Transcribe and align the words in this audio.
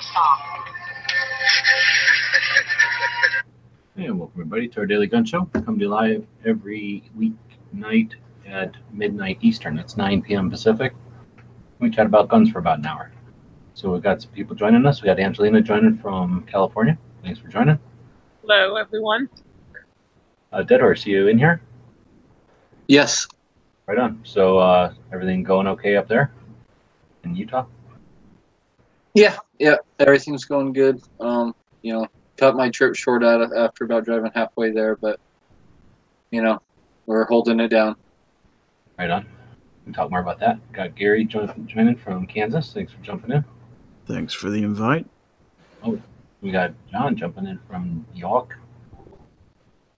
is 0.00 0.10
your. 0.14 0.64
And 3.96 4.18
welcome 4.18 4.40
everybody 4.40 4.68
to 4.68 4.80
our 4.80 4.86
daily 4.86 5.06
gun 5.06 5.24
show. 5.26 5.44
Come 5.52 5.78
to 5.78 5.84
you 5.84 5.88
live 5.88 6.26
every 6.46 7.02
weeknight 7.18 8.14
at 8.46 8.74
midnight 8.92 9.38
Eastern. 9.42 9.76
That's 9.76 9.98
9 9.98 10.22
p.m. 10.22 10.48
Pacific. 10.48 10.94
We 11.80 11.90
chat 11.90 12.06
about 12.06 12.28
guns 12.28 12.50
for 12.50 12.60
about 12.60 12.78
an 12.78 12.86
hour. 12.86 13.12
So 13.74 13.92
we've 13.92 14.02
got 14.02 14.22
some 14.22 14.30
people 14.30 14.56
joining 14.56 14.86
us. 14.86 15.02
We 15.02 15.06
got 15.06 15.20
Angelina 15.20 15.60
joining 15.60 15.98
from 15.98 16.46
California. 16.50 16.96
Thanks 17.22 17.38
for 17.38 17.48
joining. 17.48 17.78
Hello, 18.40 18.76
everyone. 18.76 19.28
Uh, 20.50 20.62
Dead 20.62 20.80
Horse, 20.80 21.04
you 21.04 21.28
in 21.28 21.36
here? 21.36 21.60
Yes. 22.88 23.28
Right 23.86 23.98
on. 23.98 24.20
So 24.24 24.58
uh, 24.58 24.94
everything 25.12 25.42
going 25.42 25.66
okay 25.66 25.96
up 25.96 26.08
there 26.08 26.32
in 27.24 27.34
Utah? 27.34 27.66
Yeah. 29.14 29.36
Yeah. 29.58 29.76
Everything's 29.98 30.44
going 30.44 30.72
good. 30.72 31.00
Um, 31.20 31.54
you 31.82 31.92
know, 31.92 32.06
cut 32.36 32.54
my 32.56 32.70
trip 32.70 32.94
short 32.94 33.24
out 33.24 33.54
after 33.56 33.84
about 33.84 34.04
driving 34.04 34.30
halfway 34.34 34.70
there, 34.70 34.96
but 34.96 35.18
you 36.30 36.42
know, 36.42 36.60
we're 37.06 37.24
holding 37.26 37.58
it 37.60 37.68
down. 37.68 37.96
Right 38.98 39.10
on. 39.10 39.24
We 39.24 39.84
can 39.84 39.92
talk 39.94 40.10
more 40.10 40.20
about 40.20 40.38
that. 40.40 40.58
Got 40.72 40.94
Gary 40.94 41.24
join- 41.24 41.66
joining 41.66 41.96
from 41.96 42.26
Kansas. 42.26 42.72
Thanks 42.72 42.92
for 42.92 43.00
jumping 43.00 43.32
in. 43.32 43.44
Thanks 44.06 44.32
for 44.32 44.50
the 44.50 44.62
invite. 44.62 45.06
Oh, 45.82 45.98
we 46.40 46.50
got 46.50 46.72
John 46.90 47.16
jumping 47.16 47.46
in 47.46 47.58
from 47.68 48.06
York. 48.14 48.58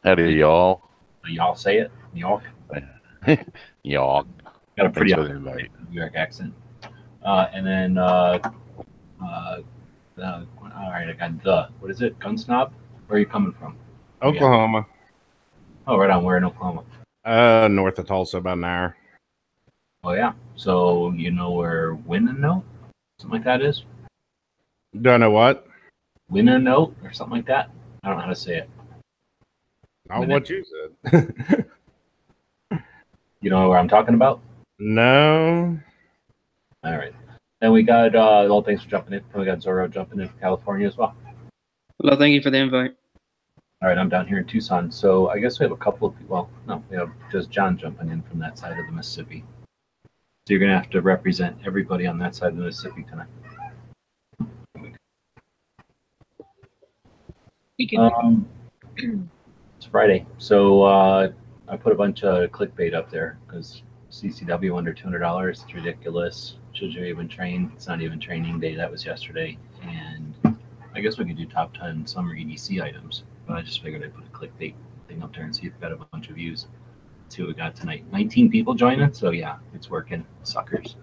Howdy, 0.04 0.32
y'all. 0.34 0.82
Y'all 1.28 1.54
say 1.54 1.78
it, 1.78 1.90
York. 2.14 2.42
Y'all. 3.84 4.26
Got 4.76 4.86
a 4.86 4.90
pretty 4.90 5.12
Thanks 5.12 5.22
for 5.22 5.28
the 5.28 5.36
invite. 5.36 5.70
New 5.90 6.00
York 6.00 6.14
accent. 6.16 6.52
Uh, 7.24 7.46
and 7.52 7.64
then, 7.64 7.98
uh, 7.98 8.38
uh, 9.24 9.58
the, 10.16 10.46
all 10.62 10.90
right, 10.90 11.08
I 11.08 11.12
got 11.12 11.42
the, 11.42 11.68
what 11.80 11.90
is 11.90 12.00
it? 12.02 12.18
Gun 12.18 12.36
snob? 12.36 12.72
Where 13.06 13.16
are 13.16 13.20
you 13.20 13.26
coming 13.26 13.52
from? 13.52 13.76
Oklahoma, 14.22 14.86
Oh, 15.86 15.96
right 15.98 16.10
on. 16.10 16.22
We're 16.22 16.36
in 16.36 16.44
Oklahoma. 16.44 16.84
uh, 17.24 17.68
north 17.68 17.98
of 17.98 18.06
Tulsa, 18.06 18.38
about 18.38 18.58
an 18.58 18.64
hour. 18.64 18.96
Oh, 20.04 20.12
yeah. 20.12 20.32
So, 20.54 21.12
you 21.12 21.30
know 21.32 21.50
where 21.52 21.94
Win 21.94 22.28
and 22.28 22.40
Note? 22.40 22.64
Something 23.18 23.38
like 23.38 23.44
that 23.44 23.62
is? 23.62 23.84
Don't 25.00 25.20
know 25.20 25.30
what. 25.30 25.66
Note 26.30 26.94
or 27.02 27.12
something 27.12 27.36
like 27.36 27.46
that? 27.46 27.70
I 28.04 28.08
don't 28.08 28.16
know 28.18 28.22
how 28.24 28.28
to 28.30 28.34
say 28.36 28.58
it. 28.58 28.70
Not 30.08 30.20
Minute. 30.20 30.32
what 30.34 30.50
you 30.50 30.64
said. 30.64 31.66
You 33.40 33.50
know 33.50 33.68
where 33.68 33.78
I'm 33.78 33.88
talking 33.88 34.14
about? 34.14 34.40
no. 34.78 35.78
All 36.84 36.96
right. 36.96 37.12
Then 37.62 37.70
we 37.70 37.84
got, 37.84 38.16
uh, 38.16 38.44
well, 38.48 38.60
thanks 38.60 38.82
for 38.82 38.90
jumping 38.90 39.14
in. 39.14 39.22
We 39.38 39.44
got 39.44 39.60
Zorro 39.60 39.88
jumping 39.88 40.18
in 40.18 40.26
from 40.26 40.38
California 40.40 40.84
as 40.84 40.96
well. 40.96 41.14
Well, 42.00 42.18
thank 42.18 42.34
you 42.34 42.42
for 42.42 42.50
the 42.50 42.58
invite. 42.58 42.96
All 43.80 43.88
right, 43.88 43.96
I'm 43.96 44.08
down 44.08 44.26
here 44.26 44.38
in 44.38 44.46
Tucson. 44.46 44.90
So 44.90 45.28
I 45.28 45.38
guess 45.38 45.60
we 45.60 45.64
have 45.64 45.70
a 45.70 45.76
couple 45.76 46.08
of 46.08 46.18
people. 46.18 46.34
Well, 46.34 46.50
no, 46.66 46.82
we 46.90 46.96
have 46.96 47.12
just 47.30 47.50
John 47.50 47.78
jumping 47.78 48.08
in 48.08 48.20
from 48.22 48.40
that 48.40 48.58
side 48.58 48.76
of 48.76 48.84
the 48.84 48.90
Mississippi. 48.90 49.44
So 50.04 50.08
you're 50.48 50.58
going 50.58 50.72
to 50.72 50.76
have 50.76 50.90
to 50.90 51.02
represent 51.02 51.56
everybody 51.64 52.04
on 52.04 52.18
that 52.18 52.34
side 52.34 52.48
of 52.48 52.56
the 52.56 52.64
Mississippi 52.64 53.04
tonight. 53.08 53.28
We 57.78 57.86
can 57.86 58.00
Um, 58.00 58.48
it's 58.96 59.86
Friday. 59.88 60.26
So 60.38 60.82
uh, 60.82 61.30
I 61.68 61.76
put 61.76 61.92
a 61.92 61.96
bunch 61.96 62.24
of 62.24 62.50
clickbait 62.50 62.92
up 62.92 63.08
there 63.08 63.38
because 63.46 63.84
CCW 64.10 64.76
under 64.76 64.92
$200. 64.92 65.48
It's 65.48 65.72
ridiculous. 65.72 66.56
Should 66.72 66.94
you 66.94 67.04
even 67.04 67.28
train? 67.28 67.70
It's 67.74 67.86
not 67.86 68.00
even 68.00 68.18
training 68.18 68.60
day. 68.60 68.74
That 68.74 68.90
was 68.90 69.04
yesterday. 69.04 69.58
And 69.82 70.34
I 70.94 71.00
guess 71.00 71.18
we 71.18 71.24
could 71.24 71.36
do 71.36 71.46
top 71.46 71.74
10 71.74 72.06
summer 72.06 72.34
EDC 72.34 72.82
items. 72.82 73.24
But 73.46 73.56
I 73.58 73.62
just 73.62 73.82
figured 73.82 74.02
I'd 74.02 74.14
put 74.14 74.24
a 74.24 74.30
clickbait 74.30 74.74
thing 75.08 75.22
up 75.22 75.34
there 75.34 75.44
and 75.44 75.54
see 75.54 75.66
if 75.66 75.74
we 75.74 75.80
got 75.80 75.92
a 75.92 75.96
bunch 75.96 76.28
of 76.28 76.36
views. 76.36 76.66
see 77.28 77.42
what 77.42 77.48
we 77.48 77.54
got 77.54 77.76
tonight. 77.76 78.04
19 78.12 78.50
people 78.50 78.74
joining. 78.74 79.12
So 79.12 79.30
yeah, 79.30 79.56
it's 79.74 79.90
working. 79.90 80.24
Suckers. 80.44 80.96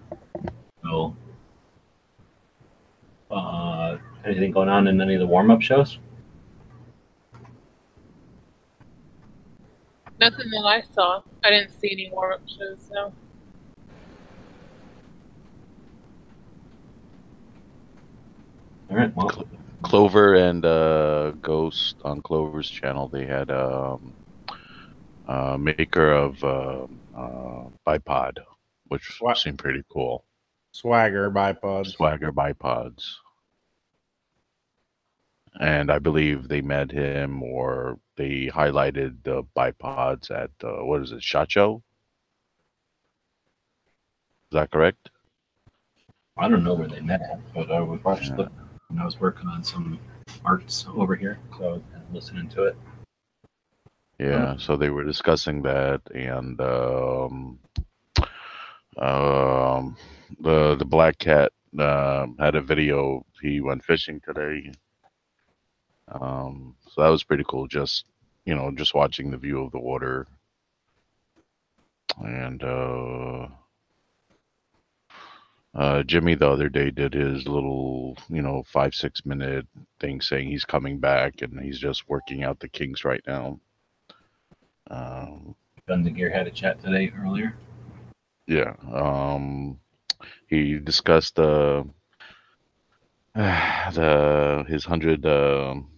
So 0.82 1.16
uh, 3.30 3.98
anything 4.24 4.50
going 4.50 4.68
on 4.68 4.88
in 4.88 5.00
any 5.00 5.14
of 5.14 5.20
the 5.20 5.26
warm 5.26 5.50
up 5.50 5.62
shows? 5.62 5.98
nothing 10.20 10.50
that 10.50 10.64
I 10.64 10.82
saw. 10.94 11.22
I 11.42 11.50
didn't 11.50 11.70
see 11.70 11.90
any 11.90 12.10
warm 12.12 12.34
up 12.34 12.42
shows, 12.46 12.78
so 12.88 13.12
All 18.90 18.96
right. 18.96 19.14
Well, 19.14 19.30
Clover 19.82 20.34
and 20.34 20.64
uh, 20.64 21.30
Ghost 21.40 21.96
on 22.04 22.20
Clover's 22.22 22.68
channel, 22.68 23.08
they 23.08 23.24
had 23.24 23.50
um, 23.50 24.12
a 25.28 25.56
maker 25.58 26.12
of 26.12 26.42
uh, 26.42 26.86
uh, 27.16 27.64
bipod, 27.86 28.38
which 28.88 29.18
What? 29.20 29.38
seemed 29.38 29.58
pretty 29.58 29.82
cool. 29.90 30.24
Swagger 30.72 31.30
bipods. 31.30 31.92
Swagger 31.92 32.32
bipods. 32.32 33.04
And 35.60 35.90
I 35.90 35.98
believe 35.98 36.48
they 36.48 36.60
met 36.60 36.90
him 36.90 37.42
or 37.42 37.98
they 38.16 38.46
highlighted 38.46 39.22
the 39.24 39.44
bipods 39.56 40.30
at, 40.30 40.50
uh, 40.64 40.84
what 40.84 41.02
is 41.02 41.12
it, 41.12 41.22
SHOT 41.22 41.50
Show? 41.50 41.82
Is 44.50 44.54
that 44.54 44.70
correct? 44.70 45.10
I 46.36 46.48
don't 46.48 46.64
know 46.64 46.74
where 46.74 46.88
they 46.88 47.00
met 47.00 47.20
at, 47.22 47.40
but 47.54 47.70
I 47.70 47.80
was 47.80 48.02
watching 48.04 48.30
Yeah. 48.30 48.44
the, 48.44 48.50
and 48.90 49.00
I 49.00 49.04
was 49.04 49.20
working 49.20 49.48
on 49.48 49.64
some 49.64 49.98
arts 50.44 50.86
over 50.94 51.14
here, 51.14 51.38
so 51.56 51.82
listening 52.12 52.48
to 52.50 52.64
it. 52.64 52.76
Yeah, 54.18 54.56
so 54.58 54.76
they 54.76 54.90
were 54.90 55.04
discussing 55.04 55.62
that, 55.62 56.02
and 56.14 56.60
um, 56.60 57.58
um, 58.98 59.96
the 60.40 60.76
the 60.76 60.84
black 60.84 61.18
cat 61.18 61.52
um 61.78 62.36
had 62.38 62.54
a 62.54 62.60
video. 62.60 63.24
He 63.40 63.60
went 63.60 63.84
fishing 63.84 64.20
today, 64.20 64.72
um, 66.08 66.76
so 66.88 67.02
that 67.02 67.08
was 67.08 67.24
pretty 67.24 67.44
cool. 67.48 67.66
Just 67.66 68.04
you 68.44 68.54
know, 68.54 68.70
just 68.74 68.94
watching 68.94 69.30
the 69.30 69.38
view 69.38 69.62
of 69.64 69.72
the 69.72 69.78
water, 69.80 70.26
and 72.18 72.62
uh, 72.62 73.46
uh, 75.74 76.02
Jimmy 76.02 76.34
the 76.34 76.48
other 76.48 76.68
day 76.68 76.90
did 76.90 77.14
his 77.14 77.46
little 77.46 78.16
you 78.28 78.42
know 78.42 78.64
five 78.66 78.94
six 78.94 79.24
minute 79.24 79.66
thing 80.00 80.20
saying 80.20 80.48
he's 80.48 80.64
coming 80.64 80.98
back 80.98 81.42
and 81.42 81.60
he's 81.60 81.78
just 81.78 82.08
working 82.08 82.42
out 82.42 82.58
the 82.58 82.68
kinks 82.68 83.04
right 83.04 83.22
now. 83.26 83.60
Um, 84.90 85.54
Gear 85.86 86.30
had 86.30 86.46
a 86.46 86.50
chat 86.50 86.82
today 86.82 87.12
earlier. 87.20 87.56
yeah. 88.46 88.74
Um, 88.92 89.78
he 90.48 90.78
discussed 90.78 91.36
the 91.36 91.86
the 93.34 94.64
his 94.68 94.84
hundred 94.84 95.24
um 95.26 95.88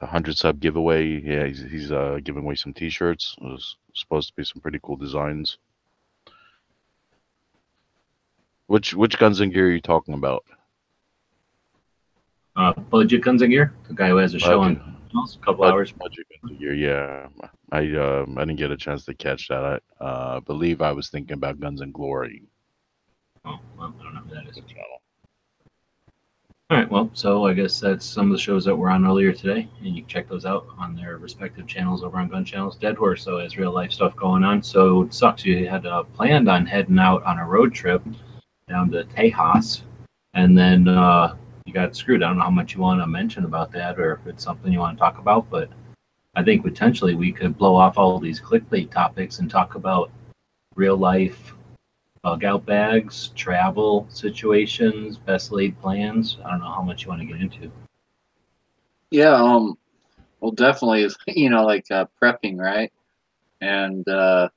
a 0.00 0.06
hundred 0.06 0.36
sub 0.36 0.60
giveaway. 0.60 1.20
Yeah, 1.20 1.46
he's 1.46 1.62
he's 1.62 1.92
uh, 1.92 2.20
giving 2.22 2.44
away 2.44 2.54
some 2.54 2.72
T-shirts. 2.72 3.36
It 3.40 3.44
was 3.44 3.76
supposed 3.94 4.28
to 4.28 4.34
be 4.34 4.44
some 4.44 4.60
pretty 4.60 4.78
cool 4.82 4.96
designs. 4.96 5.58
Which 8.68 8.94
which 8.94 9.18
guns 9.18 9.40
and 9.40 9.52
gear 9.52 9.68
are 9.68 9.72
you 9.72 9.80
talking 9.80 10.14
about? 10.14 10.44
Uh, 12.56 12.72
Budget 12.72 13.22
Guns 13.22 13.42
and 13.42 13.50
Gear, 13.50 13.74
the 13.86 13.94
guy 13.94 14.08
who 14.08 14.16
has 14.16 14.32
a 14.34 14.38
show 14.38 14.60
Budget- 14.60 14.82
on 14.82 14.96
a 15.14 15.44
couple 15.44 15.64
Bud- 15.64 15.72
hours. 15.72 15.92
Budget 15.92 16.26
guns 16.30 16.50
and 16.52 16.58
gear. 16.58 16.74
Yeah, 16.74 17.28
I 17.70 17.80
um 17.96 18.38
I 18.38 18.42
didn't 18.44 18.56
get 18.58 18.70
a 18.70 18.76
chance 18.76 19.04
to 19.04 19.14
catch 19.14 19.48
that. 19.48 19.82
I 20.00 20.04
uh, 20.04 20.40
believe 20.40 20.80
I 20.82 20.92
was 20.92 21.08
thinking 21.10 21.34
about 21.34 21.60
Guns 21.60 21.80
and 21.80 21.92
Glory. 21.92 22.42
Oh, 23.44 23.58
well, 23.78 23.94
I 24.00 24.02
don't 24.02 24.14
know 24.14 24.20
who 24.22 24.34
that 24.34 24.48
is. 24.48 24.58
All 26.68 26.76
right, 26.76 26.90
well, 26.90 27.08
so 27.12 27.46
I 27.46 27.52
guess 27.52 27.78
that's 27.78 28.04
some 28.04 28.26
of 28.26 28.32
the 28.32 28.42
shows 28.42 28.64
that 28.64 28.74
were 28.74 28.90
on 28.90 29.06
earlier 29.06 29.32
today, 29.32 29.68
and 29.78 29.94
you 29.94 30.02
can 30.02 30.08
check 30.08 30.28
those 30.28 30.44
out 30.44 30.66
on 30.78 30.96
their 30.96 31.16
respective 31.18 31.68
channels 31.68 32.02
over 32.02 32.18
on 32.18 32.28
Gun 32.28 32.44
Channels. 32.44 32.74
Dead 32.76 32.96
Horse, 32.96 33.22
so 33.22 33.38
has 33.38 33.56
real 33.56 33.70
life 33.70 33.92
stuff 33.92 34.16
going 34.16 34.42
on. 34.42 34.60
So 34.64 35.02
it 35.02 35.14
sucks. 35.14 35.44
You 35.44 35.68
had 35.68 35.86
uh, 35.86 36.02
planned 36.02 36.48
on 36.48 36.66
heading 36.66 36.98
out 36.98 37.22
on 37.22 37.38
a 37.38 37.46
road 37.46 37.72
trip 37.72 38.02
down 38.68 38.90
to 38.90 39.04
Tejas, 39.04 39.82
and 40.34 40.56
then 40.58 40.88
uh, 40.88 41.36
you 41.64 41.72
got 41.72 41.94
screwed. 41.94 42.22
I 42.22 42.28
don't 42.28 42.38
know 42.38 42.44
how 42.44 42.50
much 42.50 42.74
you 42.74 42.80
want 42.80 43.00
to 43.00 43.06
mention 43.06 43.44
about 43.44 43.70
that, 43.72 43.98
or 43.98 44.14
if 44.14 44.26
it's 44.26 44.42
something 44.42 44.72
you 44.72 44.80
want 44.80 44.96
to 44.96 45.00
talk 45.00 45.18
about, 45.18 45.48
but 45.50 45.70
I 46.34 46.42
think 46.42 46.64
potentially 46.64 47.14
we 47.14 47.32
could 47.32 47.56
blow 47.56 47.76
off 47.76 47.96
all 47.96 48.18
these 48.18 48.40
clickbait 48.40 48.90
topics 48.90 49.38
and 49.38 49.48
talk 49.48 49.76
about 49.76 50.10
real 50.74 50.96
life 50.96 51.54
bug 52.22 52.42
out 52.42 52.66
bags, 52.66 53.28
travel 53.36 54.04
situations, 54.10 55.16
best 55.16 55.52
laid 55.52 55.80
plans. 55.80 56.38
I 56.44 56.50
don't 56.50 56.58
know 56.58 56.72
how 56.72 56.82
much 56.82 57.04
you 57.04 57.08
want 57.08 57.20
to 57.20 57.26
get 57.26 57.40
into. 57.40 57.70
Yeah, 59.12 59.34
um, 59.34 59.78
well, 60.40 60.50
definitely, 60.50 61.08
you 61.28 61.50
know, 61.50 61.64
like 61.64 61.88
uh, 61.92 62.06
prepping, 62.20 62.58
right? 62.58 62.92
And 63.60 64.06
uh, 64.08 64.48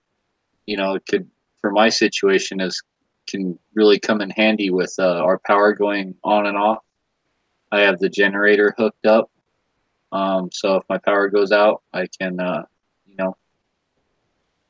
you 0.66 0.78
know, 0.78 0.96
it 0.96 1.04
could 1.08 1.30
for 1.62 1.70
my 1.70 1.90
situation 1.90 2.60
is 2.60 2.82
can 3.30 3.58
really 3.74 4.00
come 4.00 4.22
in 4.22 4.30
handy 4.30 4.70
with 4.70 4.94
uh, 5.00 5.24
our 5.24 5.40
power 5.46 5.74
going 5.74 6.16
on 6.24 6.48
and 6.48 6.58
off. 6.58 6.80
I 7.72 7.81
have 7.81 8.00
the 8.00 8.10
generator 8.10 8.74
hooked 8.78 9.06
up, 9.06 9.30
um, 10.12 10.50
so 10.52 10.76
if 10.78 10.84
my 10.90 10.98
power 10.98 11.30
goes 11.30 11.52
out, 11.52 11.84
I 11.94 12.08
can, 12.20 12.40
uh, 12.40 12.64
you 13.06 13.16
know, 13.18 13.36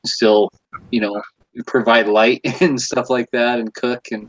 still, 0.04 0.50
you 0.90 1.00
know, 1.00 1.22
provide 1.66 2.08
light 2.08 2.40
and 2.60 2.80
stuff 2.80 3.10
like 3.10 3.30
that, 3.32 3.58
and 3.58 3.72
cook 3.74 4.08
and 4.12 4.28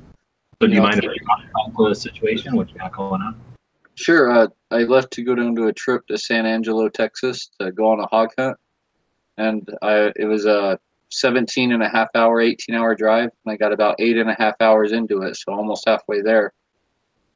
So 0.61 0.67
do 0.67 0.73
you 0.73 0.79
Yeah. 0.79 0.83
mind 0.83 1.03
if 1.03 1.11
talk 1.55 1.89
the 1.89 1.95
situation? 1.95 2.55
What 2.55 2.69
you 2.69 2.77
got 2.77 2.93
going 2.93 3.21
on? 3.21 3.41
Sure. 3.95 4.31
Uh, 4.31 4.47
I 4.71 4.83
left 4.83 5.11
to 5.13 5.23
go 5.23 5.35
down 5.35 5.55
to 5.55 5.67
a 5.67 5.73
trip 5.73 6.07
to 6.07 6.17
San 6.17 6.45
Angelo, 6.45 6.87
Texas 6.87 7.49
to 7.59 7.71
go 7.71 7.87
on 7.87 7.99
a 7.99 8.07
hog 8.07 8.29
hunt. 8.37 8.57
And 9.37 9.69
I, 9.81 10.11
it 10.15 10.25
was 10.25 10.45
a 10.45 10.79
17 11.11 11.71
and 11.71 11.83
a 11.83 11.89
half 11.89 12.09
hour, 12.15 12.41
18 12.41 12.75
hour 12.75 12.95
drive. 12.95 13.29
And 13.45 13.53
I 13.53 13.57
got 13.57 13.73
about 13.73 13.95
eight 13.99 14.17
and 14.17 14.29
a 14.29 14.35
half 14.35 14.55
hours 14.59 14.91
into 14.91 15.21
it. 15.23 15.35
So 15.35 15.53
almost 15.53 15.87
halfway 15.87 16.21
there. 16.21 16.53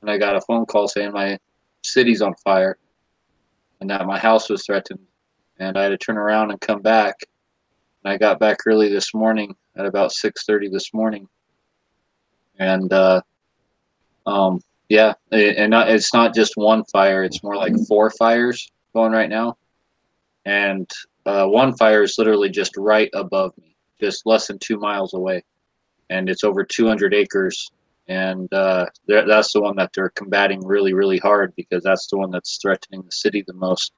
And 0.02 0.10
I 0.10 0.18
got 0.18 0.36
a 0.36 0.42
phone 0.42 0.66
call 0.66 0.88
saying 0.88 1.12
my 1.12 1.38
city's 1.84 2.22
on 2.22 2.36
fire 2.44 2.78
and 3.82 3.90
that 3.90 4.06
my 4.06 4.20
house 4.20 4.50
was 4.50 4.66
threatened. 4.66 5.00
And 5.60 5.78
I 5.78 5.84
had 5.84 5.90
to 5.90 5.98
turn 5.98 6.18
around 6.18 6.52
and 6.52 6.60
come 6.62 6.82
back. 6.82 7.16
And 8.04 8.14
I 8.14 8.18
got 8.18 8.40
back 8.40 8.58
early 8.66 8.90
this 8.90 9.14
morning 9.14 9.56
at 9.78 9.86
about 9.86 10.12
6.30 10.12 10.72
this 10.72 10.94
morning. 10.94 11.28
And, 12.60 12.92
uh, 12.92 13.22
um, 14.26 14.62
yeah, 14.90 15.14
and 15.32 15.74
it's 15.74 16.14
not 16.14 16.36
just 16.36 16.58
one 16.58 16.84
fire; 16.86 17.24
it's 17.24 17.42
more 17.42 17.56
like 17.56 17.74
four 17.88 18.12
fires 18.12 18.72
going 18.94 19.12
right 19.12 19.30
now, 19.30 19.58
and 20.46 20.90
uh, 21.26 21.48
one 21.48 21.76
fire 21.78 22.04
is 22.04 22.16
literally 22.18 22.50
just 22.50 22.76
right 22.78 23.10
above 23.14 23.54
me, 23.58 23.76
just 24.00 24.26
less 24.26 24.48
than 24.48 24.60
two 24.60 24.78
miles 24.78 25.14
away, 25.14 25.44
and 26.10 26.30
it's 26.30 26.44
over 26.44 26.64
200 26.64 27.14
acres, 27.14 27.72
and 28.08 28.54
uh, 28.54 28.86
that's 29.08 29.54
the 29.54 29.62
one 29.62 29.76
that 29.78 29.92
they're 29.94 30.10
combating 30.10 30.66
really, 30.66 30.94
really 30.94 31.18
hard 31.18 31.54
because 31.56 31.84
that's 31.84 32.08
the 32.08 32.18
one 32.18 32.32
that's 32.32 32.58
threatening 32.62 33.02
the 33.02 33.12
city 33.12 33.44
the 33.48 33.54
most. 33.54 33.94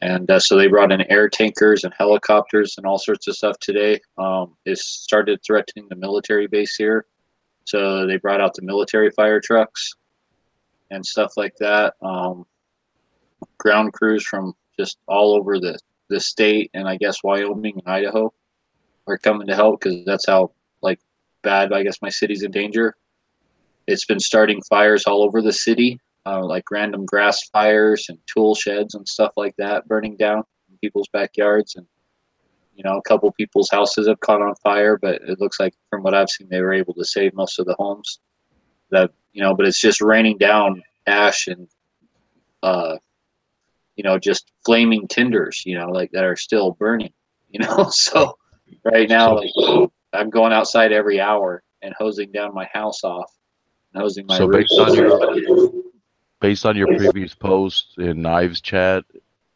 And 0.00 0.30
uh, 0.30 0.38
so 0.38 0.56
they 0.56 0.66
brought 0.66 0.92
in 0.92 1.10
air 1.10 1.28
tankers 1.28 1.84
and 1.84 1.94
helicopters 1.96 2.74
and 2.76 2.86
all 2.86 2.98
sorts 2.98 3.26
of 3.26 3.36
stuff 3.36 3.58
today. 3.58 4.00
Um, 4.18 4.54
it 4.66 4.78
started 4.78 5.40
threatening 5.46 5.86
the 5.88 5.96
military 5.96 6.46
base 6.46 6.76
here. 6.76 7.06
So 7.64 8.06
they 8.06 8.18
brought 8.18 8.40
out 8.40 8.54
the 8.54 8.62
military 8.62 9.10
fire 9.12 9.40
trucks 9.40 9.94
and 10.90 11.04
stuff 11.04 11.32
like 11.36 11.54
that. 11.56 11.94
Um, 12.02 12.44
ground 13.58 13.94
crews 13.94 14.24
from 14.26 14.54
just 14.78 14.98
all 15.06 15.34
over 15.34 15.58
the, 15.58 15.78
the 16.08 16.20
state 16.20 16.70
and 16.74 16.88
I 16.88 16.96
guess 16.96 17.22
Wyoming 17.22 17.80
and 17.84 17.88
Idaho 17.94 18.32
are 19.06 19.18
coming 19.18 19.46
to 19.46 19.54
help 19.54 19.80
because 19.80 20.04
that's 20.04 20.26
how 20.26 20.52
like 20.82 21.00
bad 21.42 21.72
I 21.72 21.82
guess 21.82 22.02
my 22.02 22.10
city's 22.10 22.42
in 22.42 22.50
danger. 22.50 22.96
It's 23.86 24.06
been 24.06 24.20
starting 24.20 24.62
fires 24.62 25.04
all 25.04 25.22
over 25.22 25.42
the 25.42 25.52
city, 25.52 26.00
uh, 26.24 26.44
like 26.44 26.70
random 26.70 27.04
grass 27.04 27.48
fires 27.50 28.06
and 28.08 28.18
tool 28.26 28.54
sheds 28.54 28.94
and 28.94 29.06
stuff 29.06 29.32
like 29.36 29.54
that 29.58 29.86
burning 29.86 30.16
down 30.16 30.42
in 30.70 30.78
people's 30.78 31.08
backyards 31.12 31.76
and 31.76 31.86
you 32.74 32.82
know, 32.82 32.96
a 32.96 33.02
couple 33.02 33.30
people's 33.32 33.70
houses 33.70 34.08
have 34.08 34.20
caught 34.20 34.42
on 34.42 34.54
fire, 34.56 34.98
but 34.98 35.22
it 35.22 35.40
looks 35.40 35.60
like 35.60 35.74
from 35.90 36.02
what 36.02 36.14
I've 36.14 36.30
seen, 36.30 36.48
they 36.50 36.60
were 36.60 36.72
able 36.72 36.94
to 36.94 37.04
save 37.04 37.34
most 37.34 37.58
of 37.58 37.66
the 37.66 37.76
homes. 37.78 38.18
That 38.90 39.12
you 39.32 39.42
know, 39.42 39.54
but 39.54 39.66
it's 39.66 39.80
just 39.80 40.00
raining 40.00 40.38
down 40.38 40.82
ash 41.06 41.46
and, 41.46 41.68
uh, 42.62 42.96
you 43.96 44.04
know, 44.04 44.18
just 44.18 44.50
flaming 44.64 45.06
tinders, 45.08 45.62
you 45.64 45.78
know, 45.78 45.88
like 45.88 46.10
that 46.12 46.24
are 46.24 46.36
still 46.36 46.72
burning. 46.72 47.12
You 47.50 47.60
know, 47.60 47.88
so 47.90 48.36
right 48.84 49.08
now, 49.08 49.36
like 49.36 49.90
I'm 50.12 50.30
going 50.30 50.52
outside 50.52 50.92
every 50.92 51.20
hour 51.20 51.62
and 51.82 51.94
hosing 51.98 52.32
down 52.32 52.54
my 52.54 52.68
house 52.72 53.04
off, 53.04 53.30
and 53.92 54.02
hosing 54.02 54.26
my 54.26 54.38
So 54.38 54.48
based 54.48 54.72
on 54.78 54.94
your 54.94 55.72
based 56.40 56.66
on 56.66 56.76
your 56.76 56.88
previous 56.88 57.34
post 57.34 57.94
in 57.98 58.22
Knives 58.22 58.60
chat, 58.60 59.04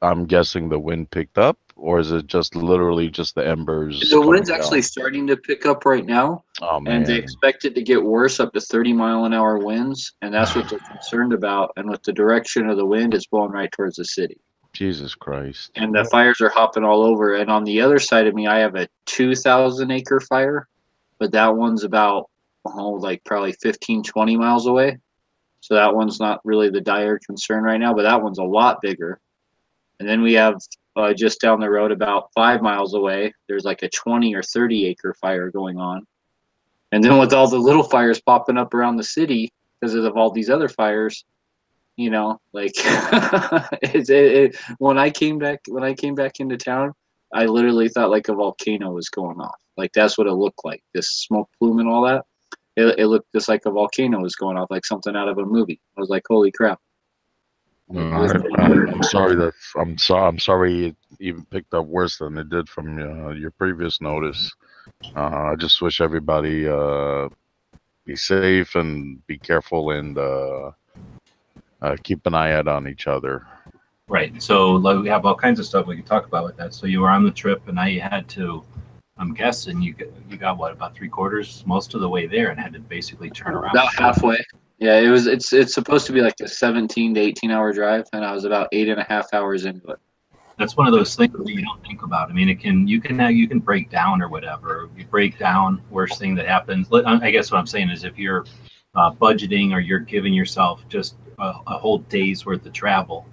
I'm 0.03 0.27
guessing 0.27 0.69
the 0.69 0.79
wind 0.79 1.11
picked 1.11 1.39
up, 1.39 1.59
or 1.77 1.99
is 1.99 2.13
it 2.13 2.27
just 2.27 2.55
literally 2.55 3.09
just 3.09 3.35
the 3.35 3.47
embers? 3.47 4.09
the 4.11 4.21
wind's 4.21 4.51
actually 4.51 4.83
starting 4.83 5.27
to 5.27 5.37
pick 5.37 5.67
up 5.67 5.85
right 5.85 6.07
now. 6.07 6.45
Oh 6.61 6.81
man. 6.81 6.97
and 6.97 7.07
they 7.07 7.17
expect 7.17 7.65
it 7.65 7.75
to 7.77 7.83
get 7.83 8.03
worse 8.03 8.41
up 8.41 8.53
to 8.53 8.61
30 8.61 8.93
mile 8.93 9.25
an 9.25 9.33
hour 9.33 9.59
winds 9.59 10.15
and 10.23 10.35
that's 10.35 10.57
what 10.57 10.69
they're 10.69 10.81
concerned 10.81 11.33
about 11.33 11.71
and 11.77 11.89
with 11.89 12.03
the 12.03 12.13
direction 12.13 12.69
of 12.69 12.77
the 12.77 12.85
wind 12.85 13.15
it's 13.15 13.27
blowing 13.27 13.53
right 13.53 13.71
towards 13.71 13.97
the 13.97 14.05
city 14.05 14.37
Jesus 14.73 15.15
Christ. 15.15 15.71
and 15.77 15.95
the 15.95 16.05
fires 16.05 16.41
are 16.41 16.49
hopping 16.49 16.83
all 16.85 17.03
over 17.03 17.37
and 17.37 17.49
on 17.51 17.63
the 17.65 17.81
other 17.81 18.01
side 18.01 18.27
of 18.27 18.35
me 18.35 18.49
i 18.49 18.59
have 18.59 18.75
a 18.75 18.89
2000 19.07 19.91
acre 19.91 20.21
fire 20.21 20.67
but 21.21 21.31
that 21.31 21.55
one's 21.55 21.85
about 21.85 22.29
oh 22.67 22.91
like 22.95 23.23
probably 23.25 23.53
15 23.53 24.03
20 24.03 24.37
miles 24.37 24.67
away 24.67 24.99
so 25.61 25.75
that 25.75 25.95
one's 25.95 26.19
not 26.19 26.41
really 26.45 26.71
the 26.71 26.81
dire 26.81 27.21
concern 27.25 27.63
right 27.63 27.79
now 27.79 27.95
but 27.95 28.03
that 28.03 28.21
one's 28.21 28.39
a 28.39 28.45
lot 28.45 28.83
bigger 28.83 29.21
and 30.01 30.09
then 30.09 30.23
we 30.23 30.33
have 30.35 30.57
uh, 30.97 31.13
just 31.13 31.41
down 31.41 31.61
the 31.61 31.71
road 31.71 31.93
about 31.93 32.29
five 32.35 32.61
miles 32.61 32.95
away 32.95 33.33
there's 33.49 33.65
like 33.65 33.83
a 33.83 33.89
20 33.91 34.35
or 34.35 34.43
30 34.43 34.87
acre 34.87 35.15
fire 35.21 35.51
going 35.51 35.79
on 35.79 36.07
and 36.93 37.05
then 37.05 37.19
with 37.19 37.33
all 37.33 37.49
the 37.49 37.59
little 37.59 37.83
fires 37.83 38.21
popping 38.21 38.57
up 38.57 38.73
around 38.73 38.97
the 38.97 39.05
city 39.05 39.53
because 39.81 39.95
of 39.95 40.17
all 40.17 40.31
these 40.31 40.51
other 40.51 40.69
fires, 40.69 41.25
you 41.97 42.11
know, 42.11 42.41
like 42.53 42.73
it, 42.77 44.09
it, 44.09 44.57
when 44.79 44.99
I 44.99 45.11
came 45.11 45.39
back 45.39 45.61
when 45.69 45.85
I 45.85 45.95
came 45.95 46.15
back 46.15 46.41
into 46.41 46.57
town, 46.57 46.93
I 47.35 47.45
literally 47.45 47.89
thought 47.89 48.11
like 48.11 48.29
a 48.29 48.35
volcano 48.35 48.91
was 48.91 49.09
going 49.09 49.41
off. 49.41 49.61
Like 49.77 49.93
that's 49.93 50.17
what 50.17 50.27
it 50.27 50.33
looked 50.33 50.65
like. 50.65 50.83
This 50.95 51.09
smoke 51.09 51.51
plume 51.59 51.79
and 51.81 51.89
all 51.89 52.03
that. 52.07 52.25
It, 52.77 52.99
it 52.99 53.07
looked 53.09 53.33
just 53.35 53.49
like 53.49 53.67
a 53.67 53.71
volcano 53.71 54.21
was 54.21 54.37
going 54.37 54.57
off, 54.57 54.71
like 54.71 54.87
something 54.87 55.17
out 55.17 55.29
of 55.29 55.39
a 55.39 55.45
movie. 55.45 55.81
I 55.97 56.01
was 56.01 56.11
like, 56.11 56.23
holy 56.29 56.53
crap. 56.53 56.81
Uh, 57.95 58.01
I, 58.01 58.27
I'm 58.93 59.03
sorry 59.03 59.35
that 59.37 59.55
I'm 59.77 59.97
sorry. 59.97 60.29
I'm 60.29 60.39
sorry 60.39 60.87
it 60.89 60.97
even 61.21 61.45
picked 61.47 61.73
up 61.73 61.87
worse 61.87 62.19
than 62.19 62.37
it 62.37 62.51
did 62.51 62.69
from 62.69 62.99
uh, 62.99 63.31
your 63.31 63.51
previous 63.51 64.01
notice. 64.01 64.53
Uh, 65.17 65.53
I 65.53 65.55
just 65.57 65.81
wish 65.81 66.01
everybody 66.01 66.69
uh, 66.69 67.29
be 68.05 68.17
safe 68.17 68.75
and 68.75 69.25
be 69.27 69.39
careful 69.39 69.91
and 69.93 70.19
uh, 70.19 70.73
uh, 71.81 71.97
keep 72.03 72.27
an 72.27 72.35
eye 72.35 72.53
out 72.53 72.69
on 72.69 72.89
each 72.89 73.07
other. 73.07 73.47
Right. 74.09 74.43
So 74.43 74.73
like, 74.73 75.03
we 75.03 75.09
have 75.09 75.25
all 75.27 75.35
kinds 75.35 75.61
of 75.61 75.67
stuff 75.67 75.87
we 75.87 75.97
can 75.97 76.05
talk 76.05 76.27
about 76.27 76.45
with 76.45 76.57
that. 76.57 76.75
So 76.75 76.87
you 76.87 77.01
were 77.01 77.11
on 77.11 77.25
the 77.25 77.31
trip, 77.31 77.63
and 77.67 77.77
now 77.77 77.85
you 77.85 78.01
had 78.01 78.29
to. 78.31 78.65
I'm 79.19 79.35
guessing 79.35 79.83
you 79.83 79.95
you 80.31 80.37
got 80.37 80.59
what 80.59 80.73
about 80.73 80.95
three 80.95 81.09
quarters, 81.09 81.65
most 81.67 81.95
of 81.95 82.01
the 82.01 82.09
way 82.09 82.27
there, 82.27 82.51
and 82.51 82.61
had 82.61 82.73
to 82.75 82.81
basically 82.81 83.31
turn 83.31 83.55
around. 83.55 83.75
About 83.75 83.95
halfway. 83.95 84.39
Yeah, 84.79 85.01
it 85.01 85.09
was. 85.09 85.27
It's 85.27 85.53
it's 85.53 85.75
supposed 85.75 86.07
to 86.07 86.13
be 86.13 86.21
like 86.21 86.37
a 86.41 86.49
17 86.49 87.15
to 87.15 87.21
18 87.21 87.51
hour 87.51 87.73
drive, 87.73 88.07
and 88.13 88.25
I 88.25 88.33
was 88.33 88.45
about 88.45 88.69
eight 88.73 88.89
and 88.89 89.01
a 89.01 89.05
half 89.05 89.35
hours 89.35 89.65
into 89.65 89.89
it. 89.89 89.99
That's 90.57 90.77
one 90.77 90.87
of 90.87 90.93
those 90.93 91.15
things 91.17 91.33
that 91.33 91.49
you 91.49 91.63
don't 91.63 91.85
think 91.85 92.03
about. 92.03 92.31
I 92.31 92.33
mean, 92.33 92.49
it 92.49 92.61
can 92.61 92.87
you 92.87 93.01
can 93.01 93.19
you 93.35 93.49
can 93.49 93.59
break 93.59 93.91
down 93.91 94.23
or 94.23 94.29
whatever. 94.29 94.89
You 94.97 95.05
break 95.05 95.39
down. 95.39 95.83
Worst 95.91 96.19
thing 96.21 96.35
that 96.37 96.47
happens. 96.47 96.89
I 96.93 97.31
guess 97.31 97.51
what 97.51 97.59
I'm 97.59 97.67
saying 97.67 97.91
is 97.91 98.05
if 98.05 98.19
you're 98.19 98.45
uh, 98.95 99.13
budgeting 99.13 99.73
or 99.73 99.81
you're 99.81 99.99
giving 99.99 100.33
yourself 100.33 100.85
just 100.89 101.17
a, 101.39 101.55
a 101.67 101.79
whole 101.79 101.99
day's 101.99 102.47
worth 102.47 102.65
of 102.65 102.73
travel, 102.73 103.27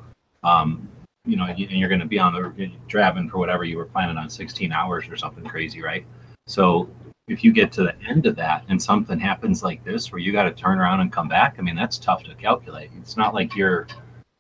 um, 0.43 0.87
you 1.25 1.35
know, 1.35 1.45
and 1.45 1.59
you're 1.59 1.89
going 1.89 2.01
to 2.01 2.07
be 2.07 2.19
on 2.19 2.33
the 2.33 2.71
driving 2.87 3.29
for 3.29 3.37
whatever 3.37 3.63
you 3.63 3.77
were 3.77 3.85
planning 3.85 4.17
on 4.17 4.29
16 4.29 4.71
hours 4.71 5.07
or 5.09 5.17
something 5.17 5.43
crazy, 5.43 5.81
right? 5.81 6.05
So 6.47 6.89
if 7.27 7.43
you 7.43 7.51
get 7.51 7.71
to 7.71 7.83
the 7.83 7.95
end 8.07 8.25
of 8.27 8.35
that 8.35 8.63
and 8.69 8.81
something 8.81 9.19
happens 9.19 9.63
like 9.63 9.83
this 9.83 10.11
where 10.11 10.19
you 10.19 10.31
got 10.31 10.43
to 10.43 10.51
turn 10.51 10.79
around 10.79 10.99
and 10.99 11.11
come 11.11 11.27
back, 11.27 11.55
I 11.57 11.61
mean, 11.61 11.75
that's 11.75 11.97
tough 11.97 12.23
to 12.23 12.35
calculate. 12.35 12.91
It's 12.99 13.17
not 13.17 13.33
like 13.33 13.55
you're 13.55 13.87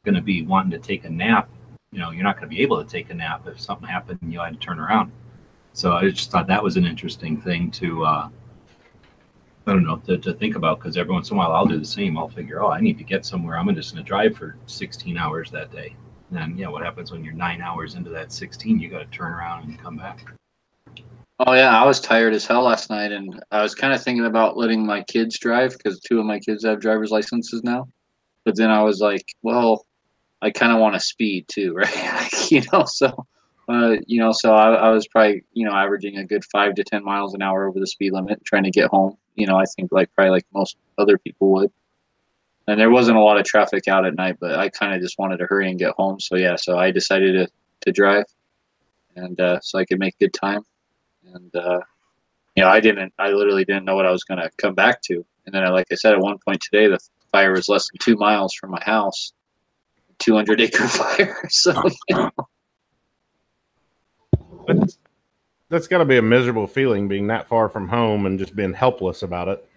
going 0.03 0.15
to 0.15 0.21
be 0.21 0.43
wanting 0.43 0.71
to 0.71 0.79
take 0.79 1.03
a 1.05 1.09
nap. 1.09 1.49
You 1.91 1.99
know, 1.99 2.11
you're 2.11 2.23
not 2.23 2.37
going 2.37 2.49
to 2.49 2.55
be 2.55 2.61
able 2.61 2.83
to 2.83 2.89
take 2.89 3.09
a 3.09 3.13
nap 3.13 3.47
if 3.47 3.59
something 3.59 3.87
happened 3.87 4.19
and 4.21 4.31
you 4.31 4.39
had 4.39 4.53
to 4.53 4.59
turn 4.59 4.79
around. 4.79 5.11
So 5.73 5.93
I 5.93 6.09
just 6.09 6.29
thought 6.29 6.47
that 6.47 6.63
was 6.63 6.77
an 6.77 6.85
interesting 6.85 7.41
thing 7.41 7.71
to, 7.71 8.05
uh, 8.05 8.29
I 9.65 9.71
don't 9.71 9.83
know, 9.83 9.97
to, 10.05 10.19
to 10.19 10.33
think 10.33 10.55
about 10.55 10.79
because 10.79 10.95
every 10.95 11.11
once 11.11 11.31
in 11.31 11.37
a 11.37 11.39
while 11.39 11.53
I'll 11.53 11.65
do 11.65 11.79
the 11.79 11.85
same. 11.85 12.19
I'll 12.19 12.29
figure, 12.29 12.61
oh, 12.61 12.69
I 12.69 12.81
need 12.81 12.99
to 12.99 13.03
get 13.03 13.25
somewhere. 13.25 13.57
I'm 13.57 13.73
just 13.73 13.93
going 13.93 14.05
to 14.05 14.07
drive 14.07 14.37
for 14.37 14.57
16 14.67 15.17
hours 15.17 15.49
that 15.51 15.71
day. 15.71 15.95
And 16.35 16.57
yeah, 16.59 16.67
what 16.67 16.83
happens 16.83 17.11
when 17.11 17.23
you're 17.23 17.33
nine 17.33 17.61
hours 17.61 17.95
into 17.95 18.11
that 18.11 18.31
16? 18.31 18.79
You 18.79 18.89
got 18.89 18.99
to 18.99 19.05
turn 19.05 19.33
around 19.33 19.63
and 19.63 19.79
come 19.79 19.97
back. 19.97 20.23
Oh 21.39 21.53
yeah, 21.53 21.81
I 21.81 21.85
was 21.85 21.99
tired 21.99 22.33
as 22.33 22.45
hell 22.45 22.63
last 22.63 22.89
night, 22.89 23.11
and 23.11 23.43
I 23.51 23.61
was 23.61 23.75
kind 23.75 23.93
of 23.93 24.01
thinking 24.01 24.25
about 24.25 24.57
letting 24.57 24.85
my 24.85 25.03
kids 25.03 25.37
drive 25.37 25.71
because 25.77 25.99
two 25.99 26.19
of 26.19 26.25
my 26.25 26.39
kids 26.39 26.63
have 26.63 26.79
driver's 26.79 27.11
licenses 27.11 27.61
now. 27.63 27.87
But 28.45 28.55
then 28.57 28.69
I 28.71 28.83
was 28.83 29.01
like, 29.01 29.25
well, 29.41 29.85
I 30.41 30.51
kind 30.51 30.71
of 30.71 30.79
want 30.79 30.95
to 30.95 30.99
speed 31.01 31.47
too, 31.49 31.73
right? 31.75 32.29
You 32.51 32.61
know, 32.71 32.85
so 32.85 33.25
uh, 33.69 33.97
you 34.07 34.19
know, 34.19 34.31
so 34.31 34.53
I, 34.53 34.73
I 34.75 34.89
was 34.91 35.07
probably 35.07 35.43
you 35.53 35.65
know 35.65 35.73
averaging 35.73 36.17
a 36.17 36.25
good 36.25 36.45
five 36.45 36.75
to 36.75 36.83
ten 36.83 37.03
miles 37.03 37.33
an 37.33 37.41
hour 37.41 37.67
over 37.67 37.79
the 37.79 37.87
speed 37.87 38.13
limit, 38.13 38.43
trying 38.45 38.63
to 38.63 38.71
get 38.71 38.89
home. 38.89 39.17
You 39.35 39.47
know, 39.47 39.57
I 39.57 39.65
think 39.75 39.91
like 39.91 40.13
probably 40.15 40.31
like 40.31 40.45
most 40.53 40.77
other 40.97 41.17
people 41.17 41.51
would. 41.53 41.71
and 42.67 42.79
there 42.79 42.89
wasn't 42.91 43.17
a 43.17 43.21
lot 43.21 43.39
of 43.39 43.45
traffic 43.45 43.87
out 43.87 44.05
at 44.05 44.15
night, 44.15 44.37
but 44.39 44.55
I 44.59 44.69
kind 44.69 44.93
of 44.95 45.01
just 45.01 45.19
wanted 45.19 45.37
to 45.37 45.45
hurry 45.47 45.69
and 45.69 45.79
get 45.79 45.93
home. 45.97 46.19
So 46.19 46.35
yeah, 46.37 46.55
so 46.55 46.77
I 46.77 46.91
decided 46.91 47.33
to 47.33 47.47
to 47.81 47.91
drive, 47.91 48.25
and 49.15 49.39
uh, 49.39 49.59
so 49.61 49.79
I 49.79 49.85
could 49.85 49.99
make 49.99 50.17
good 50.19 50.33
time. 50.33 50.63
And 51.33 51.55
uh, 51.55 51.79
you 52.55 52.63
know, 52.63 52.69
I 52.69 52.79
didn't, 52.79 53.13
I 53.19 53.29
literally 53.29 53.65
didn't 53.65 53.85
know 53.85 53.95
what 53.95 54.05
I 54.05 54.11
was 54.11 54.23
going 54.23 54.39
to 54.39 54.49
come 54.57 54.73
back 54.73 55.01
to. 55.03 55.25
And 55.45 55.53
then, 55.53 55.69
like 55.71 55.87
I 55.91 55.95
said, 55.95 56.13
at 56.13 56.19
one 56.19 56.37
point 56.45 56.61
today, 56.61 56.87
the 56.87 56.99
fire 57.31 57.51
was 57.51 57.69
less 57.69 57.89
than 57.89 57.99
two 57.99 58.15
miles 58.15 58.53
from 58.53 58.71
my 58.71 58.81
house, 58.83 59.33
200 60.19 60.61
acre 60.61 60.87
fire. 60.87 61.37
So 61.49 61.73
you 62.09 62.15
know, 62.15 62.31
That's, 64.67 64.97
that's 65.69 65.87
got 65.87 65.99
to 65.99 66.05
be 66.05 66.17
a 66.17 66.21
miserable 66.21 66.67
feeling 66.67 67.07
being 67.07 67.27
that 67.27 67.47
far 67.47 67.69
from 67.69 67.89
home 67.89 68.25
and 68.25 68.39
just 68.39 68.55
being 68.55 68.73
helpless 68.73 69.21
about 69.21 69.47
it. 69.47 69.67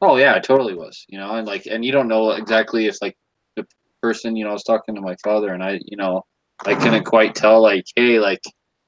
Oh 0.00 0.16
yeah, 0.16 0.34
it 0.34 0.44
totally 0.44 0.74
was. 0.74 1.06
You 1.08 1.18
know, 1.18 1.34
and 1.36 1.46
like, 1.46 1.66
and 1.66 1.84
you 1.84 1.90
don't 1.90 2.08
know 2.08 2.32
exactly 2.32 2.86
if 2.86 3.00
like 3.00 3.16
the 3.56 3.66
person, 4.02 4.36
you 4.36 4.44
know, 4.44 4.50
I 4.50 4.52
was 4.52 4.64
talking 4.64 4.94
to 4.94 5.00
my 5.00 5.16
father, 5.24 5.54
and 5.54 5.62
I, 5.62 5.80
you 5.86 5.96
know, 5.96 6.24
I 6.66 6.74
couldn't 6.74 7.04
quite 7.04 7.34
tell, 7.34 7.62
like, 7.62 7.84
hey, 7.96 8.18
like 8.20 8.42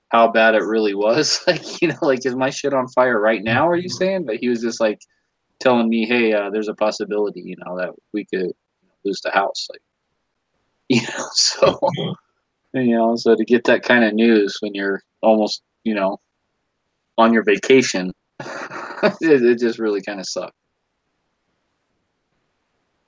how 0.08 0.28
bad 0.28 0.54
it 0.54 0.62
really 0.62 0.94
was. 0.94 1.40
Like, 1.46 1.82
you 1.82 1.88
know, 1.88 1.98
like 2.02 2.24
is 2.24 2.36
my 2.36 2.50
shit 2.50 2.74
on 2.74 2.88
fire 2.88 3.20
right 3.20 3.42
now? 3.42 3.68
Are 3.68 3.76
you 3.76 3.88
saying? 3.88 4.24
But 4.26 4.36
he 4.36 4.48
was 4.48 4.60
just 4.60 4.80
like 4.80 5.00
telling 5.60 5.88
me, 5.88 6.06
hey, 6.06 6.32
uh, 6.32 6.50
there's 6.50 6.68
a 6.68 6.74
possibility, 6.74 7.40
you 7.40 7.56
know, 7.64 7.76
that 7.78 7.90
we 8.12 8.24
could 8.26 8.52
lose 9.04 9.20
the 9.22 9.30
house. 9.30 9.68
Like, 9.70 9.82
you 10.88 11.02
know, 11.02 11.26
so 11.32 11.78
you 12.74 12.96
know, 12.96 13.16
so 13.16 13.34
to 13.34 13.44
get 13.44 13.64
that 13.64 13.82
kind 13.82 14.04
of 14.04 14.14
news 14.14 14.56
when 14.60 14.74
you're 14.74 15.02
almost, 15.22 15.62
you 15.84 15.94
know, 15.94 16.20
on 17.18 17.32
your 17.32 17.42
vacation, 17.42 18.12
it, 18.40 19.42
it 19.42 19.58
just 19.58 19.78
really 19.78 20.02
kind 20.02 20.20
of 20.20 20.26
sucked. 20.26 20.54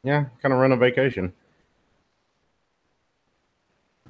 Yeah, 0.04 0.26
kind 0.40 0.54
of 0.54 0.60
run 0.60 0.72
a 0.72 0.76
vacation. 0.76 1.32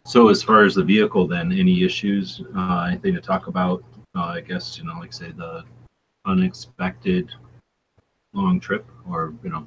So 0.08 0.30
as 0.30 0.42
far 0.42 0.64
as 0.64 0.74
the 0.74 0.82
vehicle, 0.82 1.26
then 1.26 1.52
any 1.52 1.84
issues? 1.84 2.40
Uh, 2.56 2.86
anything 2.88 3.12
to 3.12 3.20
talk 3.20 3.46
about? 3.46 3.84
Uh, 4.16 4.24
I 4.24 4.40
guess 4.40 4.78
you 4.78 4.84
know, 4.84 4.94
like 4.98 5.12
say 5.12 5.32
the 5.32 5.64
unexpected 6.24 7.30
long 8.32 8.58
trip, 8.58 8.86
or 9.06 9.34
you 9.44 9.50
know, 9.50 9.66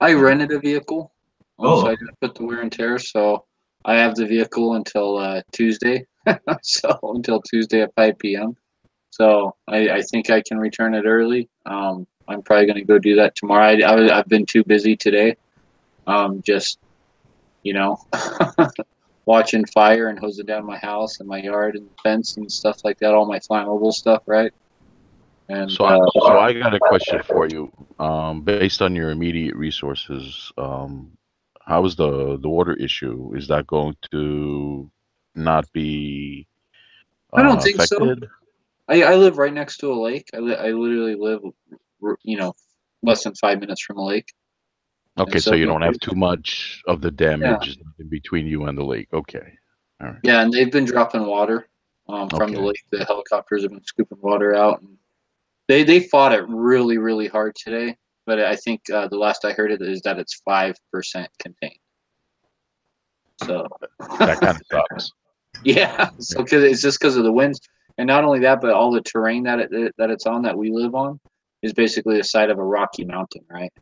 I 0.00 0.14
rented 0.14 0.50
a 0.50 0.58
vehicle. 0.58 1.12
Oh. 1.60 1.82
So 1.82 1.86
I 1.86 1.90
didn't 1.90 2.20
put 2.20 2.34
the 2.34 2.44
wear 2.44 2.62
and 2.62 2.72
tear. 2.72 2.98
So 2.98 3.44
I 3.84 3.94
have 3.94 4.16
the 4.16 4.26
vehicle 4.26 4.74
until 4.74 5.18
uh, 5.18 5.42
Tuesday. 5.52 6.04
so 6.62 6.98
until 7.14 7.40
Tuesday 7.42 7.82
at 7.82 7.94
5 7.94 8.18
p.m. 8.18 8.56
So 9.10 9.54
I, 9.68 9.88
I 9.88 10.02
think 10.02 10.30
I 10.30 10.42
can 10.42 10.58
return 10.58 10.94
it 10.94 11.04
early. 11.06 11.48
Um, 11.64 12.08
I'm 12.26 12.42
probably 12.42 12.66
going 12.66 12.78
to 12.78 12.84
go 12.84 12.98
do 12.98 13.14
that 13.16 13.36
tomorrow. 13.36 13.66
I, 13.66 14.10
I, 14.10 14.16
have 14.16 14.26
been 14.26 14.46
too 14.46 14.64
busy 14.64 14.96
today. 14.96 15.36
Um, 16.08 16.42
just, 16.42 16.80
you 17.62 17.74
know, 17.74 17.98
watching 19.26 19.64
fire 19.66 20.08
and 20.08 20.18
hosing 20.18 20.46
down 20.46 20.66
my 20.66 20.78
house 20.78 21.20
and 21.20 21.28
my 21.28 21.38
yard 21.38 21.76
and 21.76 21.88
fence 22.02 22.36
and 22.36 22.50
stuff 22.50 22.78
like 22.84 22.98
that. 22.98 23.14
All 23.14 23.26
my 23.26 23.38
flammable 23.38 23.92
stuff, 23.92 24.22
right? 24.26 24.52
And 25.48 25.70
So, 25.70 25.84
I, 25.84 25.96
uh, 25.96 26.06
so 26.14 26.38
I 26.38 26.52
got 26.52 26.74
a 26.74 26.78
question 26.78 27.22
for 27.22 27.46
you. 27.46 27.70
Um, 27.98 28.42
based 28.42 28.82
on 28.82 28.94
your 28.96 29.10
immediate 29.10 29.56
resources, 29.56 30.52
um, 30.58 31.12
how 31.66 31.84
is 31.84 31.96
the 31.96 32.38
the 32.38 32.48
water 32.48 32.74
issue? 32.74 33.32
Is 33.34 33.48
that 33.48 33.66
going 33.66 33.96
to 34.10 34.90
not 35.34 35.70
be? 35.72 36.46
I 37.32 37.42
don't 37.42 37.58
uh, 37.58 37.62
think 37.62 37.80
so. 37.82 38.14
I, 38.88 39.02
I 39.02 39.14
live 39.14 39.38
right 39.38 39.52
next 39.52 39.78
to 39.78 39.92
a 39.92 39.98
lake. 39.98 40.28
I, 40.34 40.38
li- 40.38 40.56
I 40.56 40.70
literally 40.70 41.14
live, 41.14 41.40
you 42.22 42.36
know, 42.36 42.54
less 43.02 43.24
than 43.24 43.34
five 43.34 43.60
minutes 43.60 43.82
from 43.82 43.98
a 43.98 44.04
lake. 44.04 44.32
Okay, 45.18 45.38
so 45.38 45.50
so 45.50 45.54
you 45.54 45.66
don't 45.66 45.82
have 45.82 45.98
too 46.00 46.16
much 46.16 46.82
of 46.86 47.00
the 47.00 47.10
damage 47.10 47.78
in 47.98 48.08
between 48.08 48.46
you 48.46 48.64
and 48.64 48.76
the 48.76 48.84
lake. 48.84 49.08
Okay. 49.12 49.58
All 50.00 50.08
right. 50.08 50.18
Yeah, 50.24 50.42
and 50.42 50.52
they've 50.52 50.72
been 50.72 50.84
dropping 50.84 51.24
water 51.26 51.68
um, 52.08 52.28
from 52.28 52.52
the 52.52 52.60
lake. 52.60 52.82
The 52.90 53.04
helicopters 53.04 53.62
have 53.62 53.70
been 53.70 53.84
scooping 53.84 54.18
water 54.20 54.54
out, 54.54 54.80
and 54.80 54.96
they 55.68 55.84
they 55.84 56.00
fought 56.00 56.32
it 56.32 56.44
really 56.48 56.98
really 56.98 57.28
hard 57.28 57.54
today. 57.54 57.96
But 58.26 58.40
I 58.40 58.56
think 58.56 58.80
uh, 58.90 59.06
the 59.06 59.16
last 59.16 59.44
I 59.44 59.52
heard 59.52 59.70
it 59.70 59.82
is 59.82 60.00
that 60.02 60.18
it's 60.18 60.34
five 60.44 60.74
percent 60.92 61.30
contained. 61.38 61.78
So 63.44 63.68
That 64.18 64.40
kind 64.40 64.56
of 64.56 64.62
sucks. 64.90 65.12
yeah, 65.62 66.10
so 66.18 66.42
because 66.42 66.64
it's 66.64 66.82
just 66.82 66.98
because 66.98 67.16
of 67.16 67.22
the 67.22 67.32
winds, 67.32 67.60
and 67.98 68.06
not 68.08 68.24
only 68.24 68.40
that, 68.40 68.60
but 68.60 68.70
all 68.70 68.90
the 68.90 69.00
terrain 69.02 69.44
that 69.44 69.60
it 69.60 69.94
that 69.96 70.10
it's 70.10 70.26
on 70.26 70.42
that 70.42 70.58
we 70.58 70.70
live 70.72 70.96
on 70.96 71.20
is 71.62 71.72
basically 71.72 72.16
the 72.16 72.24
side 72.24 72.50
of 72.50 72.58
a 72.58 72.64
rocky 72.64 73.04
mountain, 73.04 73.44
right? 73.48 73.72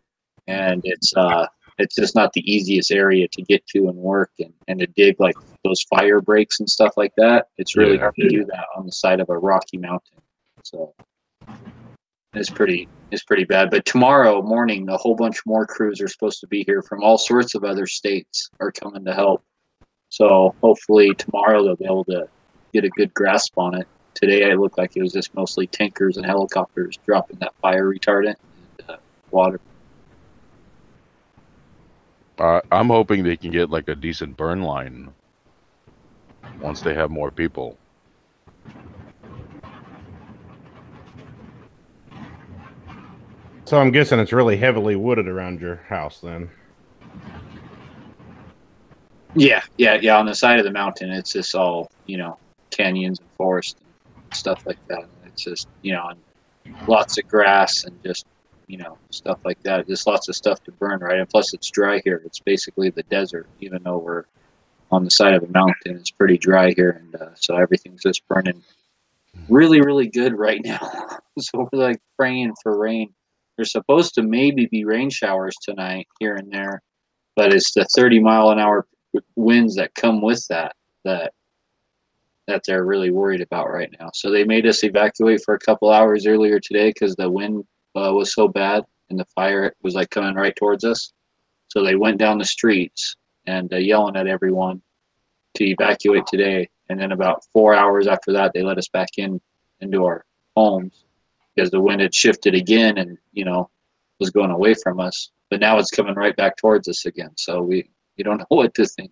And 0.46 0.80
it's 0.84 1.12
uh 1.16 1.46
it's 1.78 1.94
just 1.94 2.14
not 2.14 2.32
the 2.32 2.52
easiest 2.52 2.90
area 2.90 3.26
to 3.28 3.42
get 3.42 3.66
to 3.68 3.88
and 3.88 3.96
work 3.96 4.30
and, 4.38 4.52
and 4.68 4.78
to 4.80 4.86
dig 4.88 5.18
like 5.18 5.34
those 5.64 5.82
fire 5.82 6.20
breaks 6.20 6.60
and 6.60 6.68
stuff 6.68 6.92
like 6.96 7.12
that. 7.16 7.46
It's 7.56 7.76
really 7.76 7.94
Yeah. 7.96 8.02
hard 8.02 8.14
to 8.16 8.28
do 8.28 8.44
that 8.44 8.66
on 8.76 8.84
the 8.86 8.92
side 8.92 9.20
of 9.20 9.30
a 9.30 9.38
rocky 9.38 9.78
mountain. 9.78 10.18
So 10.64 10.94
it's 12.34 12.50
pretty 12.50 12.88
it's 13.10 13.24
pretty 13.24 13.44
bad. 13.44 13.70
But 13.70 13.84
tomorrow 13.84 14.42
morning 14.42 14.88
a 14.88 14.96
whole 14.96 15.14
bunch 15.14 15.44
more 15.46 15.66
crews 15.66 16.00
are 16.00 16.08
supposed 16.08 16.40
to 16.40 16.46
be 16.46 16.64
here 16.64 16.82
from 16.82 17.02
all 17.02 17.18
sorts 17.18 17.54
of 17.54 17.64
other 17.64 17.86
states 17.86 18.50
are 18.60 18.72
coming 18.72 19.04
to 19.04 19.14
help. 19.14 19.42
So 20.08 20.54
hopefully 20.62 21.14
tomorrow 21.14 21.62
they'll 21.62 21.76
be 21.76 21.84
able 21.84 22.04
to 22.04 22.28
get 22.72 22.84
a 22.84 22.90
good 22.90 23.12
grasp 23.14 23.56
on 23.56 23.74
it. 23.74 23.86
Today 24.14 24.50
it 24.50 24.58
looked 24.58 24.78
like 24.78 24.96
it 24.96 25.02
was 25.02 25.12
just 25.12 25.34
mostly 25.34 25.66
tankers 25.66 26.16
and 26.16 26.26
helicopters 26.26 26.98
dropping 27.06 27.38
that 27.40 27.54
fire 27.62 27.84
retardant 27.88 28.36
and 28.78 28.90
uh, 28.90 28.96
water. 29.30 29.60
Uh, 32.38 32.60
I'm 32.70 32.88
hoping 32.88 33.22
they 33.22 33.36
can 33.36 33.50
get 33.50 33.70
like 33.70 33.88
a 33.88 33.94
decent 33.94 34.36
burn 34.36 34.62
line 34.62 35.12
once 36.60 36.80
they 36.80 36.94
have 36.94 37.10
more 37.10 37.30
people. 37.30 37.78
So 43.64 43.80
I'm 43.80 43.90
guessing 43.90 44.18
it's 44.18 44.32
really 44.32 44.56
heavily 44.56 44.96
wooded 44.96 45.28
around 45.28 45.60
your 45.60 45.76
house 45.76 46.20
then. 46.20 46.50
Yeah, 49.34 49.62
yeah, 49.78 49.98
yeah. 50.00 50.18
On 50.18 50.26
the 50.26 50.34
side 50.34 50.58
of 50.58 50.64
the 50.64 50.70
mountain, 50.70 51.10
it's 51.10 51.32
just 51.32 51.54
all 51.54 51.88
you 52.06 52.18
know, 52.18 52.38
canyons 52.70 53.18
and 53.20 53.30
forest 53.36 53.78
and 53.80 53.94
stuff 54.34 54.60
like 54.66 54.78
that. 54.88 55.04
It's 55.24 55.42
just 55.42 55.68
you 55.80 55.92
know, 55.92 56.06
and 56.08 56.20
lots 56.86 57.16
of 57.18 57.26
grass 57.28 57.84
and 57.84 57.98
just 58.04 58.26
you 58.66 58.78
know 58.78 58.98
stuff 59.10 59.38
like 59.44 59.62
that. 59.62 59.86
Just 59.86 60.06
lots 60.06 60.28
of 60.28 60.36
stuff 60.36 60.62
to 60.64 60.72
burn, 60.72 61.00
right? 61.00 61.18
And 61.18 61.28
plus, 61.28 61.54
it's 61.54 61.70
dry 61.70 62.00
here. 62.04 62.22
It's 62.24 62.40
basically 62.40 62.90
the 62.90 63.02
desert, 63.04 63.46
even 63.60 63.82
though 63.82 63.98
we're 63.98 64.24
on 64.90 65.04
the 65.04 65.10
side 65.10 65.34
of 65.34 65.42
a 65.42 65.48
mountain. 65.48 65.96
It's 65.96 66.10
pretty 66.10 66.38
dry 66.38 66.72
here, 66.72 67.02
and 67.02 67.14
uh, 67.20 67.34
so 67.34 67.56
everything's 67.56 68.02
just 68.02 68.26
burning 68.28 68.62
really, 69.48 69.80
really 69.80 70.08
good 70.08 70.38
right 70.38 70.60
now. 70.64 70.78
so 71.38 71.68
we're 71.72 71.78
like 71.78 72.00
praying 72.18 72.54
for 72.62 72.78
rain. 72.78 73.12
There's 73.56 73.72
supposed 73.72 74.14
to 74.14 74.22
maybe 74.22 74.66
be 74.66 74.84
rain 74.84 75.10
showers 75.10 75.54
tonight 75.62 76.06
here 76.18 76.36
and 76.36 76.50
there, 76.50 76.82
but 77.36 77.52
it's 77.52 77.72
the 77.74 77.86
30 77.94 78.20
mile 78.20 78.50
an 78.50 78.58
hour 78.58 78.86
winds 79.36 79.76
that 79.76 79.94
come 79.94 80.22
with 80.22 80.46
that 80.48 80.74
that 81.04 81.32
that 82.48 82.62
they're 82.66 82.84
really 82.84 83.10
worried 83.10 83.40
about 83.40 83.70
right 83.70 83.94
now. 84.00 84.10
So 84.14 84.30
they 84.30 84.44
made 84.44 84.66
us 84.66 84.82
evacuate 84.82 85.42
for 85.44 85.54
a 85.54 85.58
couple 85.58 85.90
hours 85.90 86.26
earlier 86.26 86.58
today 86.58 86.88
because 86.88 87.14
the 87.14 87.30
wind 87.30 87.64
uh, 87.94 88.12
was 88.12 88.34
so 88.34 88.48
bad 88.48 88.84
and 89.10 89.18
the 89.18 89.26
fire 89.34 89.74
was 89.82 89.94
like 89.94 90.10
coming 90.10 90.34
right 90.34 90.56
towards 90.56 90.84
us. 90.84 91.12
So 91.68 91.84
they 91.84 91.94
went 91.94 92.18
down 92.18 92.38
the 92.38 92.44
streets 92.44 93.16
and 93.46 93.72
uh, 93.72 93.76
yelling 93.76 94.16
at 94.16 94.26
everyone 94.26 94.82
to 95.54 95.64
evacuate 95.64 96.26
today. 96.26 96.68
And 96.88 96.98
then 96.98 97.12
about 97.12 97.44
four 97.52 97.74
hours 97.74 98.06
after 98.06 98.32
that, 98.32 98.52
they 98.54 98.62
let 98.62 98.78
us 98.78 98.88
back 98.88 99.10
in 99.16 99.40
into 99.80 100.04
our 100.04 100.24
homes 100.56 101.04
because 101.54 101.70
the 101.70 101.80
wind 101.80 102.00
had 102.00 102.14
shifted 102.14 102.54
again 102.54 102.98
and 102.98 103.18
you 103.32 103.44
know 103.44 103.68
was 104.20 104.30
going 104.30 104.50
away 104.50 104.74
from 104.74 105.00
us. 105.00 105.30
But 105.50 105.60
now 105.60 105.78
it's 105.78 105.90
coming 105.90 106.14
right 106.14 106.36
back 106.36 106.56
towards 106.56 106.88
us 106.88 107.04
again. 107.06 107.30
So 107.36 107.62
we 107.62 107.90
you 108.16 108.24
don't 108.24 108.38
know 108.38 108.46
what 108.48 108.74
to 108.74 108.86
think. 108.86 109.10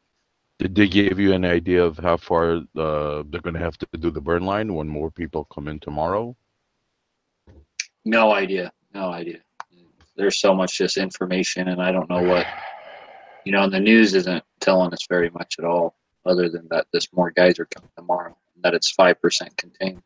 Did 0.58 0.74
they 0.74 0.88
give 0.88 1.18
you 1.18 1.32
an 1.32 1.46
idea 1.46 1.82
of 1.82 1.96
how 1.98 2.18
far 2.18 2.56
uh, 2.76 3.22
they're 3.28 3.40
going 3.40 3.54
to 3.54 3.60
have 3.60 3.78
to 3.78 3.86
do 3.98 4.10
the 4.10 4.20
burn 4.20 4.44
line 4.44 4.74
when 4.74 4.88
more 4.88 5.10
people 5.10 5.44
come 5.44 5.68
in 5.68 5.80
tomorrow? 5.80 6.36
No 8.04 8.32
idea. 8.32 8.72
No 8.94 9.10
idea. 9.10 9.38
There's 10.16 10.40
so 10.40 10.54
much 10.54 10.76
just 10.78 10.96
information, 10.96 11.68
and 11.68 11.80
I 11.80 11.92
don't 11.92 12.08
know 12.10 12.22
what 12.22 12.46
you 13.44 13.52
know. 13.52 13.62
And 13.62 13.72
the 13.72 13.80
news 13.80 14.14
isn't 14.14 14.44
telling 14.60 14.92
us 14.92 15.06
very 15.08 15.30
much 15.30 15.56
at 15.58 15.64
all, 15.64 15.94
other 16.26 16.48
than 16.48 16.66
that 16.70 16.86
this 16.92 17.08
more 17.12 17.30
guys 17.30 17.58
are 17.58 17.66
coming 17.66 17.90
tomorrow. 17.96 18.36
and 18.54 18.64
That 18.64 18.74
it's 18.74 18.90
five 18.90 19.20
percent 19.20 19.56
contained. 19.56 20.02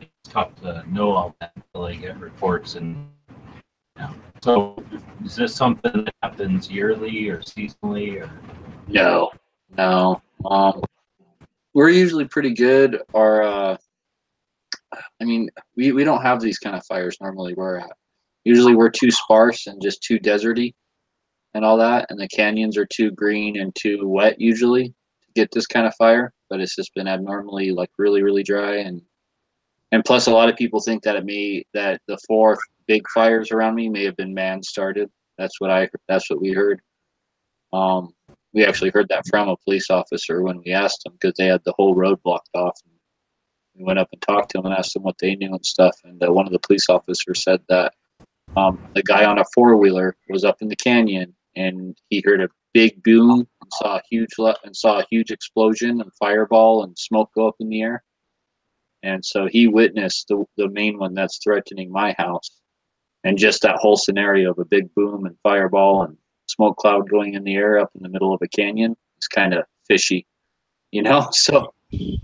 it's 0.00 0.10
tough 0.28 0.54
to 0.62 0.84
know 0.92 1.10
all 1.12 1.36
that 1.40 1.52
until 1.56 1.86
they 1.86 1.96
get 1.96 2.18
reports 2.20 2.74
and. 2.76 3.08
Yeah. 3.96 4.12
So, 4.44 4.80
is 5.24 5.34
this 5.34 5.52
something 5.56 6.04
that 6.04 6.14
happens 6.22 6.70
yearly 6.70 7.28
or 7.30 7.40
seasonally 7.40 8.20
or? 8.22 8.30
No, 8.86 9.30
no. 9.76 10.22
Um, 10.44 10.80
we're 11.74 11.90
usually 11.90 12.24
pretty 12.26 12.54
good. 12.54 13.02
Our, 13.12 13.42
uh, 13.42 13.76
I 15.20 15.24
mean, 15.24 15.48
we, 15.76 15.92
we 15.92 16.04
don't 16.04 16.22
have 16.22 16.40
these 16.40 16.58
kind 16.58 16.76
of 16.76 16.84
fires 16.86 17.16
normally 17.20 17.54
where 17.54 17.66
we're 17.66 17.78
at. 17.78 17.92
Usually 18.44 18.74
we're 18.74 18.90
too 18.90 19.10
sparse 19.10 19.66
and 19.66 19.82
just 19.82 20.02
too 20.02 20.18
deserty 20.18 20.74
and 21.54 21.64
all 21.64 21.76
that, 21.78 22.06
and 22.08 22.20
the 22.20 22.28
canyons 22.28 22.76
are 22.76 22.86
too 22.86 23.10
green 23.10 23.58
and 23.58 23.74
too 23.74 24.06
wet 24.06 24.40
usually 24.40 24.88
to 24.88 25.32
get 25.34 25.50
this 25.52 25.66
kind 25.66 25.86
of 25.86 25.94
fire. 25.96 26.32
But 26.48 26.60
it's 26.60 26.76
just 26.76 26.94
been 26.94 27.08
abnormally 27.08 27.72
like 27.72 27.90
really 27.98 28.22
really 28.22 28.42
dry 28.42 28.76
and 28.76 29.02
and 29.92 30.04
plus 30.04 30.26
a 30.26 30.30
lot 30.30 30.48
of 30.48 30.56
people 30.56 30.80
think 30.80 31.02
that 31.02 31.16
it 31.16 31.24
may 31.24 31.64
that 31.74 32.00
the 32.08 32.18
four 32.26 32.58
big 32.86 33.02
fires 33.14 33.50
around 33.50 33.74
me 33.74 33.88
may 33.88 34.04
have 34.04 34.16
been 34.16 34.34
man 34.34 34.62
started. 34.62 35.10
That's 35.36 35.60
what 35.60 35.70
I 35.70 35.88
that's 36.08 36.30
what 36.30 36.40
we 36.40 36.52
heard. 36.52 36.80
Um, 37.72 38.12
we 38.54 38.64
actually 38.64 38.90
heard 38.90 39.08
that 39.10 39.26
from 39.28 39.48
a 39.48 39.56
police 39.58 39.90
officer 39.90 40.42
when 40.42 40.60
we 40.64 40.72
asked 40.72 41.02
them 41.04 41.14
because 41.20 41.34
they 41.36 41.46
had 41.46 41.60
the 41.64 41.74
whole 41.76 41.94
road 41.94 42.18
blocked 42.22 42.48
off. 42.54 42.78
We 43.78 43.84
went 43.84 43.98
up 43.98 44.08
and 44.12 44.20
talked 44.20 44.50
to 44.50 44.58
them 44.58 44.66
and 44.66 44.74
asked 44.74 44.94
them 44.94 45.04
what 45.04 45.18
they 45.18 45.36
knew 45.36 45.52
and 45.52 45.64
stuff. 45.64 45.96
And 46.04 46.22
uh, 46.22 46.32
one 46.32 46.46
of 46.46 46.52
the 46.52 46.58
police 46.58 46.88
officers 46.88 47.42
said 47.42 47.60
that 47.68 47.94
um, 48.56 48.78
the 48.94 49.02
guy 49.02 49.24
on 49.24 49.38
a 49.38 49.44
four 49.54 49.76
wheeler 49.76 50.16
was 50.28 50.44
up 50.44 50.60
in 50.60 50.68
the 50.68 50.76
canyon 50.76 51.34
and 51.54 51.96
he 52.10 52.22
heard 52.24 52.40
a 52.40 52.48
big 52.74 53.02
boom 53.02 53.46
and 53.60 53.72
saw 53.74 53.96
a 53.96 54.02
huge 54.10 54.30
le- 54.38 54.56
and 54.64 54.74
saw 54.76 55.00
a 55.00 55.06
huge 55.10 55.30
explosion 55.30 56.00
and 56.00 56.10
fireball 56.18 56.82
and 56.82 56.98
smoke 56.98 57.30
go 57.34 57.48
up 57.48 57.56
in 57.60 57.68
the 57.68 57.82
air. 57.82 58.02
And 59.02 59.24
so 59.24 59.46
he 59.46 59.68
witnessed 59.68 60.28
the, 60.28 60.44
the 60.56 60.68
main 60.68 60.98
one 60.98 61.14
that's 61.14 61.38
threatening 61.38 61.90
my 61.90 62.14
house. 62.18 62.50
And 63.24 63.38
just 63.38 63.62
that 63.62 63.76
whole 63.76 63.96
scenario 63.96 64.50
of 64.50 64.58
a 64.58 64.64
big 64.64 64.92
boom 64.94 65.26
and 65.26 65.36
fireball 65.42 66.02
and 66.02 66.16
smoke 66.46 66.76
cloud 66.76 67.08
going 67.08 67.34
in 67.34 67.44
the 67.44 67.54
air 67.54 67.78
up 67.78 67.90
in 67.94 68.02
the 68.02 68.08
middle 68.08 68.32
of 68.32 68.40
a 68.42 68.48
canyon 68.48 68.96
is 69.20 69.28
kind 69.28 69.54
of 69.54 69.64
fishy, 69.86 70.26
you 70.90 71.02
know? 71.02 71.28
So, 71.32 71.74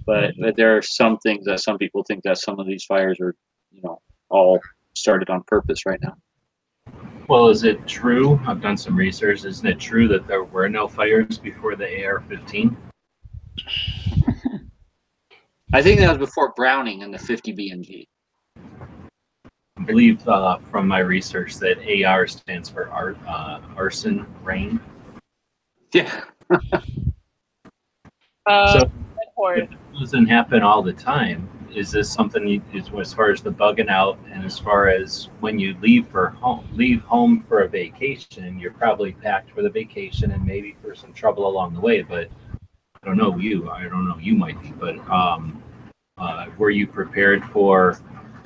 but, 0.06 0.34
but 0.38 0.56
there 0.56 0.76
are 0.76 0.82
some 0.82 1.18
things 1.18 1.44
that 1.46 1.60
some 1.60 1.78
people 1.78 2.02
think 2.04 2.22
that 2.24 2.38
some 2.38 2.58
of 2.58 2.66
these 2.66 2.84
fires 2.84 3.18
are, 3.20 3.34
you 3.72 3.82
know, 3.82 4.00
all 4.28 4.60
started 4.94 5.30
on 5.30 5.42
purpose 5.46 5.86
right 5.86 6.00
now. 6.02 6.14
Well, 7.28 7.48
is 7.48 7.64
it 7.64 7.86
true? 7.86 8.38
I've 8.46 8.60
done 8.60 8.76
some 8.76 8.94
research. 8.96 9.44
Isn't 9.44 9.66
it 9.66 9.80
true 9.80 10.06
that 10.08 10.26
there 10.26 10.44
were 10.44 10.68
no 10.68 10.86
fires 10.86 11.38
before 11.38 11.74
the 11.74 12.04
AR-15? 12.04 12.76
I 15.72 15.82
think 15.82 15.98
that 16.00 16.08
was 16.10 16.18
before 16.18 16.52
Browning 16.54 17.02
and 17.02 17.12
the 17.12 17.18
50 17.18 17.54
BMG. 17.54 18.06
I 19.76 19.82
believe 19.84 20.26
uh, 20.28 20.58
from 20.70 20.86
my 20.86 21.00
research 21.00 21.56
that 21.56 21.78
AR 22.04 22.26
stands 22.26 22.68
for 22.68 22.88
ar- 22.90 23.16
uh, 23.26 23.60
arson 23.76 24.26
rain. 24.42 24.78
Yeah. 25.92 26.22
Uh, 28.46 28.80
So- 28.80 28.90
It 29.52 29.70
doesn't 29.98 30.26
happen 30.26 30.62
all 30.62 30.82
the 30.82 30.92
time, 30.92 31.48
is 31.74 31.90
this 31.90 32.12
something 32.12 32.46
you, 32.46 32.62
is 32.72 32.88
as 32.98 33.12
far 33.12 33.30
as 33.30 33.42
the 33.42 33.50
bugging 33.50 33.88
out 33.88 34.18
and 34.30 34.44
as 34.44 34.58
far 34.58 34.88
as 34.88 35.28
when 35.40 35.58
you 35.58 35.76
leave 35.80 36.06
for 36.08 36.30
home, 36.30 36.66
leave 36.72 37.02
home 37.02 37.44
for 37.48 37.60
a 37.60 37.68
vacation, 37.68 38.58
you're 38.58 38.72
probably 38.72 39.12
packed 39.12 39.50
for 39.50 39.62
the 39.62 39.70
vacation 39.70 40.30
and 40.30 40.44
maybe 40.44 40.76
for 40.80 40.94
some 40.94 41.12
trouble 41.12 41.46
along 41.46 41.74
the 41.74 41.80
way. 41.80 42.02
But 42.02 42.28
I 43.02 43.06
don't 43.06 43.16
know 43.16 43.36
you, 43.36 43.70
I 43.70 43.84
don't 43.84 44.08
know 44.08 44.18
you 44.18 44.34
might 44.34 44.60
be, 44.62 44.70
but 44.70 44.98
um, 45.10 45.62
uh, 46.18 46.46
were 46.58 46.70
you 46.70 46.86
prepared 46.86 47.44
for 47.46 47.98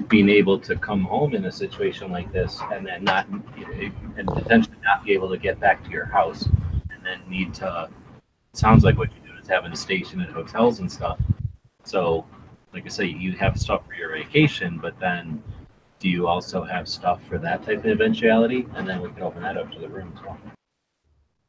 being 0.08 0.28
able 0.28 0.58
to 0.60 0.76
come 0.76 1.02
home 1.02 1.34
in 1.34 1.44
a 1.44 1.52
situation 1.52 2.10
like 2.10 2.32
this 2.32 2.60
and 2.72 2.86
then 2.86 3.04
not 3.04 3.28
and 3.28 4.26
potentially 4.26 4.76
not 4.84 5.04
be 5.04 5.12
able 5.12 5.28
to 5.28 5.38
get 5.38 5.60
back 5.60 5.84
to 5.84 5.90
your 5.90 6.06
house 6.06 6.46
and 6.90 7.04
then 7.04 7.20
need 7.28 7.52
to? 7.54 7.88
Sounds 8.54 8.84
like 8.84 8.96
what 8.96 9.10
you 9.10 9.27
having 9.48 9.72
a 9.72 9.76
station 9.76 10.20
at 10.20 10.30
hotels 10.30 10.80
and 10.80 10.90
stuff. 10.90 11.18
So 11.84 12.24
like 12.72 12.84
I 12.84 12.88
say, 12.88 13.06
you 13.06 13.32
have 13.32 13.58
stuff 13.58 13.86
for 13.86 13.94
your 13.94 14.12
vacation, 14.12 14.78
but 14.78 14.98
then 15.00 15.42
do 15.98 16.08
you 16.08 16.26
also 16.26 16.62
have 16.62 16.88
stuff 16.88 17.20
for 17.28 17.38
that 17.38 17.64
type 17.64 17.78
of 17.78 17.86
eventuality? 17.86 18.66
And 18.74 18.86
then 18.86 19.00
we 19.00 19.10
can 19.10 19.22
open 19.22 19.42
that 19.42 19.56
up 19.56 19.70
to 19.72 19.78
the 19.78 19.88
room 19.88 20.12
as 20.16 20.22
well. 20.22 20.38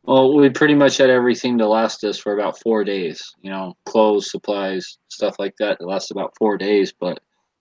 Well, 0.03 0.35
we 0.35 0.49
pretty 0.49 0.73
much 0.73 0.97
had 0.97 1.09
everything 1.09 1.57
to 1.59 1.67
last 1.67 2.03
us 2.03 2.17
for 2.17 2.33
about 2.33 2.59
four 2.61 2.83
days. 2.83 3.21
You 3.41 3.51
know, 3.51 3.75
clothes, 3.85 4.31
supplies, 4.31 4.97
stuff 5.09 5.35
like 5.37 5.53
that. 5.59 5.77
It 5.79 5.85
lasts 5.85 6.09
about 6.09 6.33
four 6.39 6.57
days. 6.57 6.93
But 6.99 7.19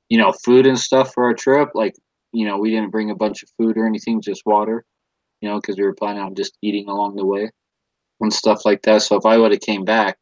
you 0.09 0.16
know, 0.18 0.33
food 0.44 0.66
and 0.66 0.79
stuff 0.79 1.12
for 1.12 1.24
our 1.24 1.35
trip, 1.35 1.70
like 1.74 1.94
you 2.33 2.46
know, 2.46 2.57
we 2.59 2.70
didn't 2.70 2.90
bring 2.90 3.11
a 3.11 3.14
bunch 3.14 3.42
of 3.42 3.51
food 3.59 3.77
or 3.77 3.87
anything, 3.87 4.22
just 4.22 4.46
water. 4.46 4.85
You 5.40 5.51
know, 5.51 5.61
because 5.61 5.77
we 5.77 5.85
were 5.85 5.94
planning 5.94 6.22
on 6.22 6.35
just 6.35 6.57
eating 6.62 6.88
along 6.88 7.16
the 7.16 7.27
way 7.27 7.51
and 8.20 8.33
stuff 8.33 8.64
like 8.64 8.83
that. 8.83 9.03
So 9.03 9.16
if 9.16 9.27
I 9.27 9.37
would 9.37 9.53
have 9.53 9.61
came 9.61 9.85
back 9.85 10.18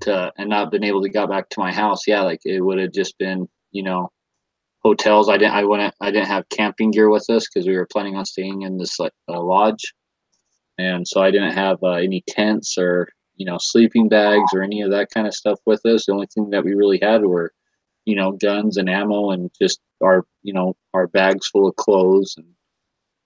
to 0.00 0.32
and 0.38 0.50
not 0.50 0.70
been 0.70 0.84
able 0.84 1.02
to 1.02 1.08
get 1.08 1.28
back 1.28 1.48
to 1.50 1.60
my 1.60 1.72
house, 1.72 2.06
yeah, 2.06 2.22
like 2.22 2.40
it 2.44 2.60
would 2.60 2.78
have 2.78 2.92
just 2.92 3.18
been 3.18 3.48
you 3.72 3.82
know 3.82 4.10
hotels. 4.82 5.28
I 5.28 5.38
didn't. 5.38 5.54
I 5.54 5.64
wouldn't. 5.64 5.94
I 6.00 6.10
didn't 6.10 6.28
have 6.28 6.48
camping 6.50 6.90
gear 6.90 7.10
with 7.10 7.28
us 7.30 7.46
because 7.48 7.66
we 7.66 7.76
were 7.76 7.86
planning 7.86 8.16
on 8.16 8.24
staying 8.24 8.62
in 8.62 8.78
this 8.78 8.98
like 8.98 9.12
uh, 9.28 9.40
lodge 9.40 9.94
and 10.78 11.06
so 11.06 11.22
I 11.22 11.30
didn't 11.30 11.54
have 11.54 11.78
uh, 11.82 11.92
any 11.92 12.22
tents 12.28 12.76
or 12.78 13.08
you 13.36 13.46
know 13.46 13.58
sleeping 13.58 14.08
bags 14.08 14.52
or 14.54 14.62
any 14.62 14.82
of 14.82 14.90
that 14.90 15.10
kind 15.10 15.26
of 15.26 15.34
stuff 15.34 15.58
with 15.66 15.84
us. 15.86 16.06
The 16.06 16.12
only 16.12 16.26
thing 16.34 16.50
that 16.50 16.64
we 16.64 16.74
really 16.74 16.98
had 17.00 17.22
were 17.22 17.52
you 18.04 18.14
know 18.14 18.32
guns 18.32 18.76
and 18.76 18.88
ammo 18.88 19.30
and 19.30 19.50
just 19.60 19.80
our 20.02 20.24
you 20.42 20.52
know 20.52 20.76
our 20.94 21.06
bags 21.06 21.48
full 21.48 21.68
of 21.68 21.76
clothes 21.76 22.34
and 22.36 22.46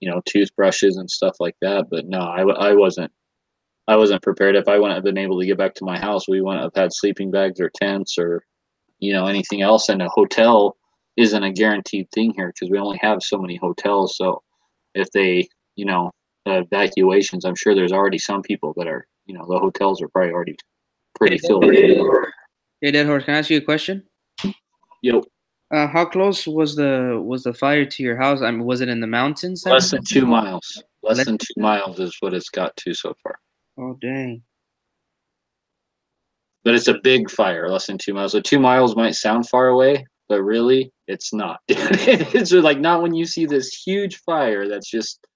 you 0.00 0.10
know 0.10 0.20
toothbrushes 0.26 0.96
and 0.96 1.10
stuff 1.10 1.36
like 1.40 1.56
that. 1.62 1.86
But 1.90 2.06
no, 2.06 2.20
I, 2.20 2.42
I 2.42 2.74
wasn't 2.74 3.12
I 3.90 3.96
wasn't 3.96 4.22
prepared. 4.22 4.54
If 4.54 4.68
I 4.68 4.78
wouldn't 4.78 4.94
have 4.94 5.02
been 5.02 5.18
able 5.18 5.40
to 5.40 5.46
get 5.46 5.58
back 5.58 5.74
to 5.74 5.84
my 5.84 5.98
house, 5.98 6.28
we 6.28 6.40
wouldn't 6.40 6.62
have 6.62 6.76
had 6.76 6.94
sleeping 6.94 7.32
bags 7.32 7.60
or 7.60 7.72
tents 7.74 8.16
or 8.18 8.44
you 9.00 9.12
know 9.12 9.26
anything 9.26 9.62
else. 9.62 9.88
And 9.88 10.00
a 10.00 10.08
hotel 10.08 10.76
isn't 11.16 11.42
a 11.42 11.50
guaranteed 11.52 12.08
thing 12.12 12.32
here 12.36 12.52
because 12.54 12.70
we 12.70 12.78
only 12.78 12.98
have 13.02 13.20
so 13.20 13.36
many 13.36 13.56
hotels. 13.56 14.16
So 14.16 14.42
if 14.94 15.10
they 15.10 15.48
you 15.74 15.86
know 15.86 16.12
evacuations, 16.46 17.44
I'm 17.44 17.56
sure 17.56 17.74
there's 17.74 17.90
already 17.90 18.18
some 18.18 18.42
people 18.42 18.72
that 18.76 18.86
are, 18.86 19.08
you 19.26 19.34
know, 19.34 19.44
the 19.48 19.58
hotels 19.58 20.00
are 20.00 20.08
probably 20.08 20.34
already 20.34 20.56
pretty 21.16 21.38
filled. 21.38 21.64
Hey, 21.64 22.92
Dead 22.92 23.06
Horse, 23.06 23.24
can 23.24 23.34
I 23.34 23.38
ask 23.38 23.50
you 23.50 23.58
a 23.58 23.60
question? 23.60 24.04
Yo, 25.02 25.24
Uh, 25.74 25.88
how 25.88 26.04
close 26.04 26.46
was 26.46 26.76
the 26.76 27.20
was 27.20 27.42
the 27.42 27.54
fire 27.54 27.84
to 27.84 28.02
your 28.04 28.16
house? 28.16 28.40
I 28.40 28.52
mean, 28.52 28.64
was 28.64 28.82
it 28.82 28.88
in 28.88 29.00
the 29.00 29.08
mountains? 29.08 29.66
less 29.66 29.90
than 29.90 30.04
two 30.04 30.26
miles. 30.26 30.80
Less 31.02 31.16
Less 31.16 31.26
than 31.26 31.38
two 31.38 31.60
miles 31.60 31.98
is 31.98 32.16
what 32.20 32.34
it's 32.34 32.50
got 32.50 32.76
to 32.76 32.94
so 32.94 33.14
far. 33.24 33.36
Oh 33.80 33.96
dang! 34.00 34.42
But 36.64 36.74
it's 36.74 36.88
a 36.88 36.98
big 37.02 37.30
fire, 37.30 37.68
less 37.70 37.86
than 37.86 37.96
two 37.96 38.12
miles. 38.12 38.32
So 38.32 38.40
two 38.40 38.58
miles 38.58 38.94
might 38.94 39.14
sound 39.14 39.48
far 39.48 39.68
away, 39.68 40.04
but 40.28 40.42
really, 40.42 40.92
it's 41.06 41.32
not. 41.32 41.60
it's 41.68 42.50
just 42.50 42.64
like 42.64 42.78
not 42.78 43.00
when 43.00 43.14
you 43.14 43.24
see 43.24 43.46
this 43.46 43.82
huge 43.86 44.18
fire 44.18 44.68
that's 44.68 44.90
just 44.90 45.26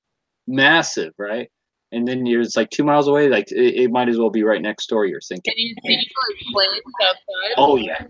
massive, 0.46 1.12
right? 1.18 1.48
And 1.92 2.06
then 2.06 2.26
you're 2.26 2.42
it's 2.42 2.56
like 2.56 2.70
two 2.70 2.84
miles 2.84 3.08
away. 3.08 3.28
Like 3.28 3.50
it, 3.50 3.76
it 3.76 3.90
might 3.90 4.10
as 4.10 4.18
well 4.18 4.30
be 4.30 4.42
right 4.42 4.60
next 4.60 4.88
door. 4.88 5.06
You're 5.06 5.20
thinking. 5.20 5.52
Can 5.52 5.58
you 5.58 5.74
see 5.82 5.96
like 5.96 6.38
flames 6.52 6.82
outside? 7.02 7.54
Oh 7.56 7.76
yeah, 7.76 8.04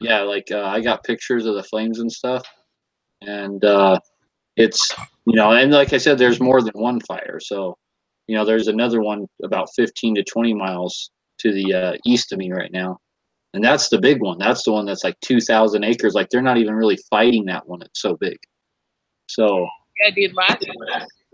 yeah. 0.00 0.20
Like 0.20 0.50
uh, 0.50 0.64
I 0.64 0.80
got 0.80 1.04
pictures 1.04 1.46
of 1.46 1.54
the 1.54 1.62
flames 1.62 2.00
and 2.00 2.12
stuff, 2.12 2.44
and 3.22 3.64
uh, 3.64 3.98
it's 4.56 4.94
you 5.26 5.36
know, 5.36 5.52
and 5.52 5.72
like 5.72 5.92
I 5.92 5.98
said, 5.98 6.18
there's 6.18 6.40
more 6.40 6.60
than 6.60 6.72
one 6.74 7.00
fire. 7.00 7.38
So 7.40 7.78
you 8.32 8.38
know, 8.38 8.46
there's 8.46 8.68
another 8.68 9.02
one 9.02 9.26
about 9.44 9.68
15 9.76 10.14
to 10.14 10.24
20 10.24 10.54
miles 10.54 11.10
to 11.40 11.52
the 11.52 11.74
uh, 11.74 11.92
east 12.06 12.32
of 12.32 12.38
me 12.38 12.50
right 12.50 12.72
now, 12.72 12.96
and 13.52 13.62
that's 13.62 13.90
the 13.90 13.98
big 13.98 14.22
one. 14.22 14.38
That's 14.38 14.64
the 14.64 14.72
one 14.72 14.86
that's 14.86 15.04
like 15.04 15.20
2,000 15.20 15.84
acres. 15.84 16.14
Like 16.14 16.30
they're 16.30 16.40
not 16.40 16.56
even 16.56 16.72
really 16.72 16.96
fighting 17.10 17.44
that 17.44 17.68
one. 17.68 17.82
It's 17.82 18.00
so 18.00 18.16
big. 18.16 18.38
So 19.28 19.68
Yeah, 20.02 20.14
dude. 20.14 20.34
Last 20.34 20.62
week 20.62 20.72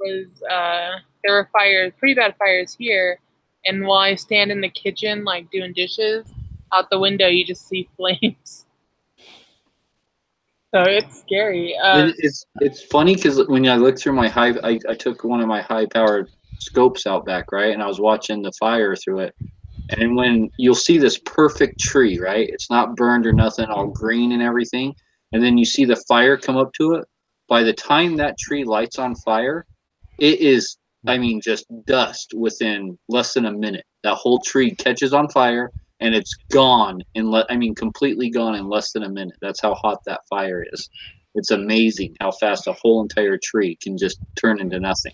was 0.00 0.42
uh, 0.50 0.98
there 1.22 1.34
were 1.34 1.48
fires, 1.52 1.92
pretty 2.00 2.14
bad 2.14 2.34
fires 2.36 2.74
here, 2.76 3.20
and 3.64 3.86
while 3.86 4.00
I 4.00 4.16
stand 4.16 4.50
in 4.50 4.60
the 4.60 4.68
kitchen 4.70 5.22
like 5.22 5.48
doing 5.52 5.72
dishes, 5.72 6.26
out 6.72 6.90
the 6.90 6.98
window 6.98 7.28
you 7.28 7.44
just 7.44 7.68
see 7.68 7.88
flames. 7.96 8.66
So 10.74 10.82
it's 10.82 11.20
scary. 11.20 11.76
Uh, 11.78 12.06
It- 12.06 12.16
it's 12.18 12.44
it's 12.60 12.82
funny 12.86 13.14
because 13.14 13.46
when 13.46 13.68
I 13.68 13.76
look 13.76 14.00
through 14.00 14.14
my 14.14 14.26
high, 14.26 14.50
I, 14.64 14.80
I 14.88 14.94
took 14.94 15.22
one 15.22 15.40
of 15.40 15.46
my 15.46 15.62
high 15.62 15.86
powered 15.86 16.28
scopes 16.58 17.06
out 17.06 17.24
back, 17.24 17.52
right, 17.52 17.72
and 17.72 17.82
I 17.82 17.86
was 17.86 18.00
watching 18.00 18.42
the 18.42 18.52
fire 18.58 18.96
through 18.96 19.20
it, 19.20 19.34
and 19.90 20.16
when 20.16 20.50
you'll 20.58 20.74
see 20.74 20.98
this 20.98 21.18
perfect 21.24 21.80
tree, 21.80 22.18
right, 22.18 22.48
it's 22.48 22.70
not 22.70 22.96
burned 22.96 23.26
or 23.26 23.32
nothing, 23.32 23.66
all 23.66 23.88
green 23.88 24.32
and 24.32 24.42
everything, 24.42 24.94
and 25.32 25.42
then 25.42 25.58
you 25.58 25.64
see 25.64 25.84
the 25.84 26.02
fire 26.08 26.36
come 26.36 26.56
up 26.56 26.72
to 26.74 26.94
it. 26.94 27.04
By 27.48 27.62
the 27.62 27.72
time 27.72 28.16
that 28.16 28.38
tree 28.38 28.64
lights 28.64 28.98
on 28.98 29.14
fire, 29.16 29.66
it 30.18 30.40
is, 30.40 30.76
I 31.06 31.16
mean, 31.18 31.40
just 31.40 31.64
dust 31.86 32.34
within 32.36 32.98
less 33.08 33.34
than 33.34 33.46
a 33.46 33.52
minute. 33.52 33.84
That 34.02 34.14
whole 34.14 34.40
tree 34.40 34.74
catches 34.74 35.14
on 35.14 35.28
fire 35.30 35.70
and 36.00 36.14
it's 36.14 36.34
gone 36.52 37.00
in 37.14 37.30
le- 37.30 37.46
I 37.50 37.56
mean 37.56 37.74
completely 37.74 38.30
gone 38.30 38.54
in 38.54 38.68
less 38.68 38.92
than 38.92 39.04
a 39.04 39.08
minute. 39.08 39.36
That's 39.40 39.60
how 39.60 39.74
hot 39.74 39.98
that 40.06 40.20
fire 40.28 40.64
is. 40.72 40.88
It's 41.34 41.50
amazing 41.50 42.16
how 42.20 42.32
fast 42.32 42.66
a 42.66 42.72
whole 42.72 43.02
entire 43.02 43.38
tree 43.42 43.76
can 43.82 43.96
just 43.96 44.20
turn 44.36 44.60
into 44.60 44.80
nothing. 44.80 45.12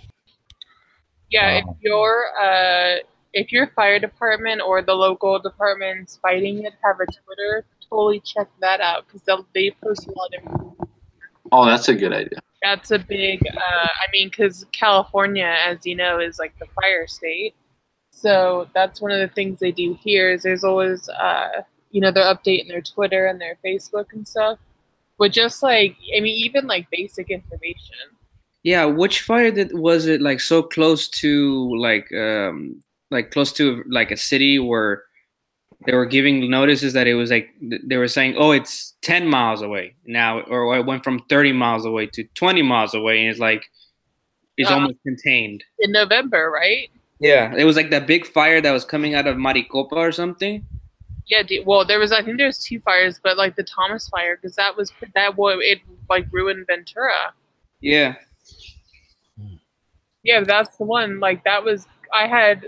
Yeah, 1.30 1.58
if 1.58 1.64
your 1.80 2.26
uh, 2.40 2.96
if 3.32 3.52
your 3.52 3.68
fire 3.68 3.98
department 3.98 4.62
or 4.64 4.82
the 4.82 4.94
local 4.94 5.38
departments 5.38 6.18
fighting 6.22 6.64
it 6.64 6.72
have 6.82 6.96
a 7.00 7.06
Twitter, 7.06 7.64
totally 7.88 8.20
check 8.20 8.48
that 8.60 8.80
out 8.80 9.06
because 9.06 9.22
they 9.22 9.68
they 9.68 9.76
post 9.82 10.06
a 10.06 10.12
lot 10.12 10.30
of. 10.38 10.88
Oh, 11.52 11.66
that's 11.66 11.88
a 11.88 11.94
good 11.94 12.12
idea. 12.12 12.38
That's 12.62 12.90
a 12.90 12.98
big. 12.98 13.46
Uh, 13.46 13.60
I 13.86 14.10
mean, 14.12 14.28
because 14.28 14.64
California, 14.72 15.56
as 15.66 15.84
you 15.84 15.94
know, 15.94 16.18
is 16.18 16.38
like 16.38 16.58
the 16.58 16.66
fire 16.80 17.06
state. 17.06 17.54
So 18.10 18.68
that's 18.74 19.00
one 19.00 19.10
of 19.10 19.18
the 19.18 19.34
things 19.34 19.60
they 19.60 19.72
do 19.72 19.98
here. 20.00 20.30
Is 20.30 20.42
there's 20.42 20.64
always, 20.64 21.08
uh, 21.08 21.62
you 21.90 22.00
know, 22.00 22.10
they're 22.10 22.32
updating 22.32 22.68
their 22.68 22.80
Twitter 22.80 23.26
and 23.26 23.40
their 23.40 23.58
Facebook 23.64 24.06
and 24.12 24.26
stuff. 24.26 24.58
But 25.18 25.32
just 25.32 25.62
like, 25.62 25.96
I 26.16 26.20
mean, 26.20 26.34
even 26.44 26.66
like 26.66 26.90
basic 26.90 27.30
information. 27.30 27.96
Yeah, 28.64 28.86
which 28.86 29.20
fire 29.20 29.50
did 29.50 29.78
was 29.78 30.06
it 30.06 30.20
like 30.22 30.40
so 30.40 30.62
close 30.62 31.06
to 31.22 31.76
like 31.78 32.10
um 32.12 32.80
like 33.10 33.30
close 33.30 33.52
to 33.54 33.84
like 33.88 34.10
a 34.10 34.16
city 34.16 34.58
where 34.58 35.02
they 35.86 35.94
were 35.94 36.06
giving 36.06 36.50
notices 36.50 36.94
that 36.94 37.06
it 37.06 37.14
was 37.14 37.30
like 37.30 37.50
they 37.60 37.96
were 37.98 38.08
saying, 38.08 38.36
"Oh, 38.38 38.52
it's 38.52 38.94
10 39.02 39.28
miles 39.28 39.60
away 39.60 39.94
now," 40.06 40.40
or 40.40 40.76
it 40.78 40.86
went 40.86 41.04
from 41.04 41.20
30 41.28 41.52
miles 41.52 41.84
away 41.84 42.06
to 42.08 42.24
20 42.34 42.62
miles 42.62 42.94
away, 42.94 43.20
and 43.20 43.28
it's 43.30 43.38
like 43.38 43.66
it's 44.56 44.70
Uh, 44.70 44.74
almost 44.74 44.96
contained. 45.06 45.62
in 45.80 45.92
November, 45.92 46.50
right? 46.50 46.88
Yeah, 47.20 47.54
it 47.56 47.64
was 47.64 47.76
like 47.76 47.90
that 47.90 48.06
big 48.06 48.24
fire 48.26 48.60
that 48.62 48.72
was 48.72 48.84
coming 48.84 49.14
out 49.14 49.26
of 49.26 49.36
Maricopa 49.36 49.94
or 49.96 50.10
something. 50.12 50.64
Yeah. 51.26 51.42
Well, 51.66 51.84
there 51.84 51.98
was. 51.98 52.12
I 52.12 52.22
think 52.22 52.38
there 52.38 52.46
was 52.46 52.58
two 52.64 52.80
fires, 52.80 53.20
but 53.22 53.36
like 53.36 53.56
the 53.56 53.62
Thomas 53.62 54.08
fire, 54.08 54.36
because 54.36 54.56
that 54.56 54.76
was 54.76 54.90
that. 55.14 55.36
wa- 55.36 55.58
It 55.60 55.80
like 56.08 56.26
ruined 56.32 56.66
Ventura. 56.66 57.32
Yeah, 57.80 58.14
Yeah, 60.24 60.40
that's 60.40 60.76
the 60.76 60.84
one. 60.84 61.20
Like 61.20 61.44
that 61.44 61.62
was. 61.62 61.86
I 62.12 62.26
had 62.26 62.66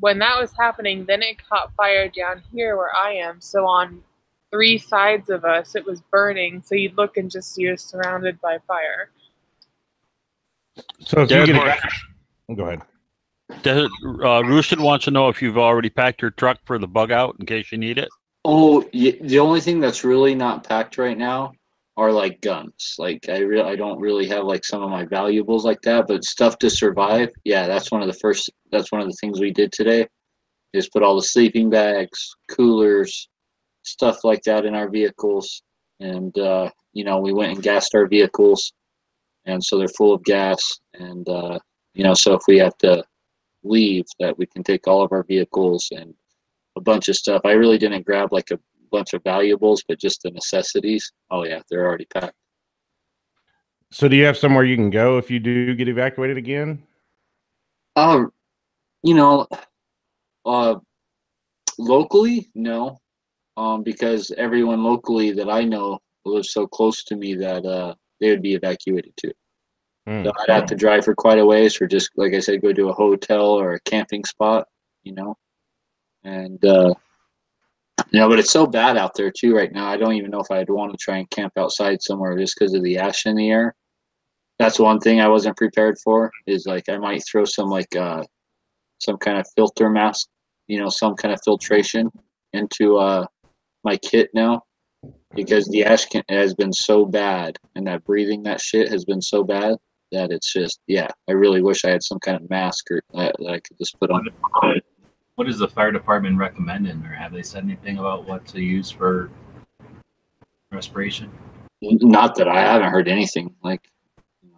when 0.00 0.18
that 0.18 0.40
was 0.40 0.52
happening. 0.58 1.04
Then 1.04 1.22
it 1.22 1.36
caught 1.48 1.72
fire 1.76 2.08
down 2.08 2.42
here 2.52 2.76
where 2.76 2.94
I 2.94 3.12
am. 3.12 3.40
So 3.40 3.66
on 3.66 4.02
three 4.50 4.78
sides 4.78 5.30
of 5.30 5.44
us, 5.44 5.74
it 5.74 5.84
was 5.84 6.00
burning. 6.10 6.62
So 6.64 6.74
you'd 6.74 6.96
look 6.96 7.16
and 7.16 7.30
just 7.30 7.56
you're 7.58 7.76
surrounded 7.76 8.40
by 8.40 8.58
fire. 8.66 9.10
So 11.00 11.22
if 11.22 11.30
you 11.30 11.46
get 11.46 11.78
a, 12.48 12.54
go 12.54 12.64
ahead. 12.64 12.82
Does, 13.62 13.88
uh, 14.24 14.42
Roosted 14.44 14.80
wants 14.80 15.04
to 15.04 15.10
know 15.10 15.28
if 15.28 15.42
you've 15.42 15.58
already 15.58 15.90
packed 15.90 16.22
your 16.22 16.30
truck 16.30 16.58
for 16.64 16.78
the 16.78 16.88
bug 16.88 17.12
out 17.12 17.36
in 17.38 17.46
case 17.46 17.70
you 17.70 17.78
need 17.78 17.98
it. 17.98 18.08
Oh, 18.44 18.82
the 18.92 19.38
only 19.38 19.60
thing 19.60 19.80
that's 19.80 20.04
really 20.04 20.34
not 20.34 20.64
packed 20.66 20.98
right 20.98 21.16
now 21.16 21.52
are 21.96 22.12
like 22.12 22.40
guns. 22.40 22.96
Like 22.98 23.28
I 23.28 23.38
real 23.38 23.64
I 23.64 23.76
don't 23.76 24.00
really 24.00 24.26
have 24.28 24.44
like 24.44 24.64
some 24.64 24.82
of 24.82 24.90
my 24.90 25.04
valuables 25.04 25.64
like 25.64 25.80
that, 25.82 26.06
but 26.08 26.24
stuff 26.24 26.58
to 26.58 26.70
survive. 26.70 27.30
Yeah, 27.44 27.66
that's 27.66 27.90
one 27.90 28.02
of 28.02 28.08
the 28.08 28.18
first. 28.20 28.50
That's 28.70 28.90
one 28.90 29.00
of 29.00 29.06
the 29.06 29.16
things 29.20 29.40
we 29.40 29.52
did 29.52 29.72
today, 29.72 30.06
is 30.72 30.88
put 30.88 31.02
all 31.02 31.16
the 31.16 31.22
sleeping 31.22 31.70
bags, 31.70 32.34
coolers, 32.48 33.28
stuff 33.82 34.24
like 34.24 34.42
that 34.42 34.64
in 34.64 34.74
our 34.74 34.88
vehicles, 34.88 35.62
and 36.00 36.36
uh, 36.38 36.70
you 36.92 37.04
know 37.04 37.20
we 37.20 37.32
went 37.32 37.52
and 37.52 37.62
gassed 37.62 37.94
our 37.94 38.06
vehicles, 38.06 38.72
and 39.44 39.62
so 39.62 39.78
they're 39.78 39.88
full 39.88 40.12
of 40.12 40.24
gas, 40.24 40.80
and 40.94 41.28
uh, 41.28 41.58
you 41.94 42.02
know 42.02 42.14
so 42.14 42.34
if 42.34 42.42
we 42.48 42.58
have 42.58 42.76
to 42.78 43.04
leave, 43.62 44.04
that 44.18 44.36
we 44.36 44.46
can 44.46 44.62
take 44.62 44.86
all 44.86 45.02
of 45.02 45.12
our 45.12 45.22
vehicles 45.22 45.88
and 45.92 46.12
a 46.76 46.80
bunch 46.80 47.08
of 47.08 47.16
stuff. 47.16 47.42
I 47.44 47.52
really 47.52 47.78
didn't 47.78 48.04
grab 48.04 48.32
like 48.32 48.50
a 48.50 48.58
bunch 48.94 49.12
of 49.12 49.22
valuables, 49.24 49.82
but 49.88 49.98
just 49.98 50.22
the 50.22 50.30
necessities. 50.30 51.12
Oh 51.30 51.44
yeah, 51.44 51.60
they're 51.68 51.84
already 51.84 52.06
packed. 52.06 52.36
So 53.90 54.08
do 54.08 54.16
you 54.16 54.24
have 54.24 54.36
somewhere 54.36 54.64
you 54.64 54.76
can 54.76 54.90
go 54.90 55.18
if 55.18 55.30
you 55.30 55.38
do 55.38 55.74
get 55.74 55.88
evacuated 55.88 56.36
again? 56.36 56.82
Um, 57.96 58.32
you 59.02 59.14
know, 59.14 59.46
uh, 60.44 60.76
locally, 61.78 62.50
no, 62.54 62.98
um, 63.56 63.82
because 63.82 64.32
everyone 64.36 64.82
locally 64.82 65.30
that 65.32 65.48
I 65.48 65.62
know 65.64 65.98
lives 66.24 66.52
so 66.52 66.66
close 66.66 67.04
to 67.04 67.16
me 67.16 67.34
that 67.34 67.64
uh, 67.64 67.94
they 68.20 68.30
would 68.30 68.42
be 68.42 68.54
evacuated 68.54 69.12
too. 69.16 69.32
Hmm. 70.06 70.24
So 70.24 70.32
I'd 70.40 70.54
have 70.54 70.66
to 70.66 70.74
drive 70.74 71.04
for 71.04 71.14
quite 71.14 71.38
a 71.38 71.46
ways, 71.46 71.80
or 71.80 71.86
just 71.86 72.10
like 72.16 72.34
I 72.34 72.40
said, 72.40 72.62
go 72.62 72.72
to 72.72 72.88
a 72.88 72.92
hotel 72.92 73.46
or 73.46 73.74
a 73.74 73.80
camping 73.80 74.24
spot, 74.24 74.66
you 75.02 75.14
know. 75.14 75.36
And 76.24 76.64
uh, 76.64 76.94
you 78.10 78.20
know, 78.20 78.28
but 78.28 78.38
it's 78.38 78.50
so 78.50 78.66
bad 78.66 78.96
out 78.96 79.14
there 79.14 79.30
too 79.30 79.54
right 79.54 79.72
now. 79.72 79.86
I 79.86 79.96
don't 79.96 80.14
even 80.14 80.30
know 80.30 80.40
if 80.40 80.50
I'd 80.50 80.70
want 80.70 80.92
to 80.92 80.98
try 80.98 81.18
and 81.18 81.30
camp 81.30 81.52
outside 81.56 82.02
somewhere 82.02 82.36
just 82.38 82.56
because 82.58 82.74
of 82.74 82.82
the 82.82 82.98
ash 82.98 83.26
in 83.26 83.36
the 83.36 83.50
air. 83.50 83.74
That's 84.58 84.78
one 84.78 85.00
thing 85.00 85.20
I 85.20 85.28
wasn't 85.28 85.56
prepared 85.56 85.96
for. 86.02 86.30
Is 86.46 86.66
like 86.66 86.88
I 86.88 86.98
might 86.98 87.24
throw 87.26 87.44
some 87.44 87.68
like 87.68 87.94
uh, 87.96 88.22
some 88.98 89.16
kind 89.18 89.38
of 89.38 89.46
filter 89.56 89.90
mask, 89.90 90.28
you 90.68 90.80
know, 90.80 90.88
some 90.88 91.14
kind 91.14 91.34
of 91.34 91.40
filtration 91.44 92.10
into 92.52 92.96
uh, 92.96 93.26
my 93.82 93.96
kit 93.96 94.30
now 94.32 94.62
because 95.34 95.66
the 95.68 95.84
ash 95.84 96.06
can, 96.06 96.22
has 96.28 96.54
been 96.54 96.72
so 96.72 97.04
bad 97.04 97.56
and 97.74 97.86
that 97.86 98.04
breathing 98.04 98.42
that 98.44 98.60
shit 98.60 98.88
has 98.88 99.04
been 99.04 99.20
so 99.20 99.42
bad 99.42 99.76
that 100.12 100.30
it's 100.30 100.52
just 100.52 100.80
yeah. 100.86 101.08
I 101.28 101.32
really 101.32 101.62
wish 101.62 101.84
I 101.84 101.90
had 101.90 102.02
some 102.02 102.20
kind 102.20 102.40
of 102.40 102.48
mask 102.48 102.90
or 102.90 103.02
that, 103.14 103.34
that 103.38 103.50
I 103.50 103.60
could 103.60 103.78
just 103.78 103.98
put 103.98 104.10
on. 104.10 104.28
What 105.36 105.48
is 105.48 105.58
the 105.58 105.68
fire 105.68 105.90
department 105.90 106.38
recommending, 106.38 107.02
or 107.04 107.12
have 107.12 107.32
they 107.32 107.42
said 107.42 107.64
anything 107.64 107.98
about 107.98 108.28
what 108.28 108.46
to 108.46 108.60
use 108.60 108.90
for 108.90 109.30
respiration? 110.70 111.30
Not 111.82 112.36
that 112.36 112.48
I 112.48 112.60
haven't 112.60 112.90
heard 112.90 113.08
anything. 113.08 113.54
Like 113.62 113.90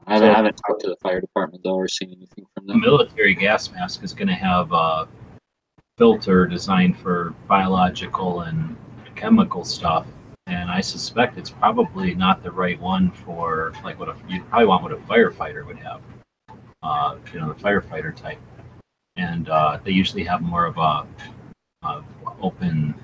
I 0.07 0.15
haven't, 0.15 0.31
I 0.31 0.35
haven't 0.35 0.61
talked 0.67 0.83
to 0.83 0.89
the 0.89 0.97
fire 0.97 1.21
department 1.21 1.65
though 1.65 1.75
or 1.75 1.89
seen 1.89 2.12
anything 2.12 2.45
from 2.55 2.67
them. 2.67 2.81
The 2.81 2.87
military 2.87 3.35
gas 3.35 3.71
mask 3.73 4.03
is 4.05 4.12
going 4.12 4.29
to 4.29 4.35
have 4.35 4.71
a 4.73 5.09
filter 5.99 6.47
designed 6.47 6.99
for 6.99 7.35
biological 7.49 8.43
and 8.43 8.77
chemical 9.15 9.65
stuff, 9.65 10.07
and 10.47 10.71
I 10.71 10.81
suspect 10.83 11.39
it's 11.39 11.51
probably 11.51 12.15
not 12.15 12.43
the 12.43 12.51
right 12.51 12.79
one 12.79 13.11
for 13.11 13.73
like 13.83 13.99
what 13.99 14.11
a, 14.11 14.17
you'd 14.29 14.47
probably 14.51 14.67
want 14.67 14.83
what 14.83 14.93
a 14.93 14.97
firefighter 14.97 15.67
would 15.67 15.79
have. 15.79 16.03
Uh, 16.83 17.17
you 17.33 17.41
know, 17.41 17.49
the 17.49 17.61
firefighter 17.61 18.15
type, 18.15 18.39
and 19.16 19.48
uh, 19.48 19.79
they 19.85 19.90
usually 19.90 20.24
have 20.24 20.42
more 20.42 20.66
of 20.66 20.76
a, 20.79 21.07
a 21.87 22.02
open, 22.40 22.94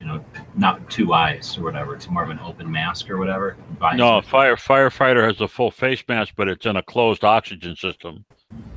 you 0.00 0.06
know, 0.06 0.24
not 0.56 0.88
two 0.90 1.12
eyes 1.12 1.56
or 1.58 1.64
whatever. 1.64 1.94
It's 1.94 2.08
more 2.08 2.22
of 2.22 2.30
an 2.30 2.38
open 2.40 2.70
mask 2.70 3.10
or 3.10 3.18
whatever. 3.18 3.56
No, 3.94 4.18
a 4.18 4.22
fire 4.22 4.56
firefighter 4.56 5.26
has 5.26 5.40
a 5.40 5.48
full 5.48 5.70
face 5.70 6.02
mask, 6.08 6.34
but 6.36 6.48
it's 6.48 6.66
in 6.66 6.76
a 6.76 6.82
closed 6.82 7.24
oxygen 7.24 7.76
system. 7.76 8.24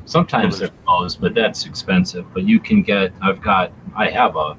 Sometimes 0.05 0.59
they're 0.59 0.71
closed, 0.85 1.21
but 1.21 1.35
that's 1.35 1.65
expensive. 1.65 2.25
But 2.33 2.43
you 2.43 2.59
can 2.59 2.81
get. 2.81 3.13
I've 3.21 3.41
got. 3.41 3.71
I 3.95 4.09
have 4.09 4.35
a, 4.35 4.57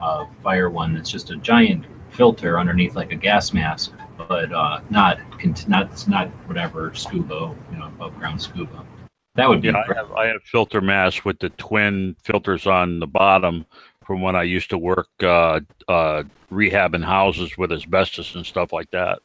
a 0.00 0.26
fire 0.42 0.70
one 0.70 0.94
that's 0.94 1.10
just 1.10 1.30
a 1.30 1.36
giant 1.36 1.86
filter 2.10 2.60
underneath 2.60 2.94
like 2.94 3.10
a 3.10 3.16
gas 3.16 3.52
mask, 3.52 3.92
but 4.16 4.52
uh, 4.52 4.80
not 4.90 5.18
not 5.66 6.08
not 6.08 6.28
whatever 6.46 6.94
scuba, 6.94 7.54
you 7.72 7.78
know, 7.78 7.86
above 7.86 8.16
ground 8.16 8.40
scuba. 8.40 8.84
That 9.36 9.48
would 9.48 9.60
be. 9.60 9.68
Yeah, 9.68 9.82
I 9.88 9.94
have 9.94 10.12
I 10.12 10.26
have 10.26 10.42
filter 10.44 10.80
masks 10.80 11.24
with 11.24 11.38
the 11.40 11.50
twin 11.50 12.16
filters 12.22 12.66
on 12.66 13.00
the 13.00 13.06
bottom 13.06 13.66
from 14.06 14.20
when 14.20 14.36
I 14.36 14.42
used 14.42 14.70
to 14.70 14.78
work 14.78 15.08
uh, 15.22 15.60
uh, 15.88 16.22
rehabbing 16.52 17.04
houses 17.04 17.56
with 17.58 17.72
asbestos 17.72 18.34
and 18.34 18.46
stuff 18.46 18.72
like 18.72 18.90
that. 18.90 19.20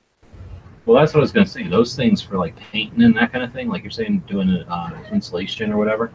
Well, 0.85 0.99
that's 0.99 1.13
what 1.13 1.19
I 1.19 1.21
was 1.21 1.31
gonna 1.31 1.45
say. 1.45 1.67
Those 1.67 1.95
things 1.95 2.21
for 2.21 2.37
like 2.37 2.55
painting 2.55 3.03
and 3.03 3.15
that 3.17 3.31
kind 3.31 3.43
of 3.43 3.53
thing, 3.53 3.67
like 3.67 3.83
you're 3.83 3.91
saying, 3.91 4.23
doing 4.27 4.49
uh, 4.49 5.03
insulation 5.11 5.71
or 5.71 5.77
whatever. 5.77 6.11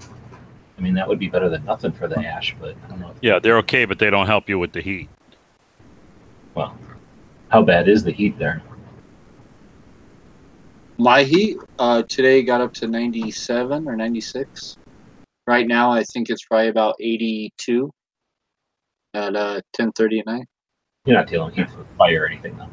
I 0.77 0.81
mean, 0.81 0.95
that 0.95 1.07
would 1.07 1.21
be 1.21 1.29
better 1.29 1.49
than 1.49 1.65
nothing 1.65 1.93
for 1.93 2.09
the 2.09 2.19
ash. 2.19 2.57
But 2.59 2.75
I 2.85 2.89
don't 2.89 3.01
know. 3.01 3.11
If, 3.11 3.17
Yeah, 3.23 3.39
they're 3.39 3.59
okay, 3.59 3.85
but 3.85 4.01
they 4.01 4.11
don't 4.11 4.27
help 4.27 4.49
you 4.49 4.59
with 4.59 4.73
the 4.73 4.81
heat. 4.81 5.09
well, 6.55 6.77
how 7.49 7.63
bad 7.63 7.89
is 7.89 8.03
the 8.03 8.11
heat 8.11 8.37
there? 8.39 8.61
My 10.99 11.25
heat 11.25 11.57
uh, 11.79 12.03
today 12.05 12.43
got 12.43 12.61
up 12.61 12.73
to 12.75 12.87
97 12.87 13.89
or 13.89 13.97
96. 13.97 14.77
Right 15.47 15.67
now, 15.67 15.91
I 15.91 16.05
think 16.05 16.31
it's 16.31 16.45
probably 16.45 16.69
about 16.69 16.95
82 17.01 17.91
at 19.15 19.35
uh, 19.35 19.61
10:30 19.79 20.21
at 20.21 20.27
night. 20.27 20.47
You're 21.05 21.17
not 21.17 21.27
dealing 21.27 21.53
heat 21.53 21.69
from 21.69 21.81
the 21.81 21.89
fire 21.99 22.23
or 22.23 22.27
anything, 22.29 22.57
though. 22.57 22.69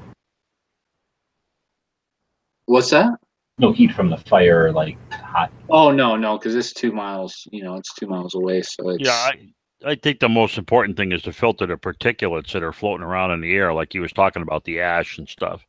What's 2.66 2.92
that? 2.92 3.10
No 3.58 3.72
heat 3.72 3.92
from 3.92 4.10
the 4.10 4.18
fire, 4.18 4.72
like 4.72 4.98
hot. 5.12 5.52
Oh 5.70 5.92
no, 5.92 6.16
no, 6.16 6.38
because 6.38 6.56
it's 6.56 6.74
two 6.74 6.92
miles. 6.92 7.48
You 7.52 7.64
know, 7.64 7.76
it's 7.76 7.94
two 7.96 8.08
miles 8.08 8.36
away, 8.36 8.62
so 8.62 8.90
it's 8.90 9.06
Yeah, 9.06 9.14
I, 9.14 9.54
I 9.84 9.96
think 9.96 10.20
the 10.20 10.30
most 10.30 10.58
important 10.58 10.96
thing 10.96 11.12
is 11.12 11.24
to 11.24 11.34
filter 11.34 11.66
the 11.66 11.76
particulates 11.76 12.52
that 12.54 12.64
are 12.64 12.72
floating 12.72 13.06
around 13.06 13.32
in 13.32 13.42
the 13.42 13.54
air, 13.54 13.74
like 13.74 13.94
he 13.94 14.00
was 14.00 14.14
talking 14.14 14.44
about 14.44 14.64
the 14.64 14.80
ash 14.80 15.18
and 15.18 15.28
stuff. 15.28 15.66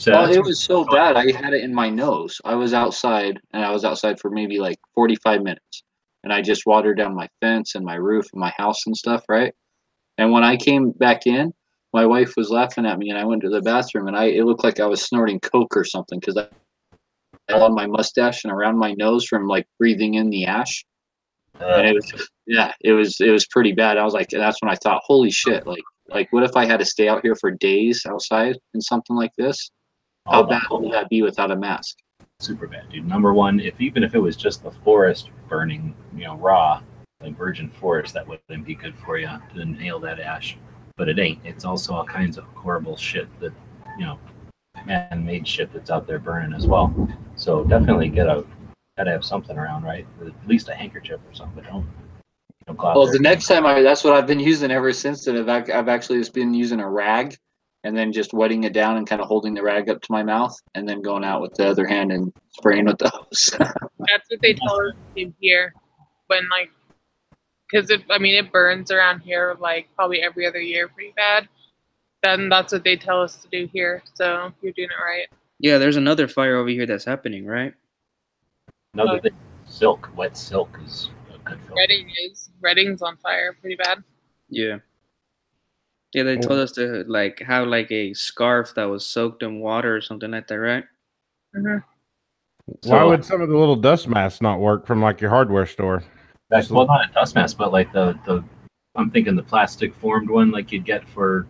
So 0.00 0.12
Well, 0.12 0.32
it 0.32 0.42
was 0.42 0.64
so 0.64 0.86
bad. 0.86 1.16
I 1.16 1.30
had 1.30 1.52
it 1.52 1.62
in 1.62 1.74
my 1.74 1.90
nose. 1.90 2.40
I 2.46 2.54
was 2.54 2.72
outside, 2.72 3.38
and 3.52 3.62
I 3.62 3.70
was 3.70 3.84
outside 3.84 4.18
for 4.18 4.30
maybe 4.30 4.58
like 4.58 4.78
45 4.94 5.42
minutes, 5.42 5.82
and 6.24 6.32
I 6.32 6.40
just 6.40 6.64
watered 6.64 6.96
down 6.96 7.14
my 7.14 7.28
fence 7.42 7.74
and 7.74 7.84
my 7.84 7.96
roof 7.96 8.24
and 8.32 8.40
my 8.40 8.50
house 8.56 8.86
and 8.86 8.96
stuff, 8.96 9.22
right? 9.28 9.52
And 10.16 10.32
when 10.32 10.42
I 10.42 10.56
came 10.56 10.92
back 10.92 11.26
in, 11.26 11.52
my 11.92 12.06
wife 12.06 12.32
was 12.38 12.48
laughing 12.48 12.86
at 12.86 12.98
me, 12.98 13.10
and 13.10 13.18
I 13.18 13.26
went 13.26 13.42
to 13.42 13.50
the 13.50 13.60
bathroom, 13.60 14.08
and 14.08 14.16
I 14.16 14.28
it 14.28 14.46
looked 14.46 14.64
like 14.64 14.80
I 14.80 14.86
was 14.86 15.02
snorting 15.02 15.38
coke 15.38 15.76
or 15.76 15.84
something 15.84 16.18
because 16.18 16.38
I 16.38 16.48
had 17.50 17.60
on 17.60 17.74
my 17.74 17.86
mustache 17.86 18.44
and 18.44 18.52
around 18.54 18.78
my 18.78 18.94
nose 18.94 19.26
from 19.26 19.46
like 19.48 19.66
breathing 19.78 20.14
in 20.14 20.30
the 20.30 20.46
ash, 20.46 20.82
and 21.58 21.86
it 21.86 21.94
was 21.94 22.28
yeah, 22.46 22.72
it 22.80 22.92
was 22.92 23.20
it 23.20 23.30
was 23.30 23.46
pretty 23.48 23.72
bad. 23.72 23.98
I 23.98 24.04
was 24.04 24.14
like, 24.14 24.30
that's 24.30 24.62
when 24.62 24.70
I 24.70 24.76
thought, 24.76 25.02
holy 25.04 25.30
shit, 25.30 25.66
like 25.66 25.82
like 26.08 26.28
what 26.30 26.44
if 26.44 26.56
I 26.56 26.64
had 26.64 26.78
to 26.78 26.86
stay 26.86 27.06
out 27.06 27.20
here 27.22 27.34
for 27.34 27.50
days 27.50 28.06
outside 28.08 28.56
in 28.72 28.80
something 28.80 29.14
like 29.14 29.32
this? 29.36 29.70
How 30.30 30.42
bad 30.44 30.62
would 30.70 30.92
that 30.92 31.08
be 31.08 31.22
without 31.22 31.50
a 31.50 31.56
mask? 31.56 31.98
super 32.40 32.66
bad, 32.66 32.88
dude. 32.90 33.06
Number 33.06 33.32
one, 33.32 33.60
if 33.60 33.80
even 33.80 34.02
if 34.02 34.14
it 34.14 34.18
was 34.18 34.36
just 34.36 34.62
the 34.62 34.70
forest 34.70 35.30
burning, 35.48 35.94
you 36.14 36.24
know, 36.24 36.36
raw, 36.36 36.82
like 37.20 37.36
virgin 37.36 37.70
forest, 37.70 38.14
that 38.14 38.26
wouldn't 38.26 38.64
be 38.64 38.74
good 38.74 38.94
for 39.04 39.18
you 39.18 39.28
to 39.54 39.60
inhale 39.60 40.00
that 40.00 40.18
ash. 40.20 40.56
But 40.96 41.08
it 41.08 41.18
ain't. 41.18 41.40
It's 41.44 41.64
also 41.64 41.94
all 41.94 42.04
kinds 42.04 42.38
of 42.38 42.44
horrible 42.54 42.96
shit 42.96 43.28
that, 43.40 43.52
you 43.98 44.06
know, 44.06 44.18
man-made 44.86 45.46
shit 45.46 45.72
that's 45.72 45.90
out 45.90 46.06
there 46.06 46.18
burning 46.18 46.54
as 46.54 46.66
well. 46.66 46.92
So 47.36 47.64
definitely 47.64 48.08
get 48.08 48.26
a, 48.26 48.44
gotta 48.96 49.10
have 49.10 49.24
something 49.24 49.56
around, 49.56 49.84
right? 49.84 50.06
At 50.20 50.48
least 50.48 50.68
a 50.68 50.74
handkerchief 50.74 51.20
or 51.26 51.34
something. 51.34 51.62
But 51.62 51.70
don't, 51.70 51.86
don't 52.66 52.78
go 52.78 52.88
out 52.88 52.96
Well, 52.96 53.10
the 53.10 53.18
next 53.18 53.46
time 53.46 53.66
I, 53.66 53.82
that's 53.82 54.02
what 54.02 54.14
I've 54.14 54.26
been 54.26 54.40
using 54.52 54.70
ever 54.70 54.92
since 54.92 55.24
That 55.24 55.48
I've, 55.48 55.70
I've 55.70 55.88
actually 55.88 56.18
just 56.18 56.34
been 56.34 56.54
using 56.54 56.80
a 56.80 56.88
rag 56.88 57.36
and 57.84 57.96
then 57.96 58.12
just 58.12 58.32
wetting 58.32 58.64
it 58.64 58.72
down 58.72 58.96
and 58.96 59.06
kind 59.06 59.22
of 59.22 59.28
holding 59.28 59.54
the 59.54 59.62
rag 59.62 59.88
up 59.88 60.00
to 60.02 60.12
my 60.12 60.22
mouth 60.22 60.54
and 60.74 60.88
then 60.88 61.00
going 61.00 61.24
out 61.24 61.40
with 61.40 61.54
the 61.54 61.66
other 61.66 61.86
hand 61.86 62.12
and 62.12 62.32
spraying 62.50 62.84
with 62.84 62.98
the 62.98 63.08
hose. 63.08 63.50
That's 63.58 64.30
what 64.30 64.40
they 64.42 64.54
tell 64.54 64.80
us 64.80 64.94
to 65.16 65.24
do 65.24 65.34
here 65.40 65.72
when 66.26 66.48
like, 66.50 66.70
because 67.70 67.90
it. 67.90 68.02
I 68.10 68.18
mean, 68.18 68.34
it 68.34 68.52
burns 68.52 68.90
around 68.90 69.20
here 69.20 69.56
like 69.60 69.88
probably 69.94 70.22
every 70.22 70.46
other 70.46 70.60
year, 70.60 70.88
pretty 70.88 71.12
bad. 71.16 71.48
Then 72.22 72.50
that's 72.50 72.72
what 72.72 72.84
they 72.84 72.96
tell 72.96 73.22
us 73.22 73.36
to 73.36 73.48
do 73.48 73.68
here. 73.72 74.02
So 74.14 74.52
you're 74.60 74.72
doing 74.72 74.88
it 74.90 75.02
right. 75.02 75.26
Yeah, 75.58 75.78
there's 75.78 75.96
another 75.96 76.28
fire 76.28 76.56
over 76.56 76.68
here 76.68 76.84
that's 76.84 77.04
happening, 77.04 77.46
right? 77.46 77.72
Another 78.92 79.20
thing, 79.20 79.36
silk, 79.66 80.10
wet 80.16 80.36
silk 80.36 80.68
is 80.84 81.10
a 81.32 81.38
good 81.38 81.58
filter. 81.60 81.74
Redding 81.76 82.10
is 82.24 82.50
Redding's 82.60 83.02
on 83.02 83.16
fire, 83.18 83.56
pretty 83.60 83.76
bad. 83.76 84.02
Yeah. 84.48 84.78
Yeah, 86.12 86.24
they 86.24 86.36
told 86.38 86.58
us 86.58 86.72
to 86.72 87.04
like 87.06 87.40
have 87.40 87.68
like 87.68 87.90
a 87.92 88.12
scarf 88.14 88.74
that 88.74 88.84
was 88.84 89.06
soaked 89.06 89.42
in 89.42 89.60
water 89.60 89.94
or 89.96 90.00
something 90.00 90.30
like 90.30 90.48
that, 90.48 90.56
right? 90.58 90.84
hmm 91.54 91.78
Why 92.84 92.98
So- 93.00 93.08
would 93.08 93.24
some 93.24 93.40
of 93.40 93.48
the 93.48 93.56
little 93.56 93.76
dust 93.76 94.08
masks 94.08 94.40
not 94.40 94.60
work 94.60 94.86
from 94.86 95.00
like 95.00 95.20
your 95.20 95.30
hardware 95.30 95.66
store? 95.66 96.02
That's 96.50 96.68
well, 96.68 96.86
not 96.86 97.08
a 97.08 97.12
dust 97.12 97.34
mask, 97.36 97.56
but 97.58 97.72
like 97.72 97.92
the 97.92 98.18
the 98.26 98.42
I'm 98.96 99.10
thinking 99.10 99.36
the 99.36 99.42
plastic 99.42 99.94
formed 99.94 100.28
one, 100.28 100.50
like 100.50 100.72
you'd 100.72 100.84
get 100.84 101.08
for 101.08 101.46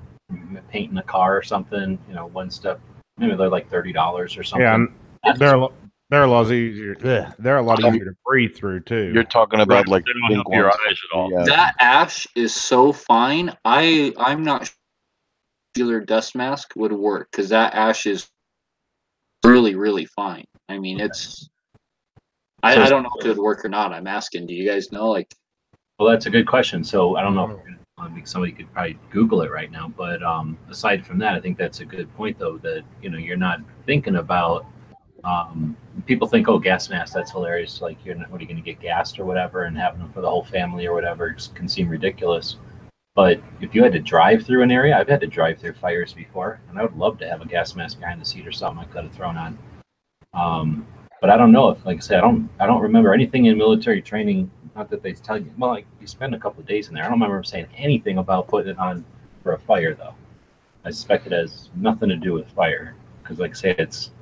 painting 0.70 0.98
a 0.98 1.02
car 1.02 1.36
or 1.36 1.42
something. 1.42 1.98
You 2.06 2.14
know, 2.14 2.26
one 2.26 2.50
step. 2.50 2.80
Maybe 3.16 3.34
they're 3.34 3.48
like 3.48 3.70
thirty 3.70 3.92
dollars 3.92 4.36
or 4.36 4.42
something. 4.42 4.62
Yeah, 4.62 4.86
That's- 5.24 5.38
they're 5.38 5.54
a 5.54 5.60
lo- 5.60 5.72
they're 6.10 6.24
a 6.24 6.30
lot 6.30 6.50
easier. 6.50 6.96
ugh, 7.04 7.34
they're 7.38 7.58
a 7.58 7.62
lot 7.62 7.80
easier 7.80 8.04
to 8.04 8.12
breathe 8.26 8.54
through 8.54 8.80
too. 8.80 9.10
You're 9.14 9.24
talking 9.24 9.60
about 9.60 9.88
like 9.88 10.04
they 10.04 10.12
don't 10.12 10.34
help 10.34 10.54
your 10.54 10.70
eyes 10.70 10.76
at 11.10 11.16
all. 11.16 11.30
Yeah. 11.32 11.44
that 11.44 11.74
ash 11.80 12.26
is 12.36 12.54
so 12.54 12.92
fine. 12.92 13.56
I 13.64 14.12
I'm 14.18 14.42
not 14.42 14.66
sure 14.66 14.74
regular 15.76 16.00
dust 16.00 16.34
mask 16.34 16.72
would 16.76 16.92
work 16.92 17.28
because 17.30 17.48
that 17.50 17.74
ash 17.74 18.06
is 18.06 18.28
really 19.44 19.74
really 19.74 20.04
fine. 20.04 20.44
I 20.68 20.78
mean, 20.78 21.00
it's. 21.00 21.48
I, 22.62 22.74
So- 22.74 22.82
I 22.82 22.88
don't 22.88 23.02
know 23.02 23.10
if 23.18 23.24
it 23.24 23.28
would 23.28 23.38
work 23.38 23.64
or 23.64 23.68
not. 23.68 23.92
I'm 23.92 24.06
asking. 24.06 24.46
Do 24.46 24.54
you 24.54 24.68
guys 24.68 24.92
know? 24.92 25.08
Like, 25.10 25.32
Well, 25.98 26.10
that's 26.10 26.26
a 26.26 26.30
good 26.30 26.46
question. 26.46 26.84
So 26.84 27.16
I 27.16 27.22
don't 27.22 27.34
know. 27.34 27.50
If, 27.50 27.76
I 27.98 28.08
think 28.08 28.26
somebody 28.26 28.52
could 28.52 28.72
probably 28.72 28.98
Google 29.10 29.42
it 29.42 29.50
right 29.50 29.70
now. 29.70 29.92
But 29.96 30.22
um, 30.22 30.58
aside 30.70 31.06
from 31.06 31.18
that, 31.18 31.34
I 31.34 31.40
think 31.40 31.58
that's 31.58 31.80
a 31.80 31.84
good 31.84 32.12
point, 32.16 32.38
though. 32.38 32.58
That 32.58 32.82
you 33.02 33.10
know 33.10 33.18
you're 33.18 33.36
not 33.36 33.60
thinking 33.86 34.16
about. 34.16 34.66
Um, 35.24 35.76
people 36.06 36.26
think, 36.26 36.48
oh, 36.48 36.58
gas 36.58 36.88
mask. 36.88 37.12
That's 37.14 37.30
hilarious. 37.30 37.80
Like 37.80 37.98
you're 38.04 38.14
not. 38.14 38.30
What 38.30 38.38
are 38.38 38.42
you 38.42 38.48
going 38.48 38.62
to 38.62 38.62
get 38.62 38.80
gassed 38.80 39.18
or 39.18 39.24
whatever, 39.24 39.64
and 39.64 39.76
having 39.76 40.00
them 40.00 40.12
for 40.12 40.20
the 40.20 40.30
whole 40.30 40.44
family 40.44 40.86
or 40.86 40.94
whatever 40.94 41.36
can 41.54 41.68
seem 41.68 41.88
ridiculous. 41.88 42.56
But 43.14 43.42
if 43.60 43.74
you 43.74 43.82
had 43.82 43.92
to 43.92 43.98
drive 43.98 44.46
through 44.46 44.62
an 44.62 44.70
area, 44.70 44.96
I've 44.96 45.08
had 45.08 45.20
to 45.20 45.26
drive 45.26 45.58
through 45.58 45.74
fires 45.74 46.12
before, 46.14 46.60
and 46.68 46.78
I 46.78 46.82
would 46.82 46.96
love 46.96 47.18
to 47.18 47.28
have 47.28 47.42
a 47.42 47.46
gas 47.46 47.74
mask 47.74 47.98
behind 47.98 48.20
the 48.20 48.24
seat 48.24 48.46
or 48.46 48.52
something 48.52 48.82
I 48.82 48.86
could 48.86 49.04
have 49.04 49.12
thrown 49.12 49.36
on. 49.36 49.58
Um, 50.32 50.86
but 51.20 51.28
I 51.28 51.36
don't 51.36 51.50
know 51.52 51.70
if, 51.70 51.84
like 51.84 51.98
I 51.98 52.00
said, 52.00 52.18
I 52.18 52.20
don't, 52.22 52.48
I 52.60 52.66
don't 52.66 52.80
remember 52.80 53.12
anything 53.12 53.46
in 53.46 53.58
military 53.58 54.00
training. 54.00 54.50
Not 54.76 54.88
that 54.90 55.02
they 55.02 55.12
tell 55.12 55.36
you. 55.36 55.52
Well, 55.58 55.70
like 55.70 55.86
you 56.00 56.06
spend 56.06 56.34
a 56.34 56.38
couple 56.38 56.60
of 56.60 56.66
days 56.66 56.88
in 56.88 56.94
there. 56.94 57.02
I 57.02 57.08
don't 57.08 57.20
remember 57.20 57.42
saying 57.42 57.66
anything 57.76 58.18
about 58.18 58.46
putting 58.46 58.70
it 58.70 58.78
on 58.78 59.04
for 59.42 59.52
a 59.54 59.58
fire, 59.58 59.94
though. 59.94 60.14
I 60.84 60.90
suspect 60.90 61.26
it 61.26 61.32
has 61.32 61.68
nothing 61.74 62.08
to 62.08 62.16
do 62.16 62.32
with 62.32 62.48
fire, 62.52 62.94
because, 63.22 63.40
like 63.40 63.50
I 63.50 63.54
say, 63.54 63.74
it's 63.76 64.12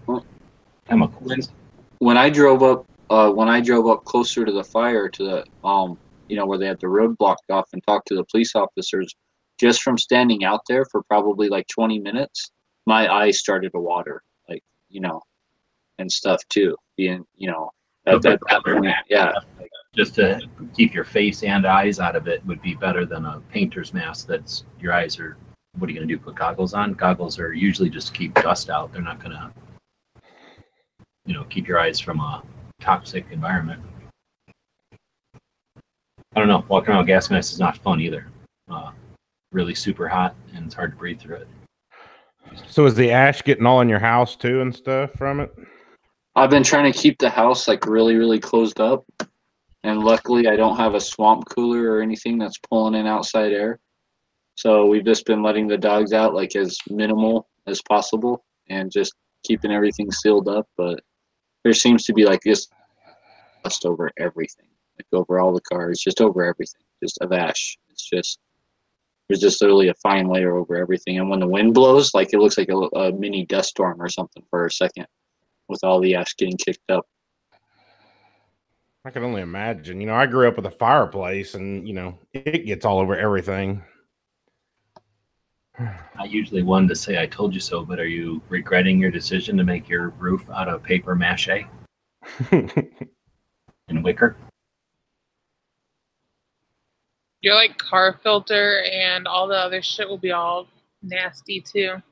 chemicals. 0.88 1.50
when 1.98 2.16
I 2.16 2.30
drove 2.30 2.62
up, 2.62 2.86
uh, 3.10 3.30
when 3.30 3.48
I 3.48 3.60
drove 3.60 3.86
up 3.86 4.04
closer 4.04 4.44
to 4.44 4.52
the 4.52 4.64
fire, 4.64 5.08
to 5.08 5.24
the 5.24 5.68
um, 5.68 5.98
you 6.28 6.36
know, 6.36 6.46
where 6.46 6.58
they 6.58 6.66
had 6.66 6.80
the 6.80 6.88
road 6.88 7.16
blocked 7.18 7.50
off, 7.50 7.68
and 7.72 7.82
talked 7.86 8.08
to 8.08 8.14
the 8.14 8.24
police 8.24 8.54
officers, 8.54 9.14
just 9.58 9.82
from 9.82 9.98
standing 9.98 10.44
out 10.44 10.60
there 10.68 10.84
for 10.86 11.02
probably 11.04 11.48
like 11.48 11.66
20 11.68 11.98
minutes, 11.98 12.50
my 12.86 13.12
eyes 13.12 13.38
started 13.38 13.72
to 13.72 13.80
water, 13.80 14.22
like 14.48 14.62
you 14.88 15.00
know, 15.00 15.20
and 15.98 16.10
stuff 16.10 16.40
too. 16.48 16.76
Being, 16.96 17.24
you 17.36 17.50
know, 17.50 17.70
at 18.06 18.22
that, 18.22 18.40
that 18.48 18.64
point, 18.64 18.86
yeah, 19.08 19.32
Just 19.94 20.14
to 20.16 20.40
keep 20.76 20.94
your 20.94 21.04
face 21.04 21.42
and 21.42 21.66
eyes 21.66 22.00
out 22.00 22.16
of 22.16 22.28
it 22.28 22.44
would 22.46 22.62
be 22.62 22.74
better 22.74 23.04
than 23.04 23.24
a 23.24 23.40
painter's 23.50 23.92
mask. 23.92 24.26
That's 24.26 24.64
your 24.80 24.92
eyes 24.92 25.18
are. 25.18 25.36
What 25.78 25.88
are 25.88 25.92
you 25.92 25.98
going 25.98 26.08
to 26.08 26.14
do? 26.14 26.20
Put 26.20 26.34
goggles 26.34 26.74
on? 26.74 26.94
Goggles 26.94 27.38
are 27.38 27.52
usually 27.52 27.90
just 27.90 28.08
to 28.08 28.12
keep 28.12 28.34
dust 28.34 28.70
out. 28.70 28.92
They're 28.92 29.02
not 29.02 29.20
going 29.20 29.32
to, 29.32 29.52
you 31.28 31.34
know, 31.34 31.44
keep 31.44 31.68
your 31.68 31.78
eyes 31.78 32.00
from 32.00 32.20
a 32.20 32.42
toxic 32.80 33.26
environment. 33.30 33.82
I 36.34 36.40
don't 36.40 36.48
know. 36.48 36.64
Walking 36.68 36.90
around 36.90 37.00
with 37.00 37.08
gas 37.08 37.30
mask 37.30 37.52
is 37.52 37.60
not 37.60 37.76
fun 37.76 38.00
either. 38.00 38.28
Uh, 38.70 38.92
really 39.52 39.74
super 39.74 40.08
hot 40.08 40.34
and 40.54 40.64
it's 40.64 40.74
hard 40.74 40.92
to 40.92 40.96
breathe 40.96 41.20
through 41.20 41.36
it. 41.36 41.48
So 42.66 42.86
is 42.86 42.94
the 42.94 43.10
ash 43.10 43.42
getting 43.42 43.66
all 43.66 43.82
in 43.82 43.90
your 43.90 43.98
house 43.98 44.36
too 44.36 44.62
and 44.62 44.74
stuff 44.74 45.10
from 45.12 45.40
it? 45.40 45.54
I've 46.34 46.48
been 46.48 46.62
trying 46.62 46.90
to 46.90 46.98
keep 46.98 47.18
the 47.18 47.28
house 47.28 47.68
like 47.68 47.84
really, 47.86 48.16
really 48.16 48.40
closed 48.40 48.80
up. 48.80 49.04
And 49.84 50.02
luckily, 50.02 50.48
I 50.48 50.56
don't 50.56 50.76
have 50.76 50.94
a 50.94 51.00
swamp 51.00 51.44
cooler 51.50 51.92
or 51.92 52.00
anything 52.00 52.38
that's 52.38 52.58
pulling 52.70 52.94
in 52.94 53.06
outside 53.06 53.52
air. 53.52 53.78
So 54.54 54.86
we've 54.86 55.04
just 55.04 55.26
been 55.26 55.42
letting 55.42 55.68
the 55.68 55.78
dogs 55.78 56.14
out 56.14 56.34
like 56.34 56.56
as 56.56 56.78
minimal 56.88 57.48
as 57.66 57.82
possible 57.82 58.44
and 58.70 58.90
just 58.90 59.12
keeping 59.44 59.70
everything 59.70 60.10
sealed 60.10 60.48
up. 60.48 60.66
But 60.76 61.00
there 61.64 61.72
seems 61.74 62.04
to 62.04 62.12
be 62.12 62.24
like 62.24 62.40
this 62.42 62.68
dust 63.64 63.84
over 63.84 64.10
everything, 64.18 64.68
like 64.98 65.06
over 65.12 65.40
all 65.40 65.52
the 65.52 65.60
cars, 65.60 66.00
just 66.00 66.20
over 66.20 66.44
everything, 66.44 66.82
just 67.02 67.18
of 67.20 67.32
ash. 67.32 67.76
It's 67.90 68.08
just, 68.08 68.38
there's 69.28 69.40
just 69.40 69.60
literally 69.60 69.88
a 69.88 69.94
fine 69.94 70.28
layer 70.28 70.56
over 70.56 70.76
everything. 70.76 71.18
And 71.18 71.28
when 71.28 71.40
the 71.40 71.46
wind 71.46 71.74
blows, 71.74 72.14
like 72.14 72.32
it 72.32 72.38
looks 72.38 72.58
like 72.58 72.70
a, 72.70 72.76
a 72.76 73.12
mini 73.12 73.44
dust 73.44 73.70
storm 73.70 74.00
or 74.00 74.08
something 74.08 74.42
for 74.50 74.66
a 74.66 74.70
second 74.70 75.06
with 75.68 75.80
all 75.82 76.00
the 76.00 76.14
ash 76.14 76.34
getting 76.36 76.56
kicked 76.56 76.90
up. 76.90 77.06
I 79.04 79.10
can 79.10 79.24
only 79.24 79.42
imagine. 79.42 80.00
You 80.00 80.06
know, 80.06 80.14
I 80.14 80.26
grew 80.26 80.48
up 80.48 80.56
with 80.56 80.66
a 80.66 80.70
fireplace 80.70 81.54
and, 81.54 81.86
you 81.86 81.94
know, 81.94 82.18
it 82.32 82.66
gets 82.66 82.84
all 82.84 82.98
over 82.98 83.16
everything. 83.16 83.82
Not 85.78 86.30
usually 86.30 86.62
one 86.62 86.88
to 86.88 86.96
say 86.96 87.20
I 87.20 87.26
told 87.26 87.54
you 87.54 87.60
so, 87.60 87.84
but 87.84 88.00
are 88.00 88.06
you 88.06 88.42
regretting 88.48 88.98
your 88.98 89.10
decision 89.10 89.56
to 89.56 89.64
make 89.64 89.88
your 89.88 90.10
roof 90.10 90.48
out 90.50 90.68
of 90.68 90.82
paper 90.82 91.14
mache 91.14 91.64
and 92.50 94.02
wicker? 94.02 94.36
Your 97.40 97.54
like 97.54 97.78
car 97.78 98.18
filter 98.22 98.82
and 98.92 99.28
all 99.28 99.46
the 99.46 99.54
other 99.54 99.80
shit 99.80 100.08
will 100.08 100.18
be 100.18 100.32
all 100.32 100.66
nasty 101.02 101.60
too. 101.60 102.02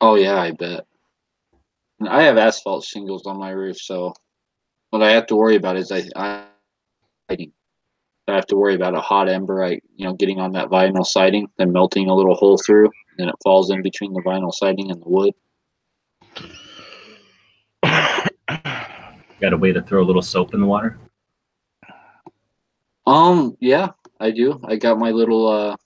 Oh 0.00 0.16
yeah, 0.16 0.38
I 0.38 0.50
bet. 0.50 0.84
And 2.00 2.08
I 2.08 2.22
have 2.22 2.36
asphalt 2.36 2.84
shingles 2.84 3.26
on 3.26 3.38
my 3.38 3.50
roof, 3.50 3.78
so 3.78 4.12
what 4.90 5.02
I 5.02 5.12
have 5.12 5.26
to 5.28 5.36
worry 5.36 5.56
about 5.56 5.76
is 5.76 5.90
I, 5.90 6.04
I 6.14 6.44
siding. 7.30 7.52
I 8.26 8.34
have 8.34 8.46
to 8.46 8.56
worry 8.56 8.74
about 8.74 8.96
a 8.96 9.00
hot 9.00 9.28
ember, 9.28 9.62
I 9.62 9.80
you 9.96 10.06
know, 10.06 10.14
getting 10.14 10.40
on 10.40 10.52
that 10.52 10.68
vinyl 10.68 11.04
siding, 11.04 11.48
then 11.58 11.72
melting 11.72 12.08
a 12.08 12.14
little 12.14 12.34
hole 12.34 12.56
through, 12.56 12.90
and 13.18 13.28
it 13.28 13.34
falls 13.42 13.70
in 13.70 13.82
between 13.82 14.14
the 14.14 14.22
vinyl 14.22 14.52
siding 14.52 14.90
and 14.90 15.02
the 15.02 15.08
wood. 15.08 15.34
Got 19.40 19.52
a 19.52 19.56
way 19.56 19.72
to 19.72 19.82
throw 19.82 20.02
a 20.02 20.06
little 20.06 20.22
soap 20.22 20.54
in 20.54 20.60
the 20.60 20.66
water? 20.66 20.98
Um, 23.06 23.56
yeah, 23.60 23.88
I 24.18 24.30
do. 24.30 24.58
I 24.64 24.76
got 24.76 24.98
my 24.98 25.10
little 25.10 25.46
uh 25.46 25.76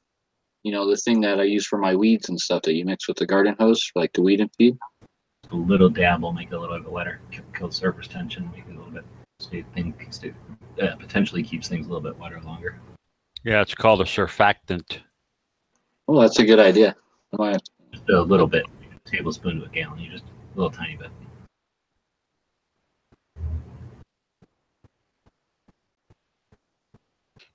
you 0.62 0.72
know, 0.72 0.88
the 0.88 0.96
thing 0.96 1.20
that 1.22 1.40
I 1.40 1.44
use 1.44 1.66
for 1.66 1.78
my 1.78 1.94
weeds 1.94 2.28
and 2.28 2.38
stuff 2.38 2.62
that 2.62 2.74
you 2.74 2.84
mix 2.84 3.08
with 3.08 3.16
the 3.16 3.26
garden 3.26 3.56
hose 3.58 3.90
like 3.94 4.12
the 4.12 4.22
weed 4.22 4.40
and 4.40 4.50
feed. 4.56 4.76
A 5.50 5.56
little 5.56 5.88
dab 5.88 6.22
will 6.22 6.32
make 6.32 6.48
it 6.48 6.54
a 6.54 6.60
little 6.60 6.78
bit 6.78 6.90
wetter, 6.90 7.20
kill, 7.30 7.44
kill 7.54 7.70
surface 7.70 8.06
tension, 8.06 8.50
make 8.52 8.66
it 8.68 8.74
a 8.74 8.76
little 8.76 8.90
bit 8.90 9.04
stay 9.40 9.64
thing 9.74 9.94
stay, 10.10 10.32
uh, 10.82 10.96
potentially 10.96 11.42
keeps 11.42 11.68
things 11.68 11.86
a 11.86 11.88
little 11.88 12.02
bit 12.02 12.18
wetter 12.18 12.40
longer. 12.40 12.80
Yeah, 13.44 13.60
it's 13.60 13.74
called 13.74 14.00
a 14.00 14.04
surfactant. 14.04 14.98
Oh, 16.08 16.20
that's 16.20 16.38
a 16.40 16.44
good 16.44 16.58
idea. 16.58 16.96
I 17.32 17.36
might 17.36 17.52
have 17.52 17.62
to- 17.62 17.70
Just 17.92 18.08
a 18.10 18.20
little 18.20 18.46
bit, 18.48 18.64
a 18.66 19.08
tablespoon 19.08 19.60
to 19.60 19.66
a 19.66 19.68
gallon, 19.68 20.00
you 20.00 20.10
just 20.10 20.24
a 20.24 20.56
little 20.56 20.70
tiny 20.70 20.96
bit. 20.96 21.10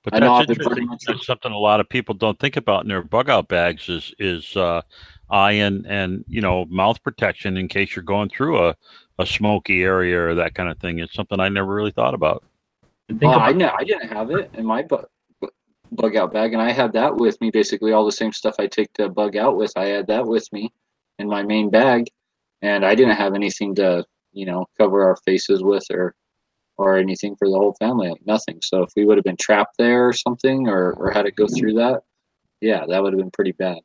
But 0.02 0.14
I 0.14 0.18
know 0.18 0.38
that's 0.38 0.50
I've 0.50 0.58
interesting. 0.58 0.88
That's 1.06 1.26
something 1.26 1.52
a 1.52 1.58
lot 1.58 1.80
of 1.80 1.88
people 1.88 2.14
don't 2.14 2.38
think 2.38 2.56
about 2.56 2.82
in 2.82 2.88
their 2.88 3.02
bug 3.02 3.30
out 3.30 3.48
bags 3.48 3.88
is 3.88 4.14
is 4.18 4.54
uh, 4.56 4.82
eye 5.30 5.52
and 5.52 5.86
and 5.86 6.24
you 6.28 6.40
know 6.40 6.66
mouth 6.66 7.02
protection 7.02 7.56
in 7.56 7.68
case 7.68 7.96
you're 7.96 8.02
going 8.02 8.28
through 8.28 8.58
a 8.68 8.76
a 9.18 9.26
smoky 9.26 9.82
area 9.82 10.20
or 10.20 10.34
that 10.34 10.54
kind 10.54 10.68
of 10.70 10.78
thing. 10.78 10.98
It's 10.98 11.14
something 11.14 11.40
I 11.40 11.48
never 11.48 11.72
really 11.72 11.92
thought 11.92 12.14
about. 12.14 12.44
And 13.08 13.20
think 13.20 13.32
Oh, 13.32 13.38
I 13.38 13.52
know. 13.52 13.72
I 13.76 13.84
didn't 13.84 14.08
have 14.08 14.30
it 14.30 14.50
in 14.54 14.64
my 14.64 14.82
bu- 14.82 15.04
bu- 15.40 15.48
bug 15.92 16.16
out 16.16 16.32
bag, 16.32 16.52
and 16.52 16.62
I 16.62 16.72
had 16.72 16.92
that 16.94 17.14
with 17.16 17.40
me. 17.40 17.50
Basically, 17.50 17.92
all 17.92 18.04
the 18.04 18.12
same 18.12 18.32
stuff 18.32 18.56
I 18.58 18.66
take 18.66 18.92
to 18.94 19.08
bug 19.08 19.36
out 19.36 19.56
with, 19.56 19.72
I 19.76 19.86
had 19.86 20.06
that 20.08 20.26
with 20.26 20.50
me 20.52 20.72
in 21.18 21.28
my 21.28 21.42
main 21.42 21.70
bag, 21.70 22.06
and 22.62 22.84
I 22.84 22.94
didn't 22.94 23.16
have 23.16 23.34
anything 23.34 23.74
to, 23.76 24.04
you 24.32 24.46
know, 24.46 24.66
cover 24.78 25.04
our 25.04 25.16
faces 25.24 25.62
with 25.62 25.84
or 25.90 26.14
or 26.76 26.96
anything 26.96 27.36
for 27.36 27.48
the 27.48 27.54
whole 27.56 27.76
family. 27.78 28.08
Like 28.08 28.26
nothing. 28.26 28.58
So 28.62 28.82
if 28.82 28.90
we 28.96 29.04
would 29.04 29.16
have 29.16 29.24
been 29.24 29.36
trapped 29.36 29.76
there 29.78 30.08
or 30.08 30.12
something, 30.12 30.68
or 30.68 30.92
or 30.94 31.10
had 31.10 31.26
to 31.26 31.30
go 31.30 31.46
through 31.46 31.74
that, 31.74 32.02
yeah, 32.60 32.84
that 32.88 33.02
would 33.02 33.12
have 33.12 33.20
been 33.20 33.30
pretty 33.30 33.52
bad. 33.52 33.78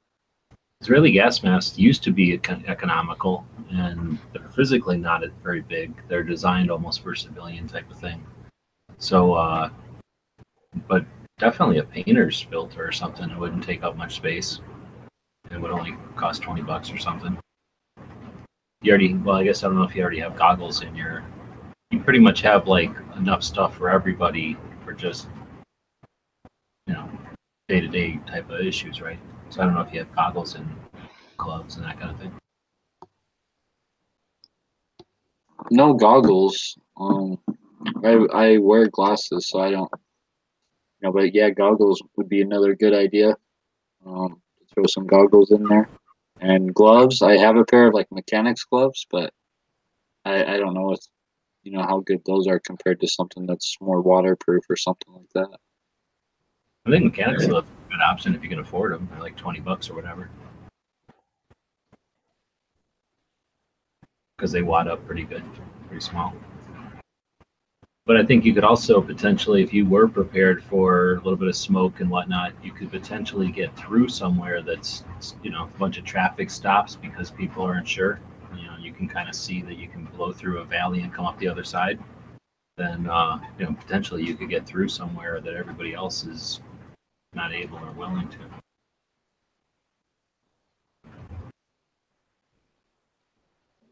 Israeli 0.81 1.11
gas 1.11 1.43
masks 1.43 1.77
used 1.77 2.03
to 2.03 2.11
be 2.11 2.37
econ- 2.37 2.67
economical, 2.69 3.45
and 3.69 4.17
they're 4.31 4.49
physically 4.49 4.97
not 4.97 5.23
very 5.43 5.61
big. 5.61 5.93
They're 6.07 6.23
designed 6.23 6.71
almost 6.71 7.03
for 7.03 7.15
civilian 7.15 7.67
type 7.67 7.89
of 7.91 7.99
thing. 7.99 8.25
So, 8.97 9.33
uh, 9.33 9.69
but 10.87 11.05
definitely 11.37 11.79
a 11.79 11.83
painter's 11.83 12.41
filter 12.41 12.85
or 12.87 12.93
something. 12.93 13.29
It 13.29 13.37
wouldn't 13.37 13.63
take 13.63 13.83
up 13.83 13.97
much 13.97 14.15
space. 14.15 14.61
It 15.51 15.59
would 15.59 15.71
only 15.71 15.97
cost 16.15 16.43
twenty 16.43 16.61
bucks 16.61 16.91
or 16.91 16.97
something. 16.97 17.37
You 18.81 18.91
already, 18.91 19.13
well, 19.15 19.35
I 19.35 19.43
guess 19.43 19.63
I 19.63 19.67
don't 19.67 19.75
know 19.75 19.83
if 19.83 19.93
you 19.93 20.01
already 20.01 20.19
have 20.19 20.37
goggles 20.37 20.81
in 20.81 20.95
your. 20.95 21.23
You 21.91 21.99
pretty 21.99 22.19
much 22.19 22.41
have 22.41 22.67
like 22.67 22.91
enough 23.17 23.43
stuff 23.43 23.75
for 23.75 23.89
everybody 23.89 24.55
for 24.85 24.93
just, 24.93 25.27
you 26.87 26.93
know, 26.93 27.09
day 27.67 27.81
to 27.81 27.87
day 27.89 28.19
type 28.25 28.49
of 28.49 28.61
issues, 28.61 29.01
right? 29.01 29.19
So 29.49 29.61
I 29.61 29.65
don't 29.65 29.73
know 29.73 29.81
if 29.81 29.91
you 29.93 29.99
have 29.99 30.15
goggles 30.15 30.55
and 30.55 30.67
gloves 31.37 31.77
and 31.77 31.85
that 31.85 31.99
kind 31.99 32.11
of 32.11 32.19
thing. 32.19 32.31
No 35.71 35.93
goggles. 35.93 36.77
Um, 36.97 37.37
I 38.03 38.11
I 38.33 38.57
wear 38.57 38.87
glasses, 38.87 39.47
so 39.49 39.59
I 39.59 39.71
don't. 39.71 39.89
You 41.01 41.07
know, 41.07 41.11
but 41.11 41.33
yeah, 41.33 41.49
goggles 41.49 42.01
would 42.17 42.29
be 42.29 42.41
another 42.41 42.75
good 42.75 42.93
idea. 42.93 43.35
Um, 44.05 44.41
throw 44.73 44.85
some 44.85 45.07
goggles 45.07 45.51
in 45.51 45.63
there, 45.63 45.89
and 46.41 46.73
gloves. 46.73 47.21
I 47.21 47.37
have 47.37 47.55
a 47.57 47.65
pair 47.65 47.87
of 47.87 47.93
like 47.93 48.11
mechanics 48.11 48.63
gloves, 48.65 49.07
but 49.09 49.33
I 50.25 50.55
I 50.55 50.57
don't 50.57 50.73
know 50.73 50.91
if 50.93 50.99
you 51.63 51.71
know 51.71 51.83
how 51.83 52.01
good 52.01 52.21
those 52.25 52.47
are 52.47 52.59
compared 52.59 52.99
to 53.01 53.07
something 53.07 53.45
that's 53.45 53.77
more 53.81 54.01
waterproof 54.01 54.63
or 54.69 54.75
something 54.75 55.13
like 55.13 55.29
that. 55.35 55.57
I 56.85 56.91
think 56.91 57.05
mechanics 57.05 57.47
are 57.47 57.63
option 58.01 58.35
if 58.35 58.43
you 58.43 58.49
can 58.49 58.59
afford 58.59 58.93
them. 58.93 59.07
They're 59.11 59.21
like 59.21 59.35
twenty 59.35 59.59
bucks 59.59 59.89
or 59.89 59.95
whatever. 59.95 60.29
Because 64.37 64.51
they 64.51 64.61
wad 64.61 64.87
up 64.87 65.05
pretty 65.05 65.23
good, 65.23 65.43
pretty 65.87 66.01
small. 66.01 66.33
But 68.05 68.17
I 68.17 68.25
think 68.25 68.43
you 68.43 68.55
could 68.55 68.63
also 68.63 69.01
potentially, 69.01 69.61
if 69.61 69.71
you 69.71 69.85
were 69.85 70.07
prepared 70.07 70.63
for 70.63 71.13
a 71.13 71.15
little 71.17 71.35
bit 71.35 71.47
of 71.47 71.55
smoke 71.55 71.99
and 71.99 72.09
whatnot, 72.09 72.53
you 72.63 72.71
could 72.71 72.89
potentially 72.89 73.51
get 73.51 73.75
through 73.77 74.07
somewhere 74.09 74.63
that's, 74.63 75.03
you 75.43 75.51
know, 75.51 75.65
a 75.65 75.77
bunch 75.77 75.99
of 75.99 76.05
traffic 76.05 76.49
stops 76.49 76.95
because 76.95 77.29
people 77.29 77.63
aren't 77.63 77.87
sure. 77.87 78.19
You 78.55 78.65
know, 78.65 78.77
you 78.79 78.93
can 78.93 79.07
kind 79.07 79.29
of 79.29 79.35
see 79.35 79.61
that 79.61 79.77
you 79.77 79.87
can 79.87 80.05
blow 80.05 80.31
through 80.31 80.57
a 80.57 80.63
valley 80.63 81.01
and 81.01 81.13
come 81.13 81.27
up 81.27 81.37
the 81.37 81.47
other 81.47 81.63
side. 81.63 81.99
Then, 82.77 83.07
uh, 83.07 83.39
you 83.59 83.65
know, 83.65 83.73
potentially 83.73 84.23
you 84.23 84.33
could 84.33 84.49
get 84.49 84.65
through 84.65 84.87
somewhere 84.87 85.39
that 85.41 85.53
everybody 85.53 85.93
else 85.93 86.23
is 86.23 86.61
not 87.33 87.53
able 87.53 87.77
or 87.77 87.91
willing 87.91 88.27
to. 88.29 88.37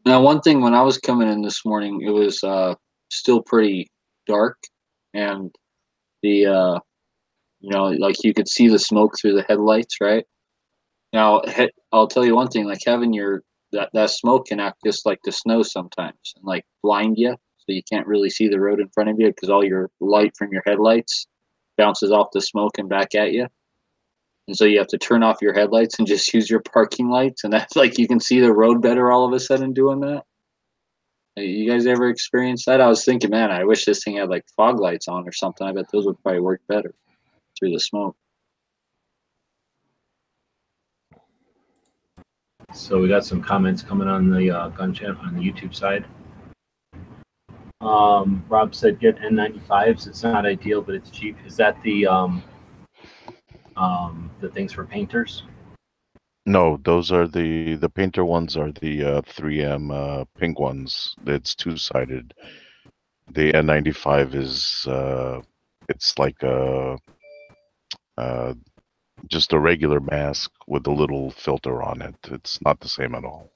Now, 0.04 0.22
one 0.22 0.40
thing 0.40 0.60
when 0.60 0.74
I 0.74 0.82
was 0.82 0.98
coming 0.98 1.28
in 1.28 1.42
this 1.42 1.64
morning, 1.64 2.00
it 2.02 2.10
was 2.10 2.42
uh, 2.42 2.74
still 3.10 3.42
pretty 3.42 3.90
dark, 4.26 4.56
and 5.14 5.54
the 6.22 6.46
uh, 6.46 6.78
you 7.60 7.70
know, 7.70 7.86
like 7.86 8.16
you 8.24 8.32
could 8.32 8.48
see 8.48 8.68
the 8.68 8.78
smoke 8.78 9.14
through 9.20 9.34
the 9.34 9.44
headlights, 9.48 9.96
right? 10.00 10.24
Now, 11.12 11.42
I'll 11.92 12.08
tell 12.08 12.24
you 12.24 12.34
one 12.34 12.48
thing: 12.48 12.64
like 12.64 12.80
having 12.86 13.12
your 13.12 13.42
that 13.72 13.90
that 13.92 14.10
smoke 14.10 14.46
can 14.46 14.60
act 14.60 14.78
just 14.84 15.04
like 15.04 15.20
the 15.24 15.32
snow 15.32 15.62
sometimes, 15.62 16.32
and 16.36 16.44
like 16.44 16.64
blind 16.82 17.18
you, 17.18 17.30
so 17.58 17.72
you 17.72 17.82
can't 17.90 18.06
really 18.06 18.30
see 18.30 18.48
the 18.48 18.60
road 18.60 18.80
in 18.80 18.88
front 18.88 19.10
of 19.10 19.20
you 19.20 19.28
because 19.28 19.50
all 19.50 19.64
your 19.64 19.90
light 20.00 20.32
from 20.36 20.52
your 20.52 20.62
headlights 20.66 21.26
bounces 21.78 22.10
off 22.10 22.32
the 22.32 22.42
smoke 22.42 22.76
and 22.76 22.88
back 22.88 23.14
at 23.14 23.32
you. 23.32 23.46
And 24.48 24.56
so 24.56 24.64
you 24.64 24.78
have 24.78 24.88
to 24.88 24.98
turn 24.98 25.22
off 25.22 25.40
your 25.40 25.54
headlights 25.54 25.98
and 25.98 26.06
just 26.06 26.32
use 26.34 26.50
your 26.50 26.60
parking 26.60 27.08
lights, 27.08 27.44
and 27.44 27.52
that's 27.52 27.76
like 27.82 27.98
you 27.98 28.06
can 28.06 28.20
see 28.20 28.40
the 28.40 28.52
road 28.52 28.82
better 28.82 29.10
all 29.10 29.24
of 29.24 29.32
a 29.32 29.40
sudden 29.40 29.72
doing 29.72 30.00
that. 30.00 30.24
You 31.36 31.70
guys 31.70 31.86
ever 31.86 32.08
experienced 32.08 32.66
that? 32.66 32.80
I 32.80 32.88
was 32.88 33.04
thinking, 33.04 33.30
man, 33.30 33.52
I 33.52 33.62
wish 33.62 33.84
this 33.84 34.02
thing 34.02 34.16
had 34.16 34.28
like 34.28 34.44
fog 34.56 34.80
lights 34.80 35.06
on 35.06 35.26
or 35.26 35.32
something. 35.32 35.66
I 35.66 35.72
bet 35.72 35.86
those 35.92 36.04
would 36.04 36.20
probably 36.22 36.40
work 36.40 36.60
better 36.68 36.94
through 37.56 37.70
the 37.70 37.78
smoke. 37.78 38.16
So 42.74 43.00
we 43.00 43.08
got 43.08 43.24
some 43.24 43.40
comments 43.40 43.82
coming 43.82 44.08
on 44.08 44.30
the 44.30 44.50
uh, 44.50 44.68
gun 44.68 44.92
channel 44.92 45.16
on 45.22 45.36
the 45.36 45.40
YouTube 45.40 45.74
side. 45.74 46.04
Um, 47.80 48.44
Rob 48.48 48.74
said 48.74 48.98
get 48.98 49.18
N95s. 49.18 50.08
It's 50.08 50.22
not 50.24 50.44
ideal, 50.44 50.82
but 50.82 50.96
it's 50.96 51.10
cheap. 51.10 51.36
Is 51.46 51.56
that 51.56 51.80
the 51.82 52.06
um, 52.06 52.42
um, 53.76 54.30
the 54.40 54.48
things 54.48 54.72
for 54.72 54.84
painters? 54.84 55.44
No, 56.44 56.78
those 56.82 57.12
are 57.12 57.28
the 57.28 57.76
the 57.76 57.88
painter 57.88 58.24
ones 58.24 58.56
are 58.56 58.72
the 58.72 59.04
uh, 59.04 59.22
3M 59.22 59.92
uh, 59.92 60.24
pink 60.38 60.58
ones. 60.58 61.14
It's 61.26 61.54
two 61.54 61.76
sided. 61.76 62.34
The 63.32 63.52
N95 63.52 64.34
is 64.34 64.86
uh, 64.88 65.40
it's 65.88 66.18
like 66.18 66.42
a 66.42 66.98
uh, 68.16 68.54
just 69.28 69.52
a 69.52 69.58
regular 69.58 70.00
mask 70.00 70.50
with 70.66 70.86
a 70.88 70.92
little 70.92 71.30
filter 71.30 71.80
on 71.82 72.02
it. 72.02 72.16
It's 72.24 72.60
not 72.62 72.80
the 72.80 72.88
same 72.88 73.14
at 73.14 73.24
all. 73.24 73.52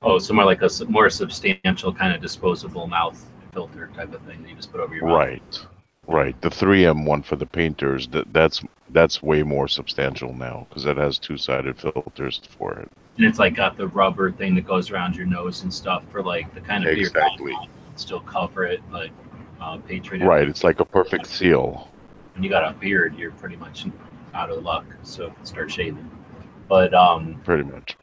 Oh, 0.00 0.18
so 0.18 0.32
more 0.32 0.44
like 0.44 0.62
a 0.62 0.70
more 0.88 1.10
substantial 1.10 1.92
kind 1.92 2.14
of 2.14 2.22
disposable 2.22 2.86
mouth 2.86 3.22
filter 3.56 3.90
type 3.96 4.12
of 4.12 4.20
thing 4.22 4.42
that 4.42 4.50
you 4.50 4.54
just 4.54 4.70
put 4.70 4.82
over 4.82 4.94
your 4.94 5.06
mouth. 5.06 5.16
Right, 5.16 5.66
right. 6.06 6.40
The 6.42 6.50
3M 6.50 7.06
one 7.06 7.22
for 7.22 7.36
the 7.36 7.46
painters 7.46 8.06
that 8.08 8.30
that's 8.34 8.62
that's 8.90 9.22
way 9.22 9.42
more 9.42 9.66
substantial 9.66 10.34
now 10.34 10.66
because 10.68 10.84
it 10.84 10.98
has 10.98 11.18
two 11.18 11.38
sided 11.38 11.78
filters 11.78 12.42
for 12.58 12.74
it. 12.78 12.90
And 13.16 13.24
it's 13.24 13.38
like 13.38 13.54
got 13.56 13.78
the 13.78 13.88
rubber 13.88 14.30
thing 14.30 14.54
that 14.56 14.66
goes 14.66 14.90
around 14.90 15.16
your 15.16 15.24
nose 15.24 15.62
and 15.62 15.72
stuff 15.72 16.02
for 16.12 16.22
like 16.22 16.52
the 16.54 16.60
kind 16.60 16.84
of 16.84 16.94
beer 16.94 17.06
Exactly. 17.06 17.56
still 17.96 18.20
cover 18.20 18.64
it, 18.66 18.82
but 18.90 19.08
uh, 19.58 19.78
Patriot. 19.78 20.26
Right, 20.26 20.46
it's 20.46 20.62
like 20.62 20.80
a 20.80 20.84
perfect 20.84 21.26
seal. 21.26 21.88
when 22.34 22.44
you 22.44 22.50
got 22.50 22.70
a 22.70 22.76
beard, 22.78 23.16
you're 23.16 23.30
pretty 23.32 23.56
much 23.56 23.86
out 24.34 24.50
of 24.50 24.62
luck. 24.62 24.84
So 25.02 25.32
start 25.44 25.72
shaving. 25.72 26.10
But 26.68 26.92
um, 26.92 27.40
Pretty 27.42 27.62
much. 27.64 27.96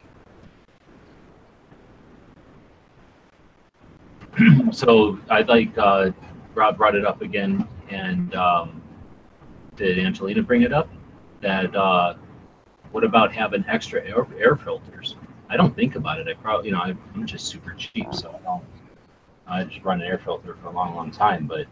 so 4.72 5.20
I'd 5.30 5.48
like 5.48 5.78
uh, 5.78 6.12
Rob 6.56 6.78
brought 6.78 6.96
it 6.96 7.06
up 7.06 7.22
again, 7.22 7.68
and 7.90 8.34
um, 8.36 8.82
did 9.76 10.00
Angelina 10.00 10.42
bring 10.42 10.64
it 10.64 10.74
up? 10.74 10.90
That 11.42 11.76
uh, 11.76 12.16
what 12.92 13.04
about 13.04 13.34
having 13.34 13.66
extra 13.68 14.04
air, 14.06 14.26
air 14.40 14.56
filters? 14.56 15.16
I 15.50 15.58
don't 15.58 15.76
think 15.76 15.96
about 15.96 16.20
it. 16.20 16.28
I 16.28 16.34
probably, 16.34 16.68
you 16.68 16.76
know, 16.76 16.82
I, 16.82 16.96
I'm 17.14 17.26
just 17.26 17.48
super 17.48 17.74
cheap, 17.74 18.14
so 18.14 18.30
I 18.40 18.44
don't. 18.44 18.64
I 19.46 19.64
just 19.66 19.84
run 19.84 20.02
an 20.02 20.08
air 20.08 20.18
filter 20.18 20.56
for 20.62 20.70
a 20.70 20.72
long, 20.72 20.96
long 20.96 21.12
time, 21.12 21.48
but 21.48 21.62
it 21.62 21.68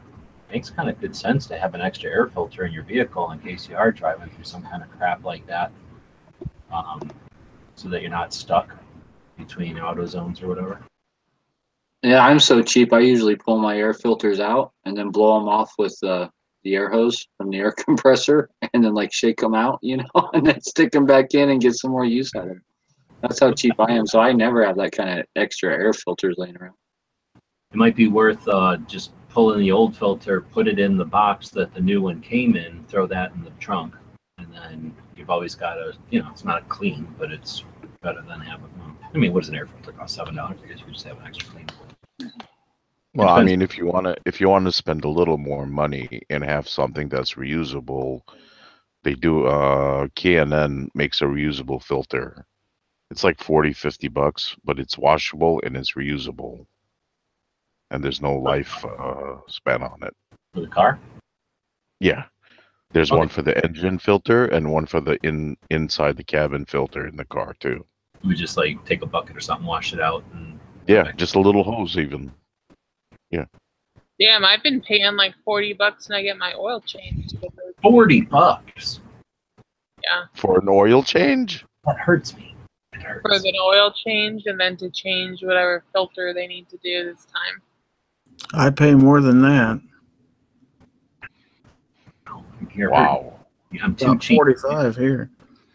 makes 0.51 0.69
kind 0.69 0.89
of 0.89 0.99
good 0.99 1.15
sense 1.15 1.47
to 1.47 1.57
have 1.57 1.73
an 1.73 1.81
extra 1.81 2.11
air 2.11 2.27
filter 2.27 2.65
in 2.65 2.73
your 2.73 2.83
vehicle 2.83 3.31
in 3.31 3.39
case 3.39 3.69
you 3.69 3.77
are 3.77 3.91
driving 3.91 4.29
through 4.29 4.43
some 4.43 4.61
kind 4.63 4.83
of 4.83 4.91
crap 4.91 5.23
like 5.23 5.47
that, 5.47 5.71
um, 6.71 6.99
so 7.75 7.87
that 7.87 8.01
you're 8.01 8.11
not 8.11 8.33
stuck 8.33 8.75
between 9.37 9.79
auto 9.79 10.05
zones 10.05 10.41
or 10.41 10.47
whatever. 10.47 10.81
Yeah, 12.03 12.25
I'm 12.25 12.39
so 12.39 12.63
cheap. 12.63 12.93
I 12.93 12.99
usually 12.99 13.35
pull 13.35 13.59
my 13.59 13.77
air 13.77 13.93
filters 13.93 14.39
out 14.39 14.71
and 14.85 14.97
then 14.97 15.09
blow 15.09 15.37
them 15.39 15.47
off 15.47 15.71
with 15.77 15.95
uh, 16.03 16.29
the 16.63 16.75
air 16.75 16.89
hose 16.89 17.27
from 17.37 17.51
the 17.51 17.57
air 17.59 17.71
compressor, 17.71 18.49
and 18.73 18.83
then 18.83 18.93
like 18.93 19.13
shake 19.13 19.39
them 19.39 19.53
out, 19.53 19.79
you 19.81 19.97
know, 19.97 20.05
and 20.33 20.45
then 20.45 20.59
stick 20.61 20.91
them 20.91 21.05
back 21.05 21.33
in 21.33 21.49
and 21.49 21.61
get 21.61 21.75
some 21.75 21.91
more 21.91 22.05
use 22.05 22.33
out 22.35 22.43
of 22.43 22.49
them. 22.49 22.63
That's 23.21 23.39
how 23.39 23.53
cheap 23.53 23.73
I 23.79 23.91
am. 23.91 24.07
So 24.07 24.19
I 24.19 24.31
never 24.31 24.65
have 24.65 24.77
that 24.77 24.93
kind 24.93 25.19
of 25.19 25.25
extra 25.35 25.71
air 25.71 25.93
filters 25.93 26.35
laying 26.39 26.57
around. 26.57 26.73
it 27.35 27.77
might 27.77 27.95
be 27.95 28.07
worth 28.07 28.47
uh, 28.47 28.77
just 28.87 29.11
pulling 29.29 29.59
the 29.59 29.71
old 29.71 29.95
filter, 29.95 30.41
put 30.41 30.67
it 30.67 30.79
in 30.79 30.97
the 30.97 31.05
box 31.05 31.49
that 31.49 31.71
the 31.73 31.79
new 31.79 32.01
one 32.01 32.19
came 32.19 32.55
in, 32.55 32.83
throw 32.89 33.05
that 33.05 33.31
in 33.33 33.43
the 33.43 33.51
trunk, 33.59 33.93
and 34.39 34.51
then 34.51 34.93
you've 35.15 35.29
always 35.29 35.53
got 35.53 35.77
a, 35.77 35.93
you 36.09 36.19
know, 36.19 36.29
it's 36.31 36.43
not 36.43 36.63
a 36.63 36.65
clean, 36.65 37.07
but 37.19 37.31
it's 37.31 37.63
better 38.01 38.23
than 38.27 38.41
having. 38.41 38.67
I 39.13 39.17
mean, 39.17 39.33
what 39.33 39.41
does 39.41 39.49
an 39.49 39.55
air 39.55 39.67
filter 39.67 39.91
cost? 39.91 40.15
Seven 40.15 40.35
dollars. 40.35 40.57
I 40.63 40.67
guess 40.67 40.79
you 40.79 40.91
just 40.91 41.05
have 41.05 41.19
an 41.19 41.27
extra 41.27 41.47
clean. 41.49 41.67
Well, 43.13 43.29
I 43.29 43.43
mean, 43.43 43.61
if 43.61 43.77
you 43.77 43.85
want 43.85 44.05
to, 44.05 44.15
if 44.25 44.39
you 44.39 44.49
want 44.49 44.65
to 44.65 44.71
spend 44.71 45.03
a 45.03 45.09
little 45.09 45.37
more 45.37 45.65
money 45.65 46.21
and 46.29 46.43
have 46.43 46.67
something 46.67 47.09
that's 47.09 47.35
reusable, 47.35 48.21
they 49.03 49.15
do. 49.15 49.45
Uh, 49.45 50.07
K&N 50.15 50.89
makes 50.93 51.21
a 51.21 51.25
reusable 51.25 51.83
filter, 51.83 52.45
It's 53.11 53.23
like 53.23 53.43
40, 53.43 53.73
50 53.73 54.07
bucks, 54.07 54.55
but 54.63 54.79
it's 54.79 54.97
washable 54.97 55.61
and 55.65 55.75
it's 55.77 55.93
reusable. 55.93 56.65
And 57.91 58.03
there's 58.03 58.21
no 58.21 58.35
life 58.37 58.83
uh, 58.85 59.37
span 59.47 59.83
on 59.83 59.99
it. 60.03 60.13
For 60.53 60.61
the 60.61 60.67
car? 60.67 60.99
Yeah. 61.99 62.25
There's 62.93 63.11
Okay. 63.11 63.19
one 63.19 63.29
for 63.29 63.41
the 63.41 63.63
engine 63.65 63.99
filter 63.99 64.45
and 64.45 64.71
one 64.71 64.85
for 64.85 65.01
the 65.01 65.17
in 65.23 65.57
inside 65.69 66.17
the 66.17 66.23
cabin 66.23 66.65
filter 66.65 67.07
in 67.07 67.17
the 67.17 67.25
car 67.25 67.53
too. 67.59 67.85
We 68.23 68.35
just 68.35 68.57
like 68.57 68.83
take 68.85 69.01
a 69.01 69.05
bucket 69.05 69.35
or 69.35 69.41
something, 69.41 69.67
wash 69.67 69.93
it 69.93 69.99
out, 69.99 70.23
and 70.33 70.59
Yeah, 70.87 71.11
just 71.13 71.35
a 71.35 71.39
little 71.39 71.63
hose 71.63 71.97
even. 71.97 72.31
Damn, 74.19 74.45
I've 74.45 74.61
been 74.61 74.81
paying 74.81 75.15
like 75.15 75.33
forty 75.43 75.73
bucks 75.73 76.05
and 76.07 76.15
I 76.15 76.21
get 76.21 76.37
my 76.37 76.53
oil 76.53 76.79
changed. 76.81 77.37
forty 77.81 78.21
bucks. 78.21 78.99
Yeah, 80.03 80.23
For 80.35 80.59
an 80.59 80.67
oil 80.69 81.01
change? 81.03 81.65
That 81.85 81.97
hurts 81.97 82.35
me. 82.35 82.55
It 82.93 83.01
hurts. 83.01 83.21
for 83.23 83.33
an 83.33 83.55
oil 83.61 83.91
change 84.05 84.43
and 84.45 84.59
then 84.59 84.77
to 84.77 84.89
change 84.91 85.43
whatever 85.43 85.83
filter 85.93 86.33
they 86.33 86.45
need 86.47 86.69
to 86.69 86.77
do 86.83 87.05
this 87.05 87.25
time. 87.25 87.61
I 88.53 88.69
pay 88.69 88.93
more 88.95 89.21
than 89.21 89.41
that. 89.41 89.81
Wow. 92.77 93.33
hurting. 93.71 93.81
I'm 93.83 93.95
too 93.95 94.17
cheap. 94.19 94.37
45 94.37 94.95
here. 94.97 95.29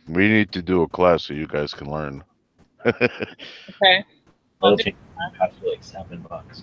We 0.09 0.28
need 0.28 0.52
to 0.52 0.62
do 0.62 0.82
a 0.82 0.88
class 0.88 1.24
so 1.24 1.34
you 1.34 1.46
guys 1.46 1.72
can 1.74 1.90
learn. 1.90 2.22
Okay, 2.86 4.04
Oil 4.62 4.76
change 4.76 4.96
costs 5.36 5.57
you 5.62 5.70
like 5.70 5.82
seven 5.82 6.24
bucks. 6.28 6.62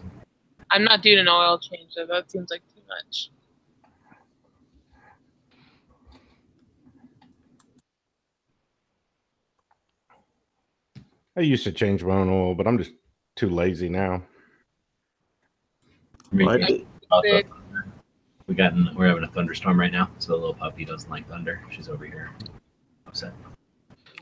I'm 0.73 0.83
not 0.83 1.01
doing 1.03 1.19
an 1.19 1.27
oil 1.29 1.59
change 1.59 1.93
though. 1.95 2.07
That 2.07 2.29
seems 2.31 2.49
like 2.51 2.61
too 2.73 2.81
much. 2.89 3.29
I 11.37 11.41
used 11.41 11.63
to 11.63 11.71
change 11.71 12.03
my 12.03 12.15
own 12.15 12.29
oil, 12.29 12.55
but 12.55 12.67
I'm 12.67 12.77
just 12.77 12.91
too 13.35 13.49
lazy 13.49 13.89
now. 13.89 14.23
I 16.31 16.35
mean, 16.35 16.45
Well, 16.47 16.55
I 16.55 16.57
about 16.57 16.67
did- 16.67 16.85
the 17.47 17.49
thunder. 17.51 17.85
we 18.47 18.55
got 18.55 18.73
in, 18.73 18.89
we're 18.95 19.07
having 19.07 19.23
a 19.23 19.27
thunderstorm 19.27 19.79
right 19.79 19.91
now, 19.91 20.09
so 20.19 20.33
the 20.33 20.37
little 20.37 20.53
puppy 20.53 20.85
doesn't 20.85 21.09
like 21.09 21.27
thunder. 21.27 21.61
She's 21.71 21.89
over 21.89 22.05
here 22.05 22.31
upset. 23.07 23.33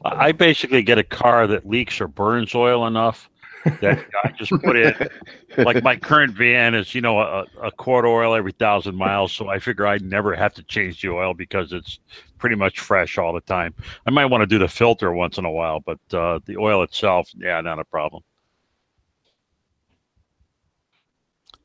I 0.06 0.28
I 0.28 0.32
basically 0.32 0.84
get 0.84 0.98
a 0.98 1.04
car 1.04 1.48
that 1.48 1.68
leaks 1.68 2.00
or 2.02 2.08
burns 2.08 2.56
oil 2.56 2.88
enough 2.88 3.30
that 3.66 4.06
I 4.24 4.32
just 4.32 4.52
put 4.64 4.76
in. 4.76 4.96
Like 5.58 5.84
my 5.84 5.96
current 5.96 6.34
van 6.34 6.74
is, 6.74 6.96
you 6.96 7.02
know, 7.02 7.20
a, 7.20 7.46
a 7.62 7.72
quart 7.72 8.06
oil 8.06 8.34
every 8.34 8.52
thousand 8.52 8.96
miles, 8.96 9.32
so 9.32 9.50
I 9.50 9.60
figure 9.60 9.88
I 9.88 9.98
never 9.98 10.36
have 10.36 10.54
to 10.56 10.64
change 10.64 11.02
the 11.02 11.10
oil 11.10 11.34
because 11.34 11.74
it's 11.74 12.00
pretty 12.38 12.56
much 12.56 12.80
fresh 12.80 13.18
all 13.18 13.34
the 13.34 13.42
time. 13.42 13.74
I 14.06 14.10
might 14.12 14.26
want 14.26 14.42
to 14.42 14.48
do 14.48 14.60
the 14.60 14.68
filter 14.68 15.12
once 15.12 15.38
in 15.38 15.46
a 15.46 15.52
while, 15.52 15.80
but 15.80 16.00
uh, 16.14 16.40
the 16.46 16.58
oil 16.58 16.84
itself, 16.84 17.30
yeah, 17.38 17.62
not 17.62 17.80
a 17.80 17.86
problem. 17.86 18.24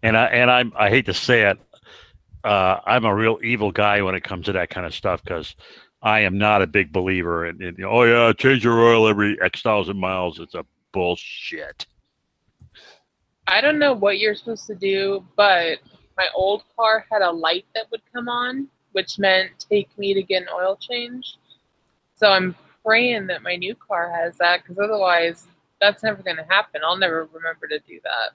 And 0.02 0.16
I 0.16 0.26
and 0.26 0.50
I'm 0.50 0.72
I 0.76 0.90
hate 0.90 1.06
to 1.06 1.14
say 1.14 1.42
it, 1.42 1.58
uh, 2.44 2.78
I'm 2.86 3.04
a 3.04 3.14
real 3.14 3.38
evil 3.42 3.72
guy 3.72 4.02
when 4.02 4.14
it 4.14 4.22
comes 4.22 4.46
to 4.46 4.52
that 4.52 4.70
kind 4.70 4.86
of 4.86 4.94
stuff 4.94 5.22
because 5.24 5.56
I 6.02 6.20
am 6.20 6.38
not 6.38 6.62
a 6.62 6.66
big 6.66 6.92
believer 6.92 7.46
in, 7.46 7.60
in 7.60 7.76
oh 7.84 8.04
yeah, 8.04 8.32
change 8.32 8.62
your 8.62 8.78
oil 8.80 9.08
every 9.08 9.36
X 9.42 9.62
thousand 9.62 9.98
miles. 9.98 10.38
It's 10.38 10.54
a 10.54 10.64
bullshit. 10.96 11.84
I 13.46 13.60
don't 13.60 13.78
know 13.78 13.92
what 13.92 14.18
you're 14.18 14.34
supposed 14.34 14.66
to 14.68 14.74
do, 14.74 15.22
but 15.36 15.78
my 16.16 16.26
old 16.34 16.62
car 16.74 17.04
had 17.12 17.20
a 17.20 17.30
light 17.30 17.66
that 17.74 17.84
would 17.90 18.00
come 18.14 18.30
on, 18.30 18.66
which 18.92 19.18
meant 19.18 19.50
take 19.70 19.90
me 19.98 20.14
to 20.14 20.22
get 20.22 20.40
an 20.42 20.48
oil 20.54 20.74
change. 20.80 21.36
So 22.14 22.28
I'm 22.30 22.56
praying 22.82 23.26
that 23.26 23.42
my 23.42 23.56
new 23.56 23.74
car 23.74 24.10
has 24.10 24.38
that, 24.38 24.62
because 24.62 24.78
otherwise, 24.82 25.48
that's 25.82 26.02
never 26.02 26.22
going 26.22 26.36
to 26.38 26.46
happen. 26.48 26.80
I'll 26.82 26.96
never 26.96 27.28
remember 27.30 27.68
to 27.68 27.78
do 27.80 28.00
that. 28.04 28.30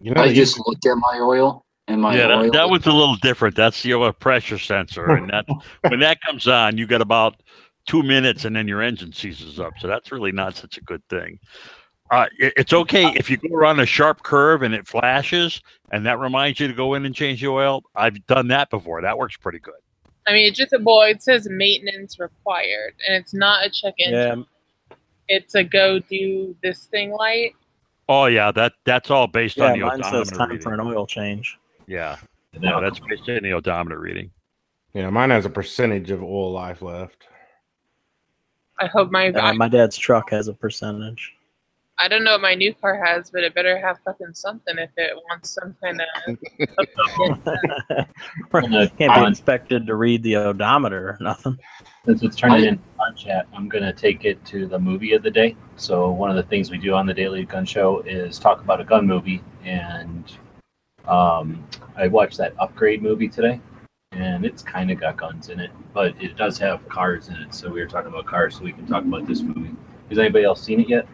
You 0.00 0.14
know, 0.14 0.22
I 0.22 0.26
you- 0.28 0.34
just 0.34 0.58
looked 0.66 0.86
at 0.86 0.94
my 0.96 1.18
oil 1.20 1.62
and 1.88 2.00
my 2.00 2.16
yeah, 2.16 2.26
oil. 2.26 2.42
that, 2.44 2.52
that 2.54 2.70
was 2.70 2.86
a 2.86 2.92
little 2.92 3.16
different. 3.16 3.54
That's 3.54 3.84
your 3.84 4.10
pressure 4.14 4.58
sensor, 4.58 5.12
and 5.12 5.28
that 5.28 5.44
when 5.88 6.00
that 6.00 6.22
comes 6.22 6.48
on, 6.48 6.78
you 6.78 6.86
got 6.86 7.02
about 7.02 7.36
two 7.86 8.02
minutes, 8.02 8.44
and 8.44 8.54
then 8.54 8.66
your 8.68 8.82
engine 8.82 9.12
seizes 9.12 9.60
up. 9.60 9.74
So 9.78 9.86
that's 9.88 10.10
really 10.12 10.32
not 10.32 10.56
such 10.56 10.78
a 10.78 10.80
good 10.82 11.02
thing. 11.08 11.38
Uh, 12.10 12.26
it- 12.38 12.52
it's 12.56 12.72
okay 12.72 13.06
if 13.16 13.30
you 13.30 13.36
go 13.38 13.54
around 13.54 13.80
a 13.80 13.86
sharp 13.86 14.22
curve 14.22 14.62
and 14.62 14.74
it 14.74 14.86
flashes, 14.86 15.60
and 15.90 16.04
that 16.06 16.18
reminds 16.18 16.60
you 16.60 16.68
to 16.68 16.74
go 16.74 16.94
in 16.94 17.06
and 17.06 17.14
change 17.14 17.40
the 17.40 17.48
oil. 17.48 17.82
I've 17.94 18.24
done 18.26 18.48
that 18.48 18.70
before. 18.70 19.00
That 19.02 19.16
works 19.18 19.36
pretty 19.36 19.58
good. 19.58 19.74
I 20.26 20.32
mean, 20.32 20.46
it 20.46 20.54
just 20.54 20.74
well, 20.80 21.02
it 21.02 21.22
says 21.22 21.48
maintenance 21.50 22.18
required, 22.18 22.94
and 23.06 23.16
it's 23.16 23.34
not 23.34 23.64
a 23.66 23.70
check 23.70 23.94
engine. 23.98 24.46
Yeah, 24.90 24.96
It's 25.28 25.54
a 25.54 25.64
go 25.64 25.98
do 25.98 26.54
this 26.62 26.84
thing 26.86 27.10
light. 27.12 27.54
Oh 28.08 28.26
yeah, 28.26 28.50
that 28.52 28.74
that's 28.84 29.10
all 29.10 29.26
based 29.26 29.56
yeah. 29.56 29.72
on 29.72 29.78
the 29.80 29.86
Mine 29.86 30.02
says 30.04 30.30
time 30.30 30.50
reading. 30.50 30.62
for 30.62 30.74
an 30.74 30.80
oil 30.80 31.06
change. 31.06 31.58
Yeah, 31.86 32.16
no, 32.58 32.80
that's 32.80 33.00
based 33.00 33.28
on 33.28 33.42
the 33.42 33.52
odometer 33.54 33.98
reading. 33.98 34.30
yeah, 34.92 35.08
mine 35.10 35.30
has 35.30 35.44
a 35.46 35.50
percentage 35.50 36.10
of 36.10 36.22
oil 36.22 36.52
life 36.52 36.80
left. 36.82 37.26
I 38.80 38.86
hope 38.86 39.10
my 39.10 39.28
Uh, 39.28 39.54
my 39.54 39.68
dad's 39.68 39.96
truck 39.96 40.30
has 40.30 40.48
a 40.48 40.54
percentage. 40.54 41.34
I 41.96 42.08
don't 42.08 42.24
know 42.24 42.32
what 42.32 42.40
my 42.40 42.54
new 42.54 42.74
car 42.74 43.00
has, 43.04 43.30
but 43.30 43.44
it 43.44 43.54
better 43.54 43.78
have 43.78 43.98
fucking 44.04 44.34
something 44.34 44.76
if 44.78 44.90
it 44.96 45.14
wants 45.30 45.50
some 45.54 45.76
kind 45.82 46.02
of. 46.02 46.38
Well, 48.52 48.88
Can't 48.98 49.14
be 49.14 49.28
expected 49.28 49.86
to 49.86 49.94
read 49.94 50.22
the 50.22 50.36
odometer 50.36 51.10
or 51.10 51.18
nothing. 51.20 51.58
Since 52.04 52.22
it's 52.22 52.36
turning 52.36 52.64
into 52.64 52.82
fun 52.96 53.16
chat, 53.16 53.46
I'm 53.54 53.68
gonna 53.68 53.92
take 53.92 54.24
it 54.24 54.44
to 54.46 54.66
the 54.66 54.78
movie 54.78 55.12
of 55.12 55.22
the 55.22 55.30
day. 55.30 55.56
So 55.76 56.10
one 56.10 56.30
of 56.30 56.36
the 56.36 56.42
things 56.44 56.70
we 56.70 56.78
do 56.78 56.94
on 56.94 57.06
the 57.06 57.14
Daily 57.14 57.44
Gun 57.44 57.64
Show 57.64 58.00
is 58.00 58.38
talk 58.38 58.60
about 58.60 58.80
a 58.80 58.84
gun 58.84 59.06
movie, 59.06 59.42
and 59.64 60.32
um, 61.06 61.64
I 61.96 62.08
watched 62.08 62.38
that 62.38 62.54
Upgrade 62.58 63.02
movie 63.02 63.28
today, 63.28 63.60
and 64.14 64.44
it's 64.44 64.62
kind 64.62 64.90
of 64.90 65.00
got 65.00 65.16
guns 65.16 65.48
in 65.48 65.60
it, 65.60 65.70
but 65.92 66.14
it 66.22 66.36
does 66.36 66.58
have 66.58 66.88
cars 66.88 67.28
in 67.28 67.36
it. 67.36 67.54
So 67.54 67.70
we 67.70 67.80
were 67.80 67.86
talking 67.86 68.08
about 68.08 68.26
cars, 68.26 68.56
so 68.56 68.64
we 68.64 68.72
can 68.72 68.86
talk 68.86 69.04
about 69.04 69.26
this 69.26 69.42
movie. 69.42 69.74
Has 70.08 70.18
anybody 70.18 70.44
else 70.44 70.62
seen 70.62 70.80
it 70.80 70.88
yet? 70.88 71.06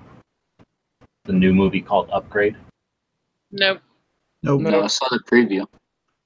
The 1.25 1.33
new 1.33 1.53
movie 1.53 1.81
called 1.81 2.11
Upgrade. 2.13 2.57
Nope. 3.53 3.81
Nope. 4.43 4.63
no, 4.63 4.83
I 4.83 4.87
saw 4.87 5.07
the 5.11 5.21
preview. 5.31 5.67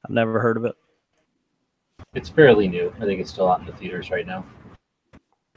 I've 0.05 0.11
never 0.11 0.41
heard 0.41 0.57
of 0.57 0.65
it. 0.65 0.75
It's 2.15 2.29
fairly 2.29 2.69
new. 2.69 2.93
I 3.01 3.05
think 3.05 3.21
it's 3.21 3.31
still 3.31 3.51
out 3.51 3.61
in 3.61 3.67
the 3.67 3.73
theaters 3.73 4.11
right 4.11 4.27
now. 4.27 4.45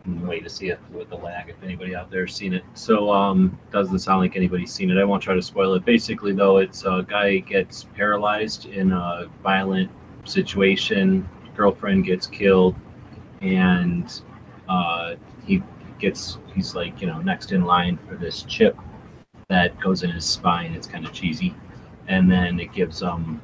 I'm 0.06 0.26
waiting 0.26 0.46
to 0.46 0.50
see 0.50 0.70
it 0.70 0.80
with 0.92 1.10
the 1.10 1.18
lag 1.18 1.50
if 1.50 1.62
anybody 1.62 1.94
out 1.94 2.10
there's 2.10 2.34
seen 2.34 2.54
it. 2.54 2.64
So 2.74 3.12
um 3.12 3.60
doesn't 3.72 4.00
sound 4.00 4.22
like 4.22 4.38
anybody's 4.38 4.74
seen 4.74 4.90
it. 4.90 4.98
I 4.98 5.04
won't 5.04 5.22
try 5.22 5.36
to 5.36 5.42
spoil 5.42 5.74
it. 5.74 5.84
Basically 5.84 6.32
though, 6.32 6.58
it's 6.58 6.86
a 6.86 7.06
guy 7.08 7.40
gets 7.40 7.84
paralyzed 7.84 8.68
in 8.68 8.94
a 8.94 9.30
violent 9.44 9.92
situation, 10.30 11.28
girlfriend 11.56 12.06
gets 12.06 12.28
killed, 12.28 12.76
and 13.42 14.22
uh 14.70 15.16
he 15.46 15.64
gets 16.00 16.38
he's 16.54 16.76
like, 16.76 17.02
you 17.02 17.08
know, 17.08 17.20
next 17.22 17.52
in 17.52 17.64
line 17.66 17.98
for 18.08 18.16
this 18.16 18.44
chip 18.44 18.78
that 19.50 19.80
goes 19.80 20.04
in 20.04 20.12
his 20.12 20.26
spine. 20.26 20.74
It's 20.74 20.88
kind 20.88 21.06
of 21.06 21.14
cheesy. 21.14 21.56
And 22.08 22.32
then 22.32 22.60
it 22.60 22.72
gives 22.74 23.02
him 23.02 23.42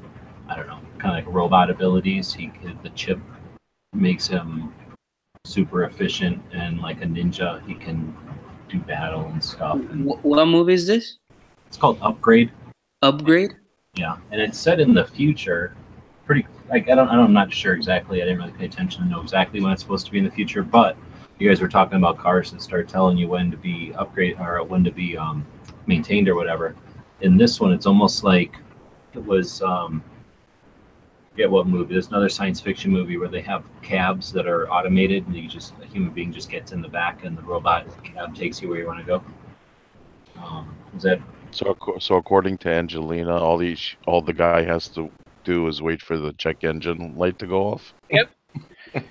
I 0.50 0.56
don't 0.56 0.68
know, 0.68 0.80
kind 0.98 1.18
of 1.18 1.26
like 1.26 1.34
robot 1.34 1.70
abilities. 1.70 2.34
He 2.34 2.52
the 2.84 2.90
chip 2.90 3.20
makes 3.94 4.28
him 4.28 4.74
super 5.46 5.84
efficient 5.84 6.42
and 6.54 6.80
like 6.80 7.02
a 7.02 7.06
ninja. 7.06 7.66
He 7.68 7.76
can 7.76 8.16
do 8.70 8.80
battle 8.80 9.26
and 9.28 9.44
stuff. 9.44 9.76
And 9.76 10.06
what 10.06 10.48
movie 10.48 10.74
is 10.74 10.88
this? 10.88 11.18
it's 11.74 11.80
called 11.80 11.98
Upgrade. 12.04 12.52
Upgrade. 13.02 13.56
Yeah, 13.96 14.18
and 14.30 14.40
it's 14.40 14.60
set 14.60 14.80
in 14.80 14.94
the 14.94 15.06
future. 15.06 15.76
Pretty 16.26 16.45
like 16.69 16.89
I 16.89 16.95
don't 16.95 17.09
I 17.09 17.15
don't 17.15 17.26
I'm 17.26 17.34
not 17.34 17.53
sure 17.53 17.74
exactly. 17.74 18.21
I 18.21 18.26
didn't 18.26 18.39
really 18.39 18.53
pay 18.53 18.65
attention 18.65 19.03
to 19.03 19.09
know 19.09 19.21
exactly 19.21 19.61
when 19.61 19.71
it's 19.71 19.82
supposed 19.82 20.05
to 20.05 20.11
be 20.11 20.19
in 20.19 20.24
the 20.24 20.32
future. 20.32 20.63
But 20.63 20.97
you 21.39 21.49
guys 21.49 21.61
were 21.61 21.67
talking 21.67 21.97
about 21.97 22.17
cars 22.17 22.51
that 22.51 22.61
start 22.61 22.88
telling 22.88 23.17
you 23.17 23.28
when 23.28 23.51
to 23.51 23.57
be 23.57 23.93
upgrade 23.95 24.39
or 24.39 24.63
when 24.63 24.84
to 24.84 24.91
be 24.91 25.17
um, 25.17 25.45
maintained 25.86 26.30
or 26.30 26.36
whatever. 26.36 26.76
In 27.21 27.38
this 27.38 27.59
one, 27.59 27.74
it's 27.74 27.86
almost 27.86 28.24
like 28.24 28.55
it 29.13 29.26
was. 29.26 29.61
Um, 29.61 30.03
forget 31.32 31.49
what 31.49 31.65
movie. 31.65 31.93
There's 31.93 32.09
another 32.09 32.30
science 32.30 32.61
fiction 32.61 32.91
movie 32.91 33.17
where 33.17 33.28
they 33.28 33.41
have 33.41 33.63
cabs 33.82 34.32
that 34.34 34.47
are 34.47 34.69
automated, 34.69 35.26
and 35.26 35.36
you 35.36 35.47
just 35.47 35.74
a 35.82 35.86
human 35.86 36.11
being 36.11 36.32
just 36.32 36.49
gets 36.49 36.71
in 36.71 36.82
the 36.82 36.88
back, 36.88 37.26
and 37.26 37.36
the 37.36 37.41
robot 37.41 37.88
cab 38.03 38.36
takes 38.36 38.61
you 38.61 38.69
where 38.69 38.80
you 38.80 38.86
want 38.86 38.99
to 38.99 39.05
go. 39.05 39.24
Um, 40.38 40.76
is 40.95 41.03
that 41.03 41.19
So, 41.51 41.76
so 41.99 42.15
according 42.15 42.59
to 42.59 42.69
Angelina, 42.69 43.36
all 43.36 43.57
the 43.57 43.76
all 44.05 44.21
the 44.21 44.34
guy 44.34 44.61
has 44.63 44.88
to 44.89 45.09
do 45.44 45.68
is 45.68 45.82
wait 45.82 46.02
for 46.02 46.18
the 46.18 46.34
check 46.34 46.64
engine 46.64 47.16
light 47.16 47.39
to 47.39 47.48
go 47.48 47.74
off. 47.74 47.94
Yep. 48.10 48.30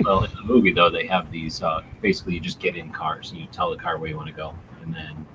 well, 0.00 0.24
in 0.24 0.34
the 0.34 0.42
movie 0.42 0.72
though, 0.72 0.90
they 0.90 1.06
have 1.06 1.30
these. 1.30 1.62
Uh, 1.62 1.82
basically, 2.00 2.34
you 2.34 2.40
just 2.40 2.60
get 2.60 2.76
in 2.76 2.90
cars 2.90 3.30
and 3.30 3.40
you 3.40 3.46
tell 3.46 3.70
the 3.70 3.76
car 3.76 3.98
where 3.98 4.08
you 4.08 4.16
want 4.16 4.28
to 4.28 4.34
go, 4.34 4.54
and 4.82 4.94
then 4.94 5.26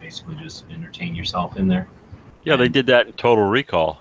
basically 0.00 0.34
just 0.36 0.64
entertain 0.70 1.14
yourself 1.14 1.56
in 1.56 1.68
there. 1.68 1.88
Yeah, 2.44 2.56
they 2.56 2.68
did 2.68 2.86
that 2.86 3.06
in 3.06 3.12
Total 3.12 3.44
Recall. 3.44 4.00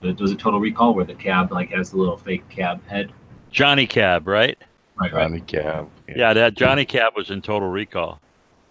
But 0.00 0.16
Does 0.16 0.32
a 0.32 0.36
Total 0.36 0.60
Recall 0.60 0.94
where 0.94 1.04
the 1.04 1.14
cab 1.14 1.52
like 1.52 1.70
has 1.70 1.90
the 1.90 1.96
little 1.96 2.16
fake 2.16 2.48
cab 2.48 2.84
head? 2.86 3.12
Johnny 3.50 3.86
Cab, 3.86 4.26
right? 4.28 4.58
Right, 4.96 5.12
right. 5.12 5.28
Johnny 5.28 5.40
Cab. 5.40 5.88
Yeah, 6.08 6.32
that 6.34 6.54
Johnny 6.54 6.84
Cab 6.84 7.14
was 7.16 7.30
in 7.30 7.40
Total 7.40 7.68
Recall. 7.68 8.20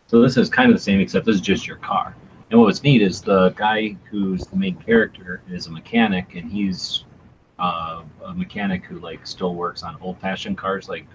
So 0.07 0.21
this 0.21 0.38
is 0.38 0.49
kind 0.49 0.69
of 0.71 0.78
the 0.78 0.82
same, 0.82 0.99
except 0.99 1.25
this 1.25 1.36
is 1.36 1.41
just 1.41 1.67
your 1.67 1.78
car. 1.78 2.15
And 2.49 2.59
what 2.59 2.67
was 2.67 2.81
neat 2.81 3.01
is 3.01 3.21
the 3.21 3.49
guy 3.51 3.97
who's 4.09 4.45
the 4.45 4.55
main 4.55 4.77
character 4.77 5.41
is 5.49 5.67
a 5.67 5.71
mechanic, 5.71 6.35
and 6.35 6.49
he's 6.49 7.03
uh, 7.59 8.03
a 8.23 8.33
mechanic 8.33 8.85
who 8.85 8.99
like 8.99 9.27
still 9.27 9.53
works 9.53 9.83
on 9.83 9.97
old-fashioned 10.01 10.57
cars, 10.57 10.87
like 10.87 11.05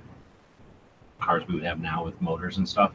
cars 1.21 1.43
we 1.49 1.55
would 1.55 1.65
have 1.65 1.81
now 1.81 2.05
with 2.05 2.21
motors 2.21 2.59
and 2.59 2.69
stuff. 2.69 2.93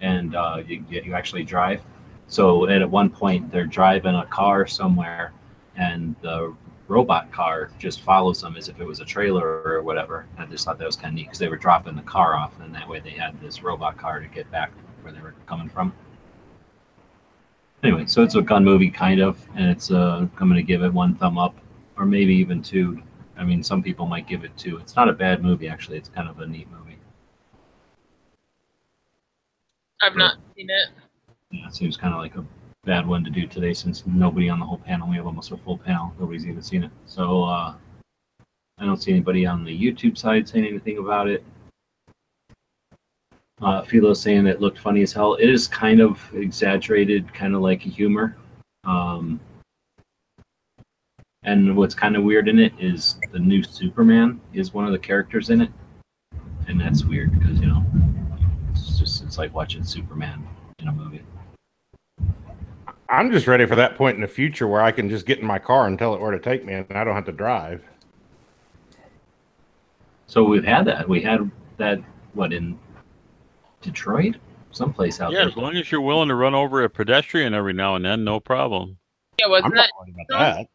And 0.00 0.36
uh, 0.36 0.62
you, 0.66 0.84
you 0.88 1.14
actually 1.14 1.42
drive. 1.42 1.80
So 2.28 2.68
at 2.68 2.88
one 2.88 3.10
point, 3.10 3.50
they're 3.50 3.66
driving 3.66 4.14
a 4.14 4.26
car 4.26 4.66
somewhere, 4.66 5.32
and 5.76 6.14
the 6.22 6.54
robot 6.88 7.32
car 7.32 7.70
just 7.78 8.02
follows 8.02 8.40
them 8.42 8.56
as 8.56 8.68
if 8.68 8.80
it 8.80 8.86
was 8.86 9.00
a 9.00 9.04
trailer 9.04 9.62
or 9.64 9.82
whatever. 9.82 10.26
I 10.38 10.46
just 10.46 10.64
thought 10.64 10.78
that 10.78 10.86
was 10.86 10.96
kind 10.96 11.08
of 11.08 11.14
neat 11.14 11.24
because 11.24 11.38
they 11.38 11.48
were 11.48 11.56
dropping 11.56 11.96
the 11.96 12.02
car 12.02 12.36
off, 12.36 12.52
and 12.60 12.72
that 12.74 12.88
way 12.88 13.00
they 13.00 13.10
had 13.10 13.40
this 13.40 13.62
robot 13.62 13.96
car 13.98 14.20
to 14.20 14.28
get 14.28 14.50
back 14.52 14.70
where 15.02 15.12
they 15.12 15.20
were 15.20 15.34
coming 15.46 15.68
from. 15.68 15.92
Anyway, 17.82 18.06
so 18.06 18.22
it's 18.22 18.36
a 18.36 18.42
gun 18.42 18.64
movie 18.64 18.90
kind 18.90 19.20
of, 19.20 19.44
and 19.56 19.68
it's 19.68 19.90
uh, 19.90 20.18
I'm 20.18 20.30
going 20.36 20.54
to 20.54 20.62
give 20.62 20.82
it 20.82 20.92
one 20.92 21.16
thumb 21.16 21.36
up, 21.36 21.56
or 21.96 22.06
maybe 22.06 22.34
even 22.34 22.62
two. 22.62 23.02
I 23.36 23.44
mean, 23.44 23.62
some 23.62 23.82
people 23.82 24.06
might 24.06 24.28
give 24.28 24.44
it 24.44 24.56
two. 24.56 24.76
It's 24.78 24.94
not 24.94 25.08
a 25.08 25.12
bad 25.12 25.42
movie 25.42 25.68
actually. 25.68 25.98
It's 25.98 26.08
kind 26.08 26.28
of 26.28 26.38
a 26.38 26.46
neat 26.46 26.68
movie. 26.70 26.98
I've 30.00 30.16
not 30.16 30.36
seen 30.56 30.68
it. 30.70 30.88
Yeah, 31.50 31.66
it 31.66 31.74
seems 31.74 31.96
kind 31.96 32.14
of 32.14 32.20
like 32.20 32.36
a 32.36 32.44
bad 32.84 33.06
one 33.06 33.24
to 33.24 33.30
do 33.30 33.46
today 33.46 33.72
since 33.72 34.04
nobody 34.06 34.48
on 34.48 34.60
the 34.60 34.66
whole 34.66 34.78
panel. 34.78 35.08
We 35.08 35.16
have 35.16 35.26
almost 35.26 35.50
a 35.50 35.56
full 35.56 35.78
panel. 35.78 36.12
Nobody's 36.18 36.46
even 36.46 36.62
seen 36.62 36.84
it. 36.84 36.90
So 37.06 37.44
uh, 37.44 37.74
I 38.78 38.84
don't 38.84 39.02
see 39.02 39.12
anybody 39.12 39.44
on 39.46 39.64
the 39.64 39.76
YouTube 39.76 40.16
side 40.16 40.48
saying 40.48 40.66
anything 40.66 40.98
about 40.98 41.28
it. 41.28 41.44
Uh, 43.62 43.82
Philo 43.82 44.12
saying 44.12 44.46
it 44.46 44.60
looked 44.60 44.80
funny 44.80 45.02
as 45.02 45.12
hell. 45.12 45.34
It 45.34 45.48
is 45.48 45.68
kind 45.68 46.00
of 46.00 46.20
exaggerated, 46.34 47.32
kind 47.32 47.54
of 47.54 47.60
like 47.60 47.86
a 47.86 47.88
humor. 47.88 48.36
Um, 48.84 49.38
and 51.44 51.76
what's 51.76 51.94
kind 51.94 52.16
of 52.16 52.24
weird 52.24 52.48
in 52.48 52.58
it 52.58 52.72
is 52.80 53.18
the 53.30 53.38
new 53.38 53.62
Superman 53.62 54.40
is 54.52 54.74
one 54.74 54.84
of 54.84 54.92
the 54.92 54.98
characters 54.98 55.50
in 55.50 55.60
it, 55.60 55.70
and 56.66 56.80
that's 56.80 57.04
weird 57.04 57.38
because 57.38 57.60
you 57.60 57.66
know 57.66 57.84
it's 58.70 58.98
just 58.98 59.22
it's 59.22 59.38
like 59.38 59.54
watching 59.54 59.84
Superman 59.84 60.46
in 60.80 60.88
a 60.88 60.92
movie. 60.92 61.22
I'm 63.08 63.30
just 63.30 63.46
ready 63.46 63.66
for 63.66 63.76
that 63.76 63.96
point 63.96 64.16
in 64.16 64.22
the 64.22 64.28
future 64.28 64.66
where 64.66 64.82
I 64.82 64.90
can 64.90 65.08
just 65.08 65.26
get 65.26 65.38
in 65.38 65.46
my 65.46 65.58
car 65.58 65.86
and 65.86 65.98
tell 65.98 66.14
it 66.14 66.20
where 66.20 66.30
to 66.32 66.38
take 66.38 66.64
me, 66.64 66.74
and 66.74 66.86
I 66.90 67.04
don't 67.04 67.14
have 67.14 67.26
to 67.26 67.32
drive. 67.32 67.82
So 70.26 70.42
we've 70.42 70.64
had 70.64 70.84
that. 70.86 71.08
We 71.08 71.20
had 71.20 71.48
that 71.76 72.00
what 72.34 72.52
in 72.52 72.78
Detroit, 73.82 74.36
someplace 74.70 75.20
out 75.20 75.32
Yeah, 75.32 75.38
there. 75.40 75.44
Yeah, 75.48 75.50
as 75.50 75.56
long 75.56 75.76
as 75.76 75.92
you're 75.92 76.00
willing 76.00 76.28
to 76.28 76.34
run 76.34 76.54
over 76.54 76.82
a 76.82 76.88
pedestrian 76.90 77.52
every 77.54 77.72
now 77.72 77.94
and 77.96 78.04
then, 78.04 78.24
no 78.24 78.40
problem. 78.40 78.96
Yeah, 79.38 79.48
wasn't 79.48 79.72
I'm 79.74 79.76
that? 79.76 79.90
not 79.94 80.06
worried 80.06 80.26
about 80.30 80.56
that. 80.56 80.66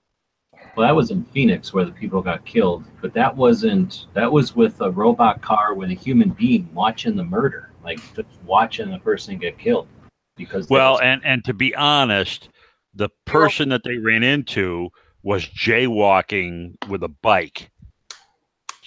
Well, 0.76 0.88
that 0.88 0.96
was 0.96 1.10
in 1.10 1.24
Phoenix 1.26 1.74
where 1.74 1.86
the 1.86 1.92
people 1.92 2.22
got 2.22 2.46
killed, 2.46 2.84
but 3.02 3.14
that 3.14 3.36
wasn't. 3.36 4.06
That 4.14 4.32
was 4.32 4.56
with 4.56 4.80
a 4.82 4.92
robot 4.92 5.42
car 5.42 5.74
with 5.74 5.90
a 5.90 5.94
human 5.96 6.30
being 6.30 6.70
watching 6.74 7.16
the 7.16 7.24
murder, 7.24 7.72
like 7.84 8.00
just 8.16 8.28
watching 8.46 8.92
the 8.92 9.00
person 9.00 9.38
get 9.38 9.58
killed. 9.58 9.88
Because 10.36 10.70
Well, 10.70 10.94
was- 10.94 11.02
and 11.04 11.22
and 11.26 11.44
to 11.46 11.54
be 11.54 11.74
honest, 11.76 12.50
the 12.94 13.10
person 13.26 13.70
that 13.70 13.84
they 13.84 13.98
ran 13.98 14.22
into 14.24 14.90
was 15.24 15.46
jaywalking 15.48 16.76
with 16.88 17.02
a 17.04 17.08
bike. 17.10 17.70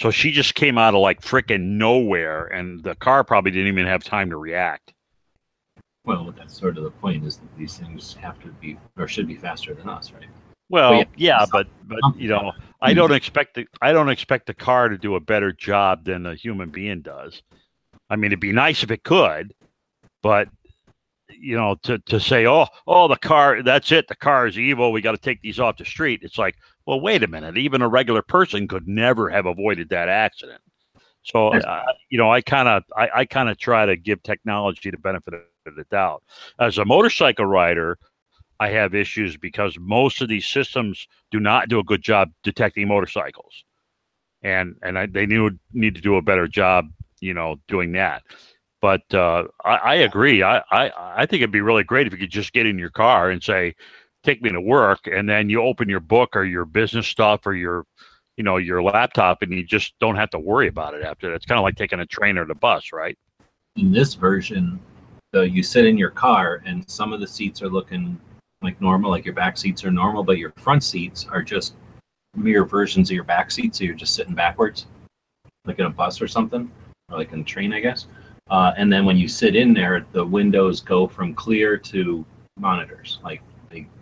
So 0.01 0.11
she 0.11 0.31
just 0.31 0.55
came 0.55 0.79
out 0.79 0.95
of 0.95 1.01
like 1.01 1.21
frickin' 1.21 1.77
nowhere, 1.77 2.47
and 2.47 2.83
the 2.83 2.95
car 2.95 3.23
probably 3.23 3.51
didn't 3.51 3.69
even 3.69 3.87
have 3.87 4.03
time 4.03 4.31
to 4.31 4.37
react. 4.39 4.95
well, 6.05 6.33
that's 6.37 6.59
sort 6.59 6.79
of 6.79 6.85
the 6.85 6.91
point 6.91 7.25
is 7.25 7.37
that 7.37 7.59
these 7.59 7.77
things 7.77 8.15
have 8.15 8.41
to 8.41 8.49
be 8.49 8.79
or 8.97 9.07
should 9.07 9.27
be 9.29 9.37
faster 9.37 9.75
than 9.75 9.89
us, 9.89 10.13
right? 10.13 10.29
Well, 10.71 10.95
yeah, 10.95 11.05
yeah, 11.17 11.47
but 11.53 11.67
but 11.85 11.99
you 12.17 12.29
know, 12.29 12.53
I 12.81 12.95
don't 12.95 13.13
expect 13.13 13.57
the 13.57 13.67
I 13.83 13.93
don't 13.93 14.09
expect 14.09 14.47
the 14.47 14.55
car 14.55 14.89
to 14.89 14.97
do 14.97 15.17
a 15.17 15.21
better 15.21 15.53
job 15.53 16.05
than 16.05 16.25
a 16.25 16.35
human 16.35 16.71
being 16.71 17.03
does. 17.03 17.43
I 18.09 18.17
mean, 18.17 18.31
it'd 18.31 18.41
be 18.41 18.53
nice 18.53 18.83
if 18.83 18.91
it 18.91 19.05
could, 19.05 19.53
but 20.23 20.49
you 21.29 21.57
know, 21.57 21.77
to 21.83 21.99
to 21.99 22.19
say, 22.21 22.47
oh, 22.47 22.67
oh, 22.87 23.09
the 23.09 23.17
car, 23.17 23.63
that's 23.63 23.93
it, 23.93 24.09
the 24.09 24.17
car 24.17 24.47
is 24.47 24.59
evil. 24.59 24.93
We 24.93 25.03
got 25.03 25.13
to 25.13 25.19
take 25.19 25.43
these 25.43 25.61
off 25.61 25.77
the 25.77 25.85
street. 25.85 26.21
It's 26.23 26.39
like, 26.39 26.57
well, 26.87 27.01
wait 27.01 27.23
a 27.23 27.29
minute. 27.29 27.57
Even 27.59 27.83
a 27.83 27.89
regular 27.89 28.23
person 28.23 28.69
could 28.69 28.89
never 28.89 29.29
have 29.31 29.47
avoided 29.47 29.89
that 29.91 30.09
accident. 30.09 30.61
So, 31.23 31.49
uh, 31.49 31.85
you 32.09 32.19
know, 32.19 32.33
I 32.33 32.41
kind 32.41 32.69
of 32.69 32.83
I, 32.97 33.09
I 33.15 33.25
kind 33.25 33.49
of 33.49 33.59
try 33.59 33.85
to 33.87 33.97
give 33.97 34.23
technology 34.23 34.91
the 34.91 34.99
benefit 34.99 35.35
of 35.35 35.77
the 35.77 35.85
doubt. 35.91 36.23
As 36.59 36.79
a 36.79 36.85
motorcycle 36.85 37.45
rider, 37.45 37.99
I 38.59 38.69
have 38.71 38.95
issues 38.95 39.37
because 39.37 39.77
most 39.79 40.23
of 40.23 40.29
these 40.29 40.47
systems 40.47 41.07
do 41.31 41.41
not 41.41 41.69
do 41.69 41.79
a 41.79 41.85
good 41.85 42.03
job 42.03 42.31
detecting 42.43 42.89
motorcycles, 42.89 43.65
and 44.43 44.77
and 44.83 44.99
I, 44.99 45.07
they 45.07 45.27
need 45.27 45.59
need 45.73 45.95
to 45.95 46.01
do 46.01 46.17
a 46.17 46.23
better 46.23 46.49
job, 46.49 46.87
you 47.21 47.35
know, 47.35 47.57
doing 47.69 47.93
that. 47.93 48.23
But 48.81 49.03
uh, 49.13 49.45
I, 49.63 49.77
I 49.77 49.95
agree. 49.97 50.43
I, 50.43 50.63
I 50.71 50.91
I 50.97 51.27
think 51.27 51.43
it'd 51.43 51.51
be 51.51 51.61
really 51.61 51.85
great 51.85 52.07
if 52.07 52.15
you 52.15 52.19
could 52.19 52.31
just 52.31 52.55
get 52.55 52.67
in 52.67 52.79
your 52.79 52.91
car 52.91 53.31
and 53.31 53.43
say, 53.43 53.75
"Take 54.23 54.43
me 54.43 54.51
to 54.51 54.61
work," 54.61 55.07
and 55.07 55.29
then 55.29 55.49
you 55.49 55.63
open 55.63 55.89
your 55.89 56.01
book 56.01 56.37
or 56.37 56.45
your 56.45 56.65
business 56.65 57.07
stuff 57.07 57.47
or 57.47 57.55
your, 57.55 57.85
you 58.37 58.45
know, 58.45 58.57
your 58.57 58.83
laptop, 58.83 59.43
and 59.43 59.53
you 59.53 59.63
just 59.63 59.95
don't 60.01 60.17
have 60.17 60.31
to 60.31 60.39
worry 60.39 60.69
about 60.69 60.95
it 60.95 61.03
after 61.03 61.29
that. 61.29 61.37
It's 61.37 61.47
kind 61.47 61.59
of 61.59 61.65
like 61.65 61.77
taking 61.77 62.01
a 62.01 62.07
train 62.07 62.39
or 62.39 62.45
the 62.45 62.55
bus, 62.55 62.93
right? 62.93 63.17
In 63.77 63.93
this 63.93 64.15
version, 64.15 64.81
you 65.33 65.63
sit 65.63 65.87
in 65.87 65.97
your 65.97 66.11
car 66.11 66.63
and 66.67 66.89
some 66.91 67.13
of 67.13 67.21
the 67.21 67.27
seats 67.27 67.63
are 67.63 67.69
looking 67.69 68.19
like 68.63 68.81
normal, 68.81 69.11
like 69.11 69.25
your 69.25 69.35
back 69.35 69.57
seats 69.57 69.85
are 69.85 69.91
normal, 69.91 70.23
but 70.23 70.39
your 70.39 70.53
front 70.57 70.83
seats 70.83 71.27
are 71.31 71.43
just 71.43 71.75
mirror 72.37 72.65
versions 72.65 73.11
of 73.11 73.15
your 73.15 73.25
back 73.25 73.51
seats, 73.51 73.79
so 73.79 73.85
you're 73.85 73.95
just 73.95 74.15
sitting 74.15 74.35
backwards, 74.35 74.87
like 75.65 75.79
in 75.79 75.87
a 75.87 75.91
bus 75.91 76.21
or 76.21 76.29
something, 76.29 76.71
or 77.11 77.19
like 77.19 77.33
in 77.33 77.41
a 77.41 77.45
train, 77.45 77.73
I 77.73 77.81
guess. 77.81 78.07
Uh, 78.51 78.73
and 78.77 78.93
then 78.93 79.05
when 79.05 79.17
you 79.17 79.29
sit 79.29 79.57
in 79.57 79.73
there, 79.73 80.05
the 80.13 80.25
windows 80.25 80.81
go 80.81 81.07
from 81.07 81.35
clear 81.35 81.79
to 81.79 82.25
monitors, 82.59 83.19
like 83.23 83.41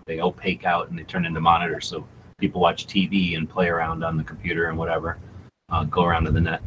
they 0.09 0.21
opaque 0.21 0.65
out 0.65 0.89
and 0.89 0.99
they 0.99 1.05
turn 1.05 1.25
into 1.25 1.41
monitors, 1.41 1.87
so 1.87 2.05
people 2.39 2.61
watch 2.61 2.87
TV 2.87 3.37
and 3.37 3.49
play 3.49 3.69
around 3.69 4.03
on 4.03 4.17
the 4.17 4.25
computer 4.25 4.69
and 4.69 4.77
whatever, 4.77 5.19
uh, 5.71 5.85
go 5.85 6.05
around 6.05 6.25
to 6.25 6.33
the 6.33 6.41
net, 6.41 6.63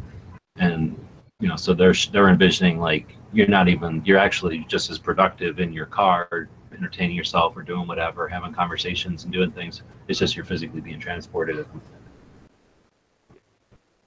and 0.58 0.98
you 1.42 1.50
know, 1.50 1.58
so 1.58 1.74
they're 1.74 1.96
they're 2.14 2.30
envisioning 2.30 2.80
like 2.80 3.18
you're 3.34 3.48
not 3.48 3.68
even 3.68 4.02
you're 4.06 4.18
actually 4.18 4.66
just 4.70 4.90
as 4.90 5.00
productive 5.00 5.60
in 5.60 5.74
your 5.74 5.88
car 5.88 6.48
entertaining 6.72 7.16
yourself 7.16 7.56
or 7.58 7.64
doing 7.64 7.88
whatever 7.88 8.28
having 8.28 8.54
conversations 8.54 9.24
and 9.24 9.34
doing 9.34 9.52
things. 9.52 9.82
It's 10.08 10.20
just 10.20 10.36
you're 10.36 10.46
physically 10.46 10.82
being 10.82 11.00
transported. 11.00 11.66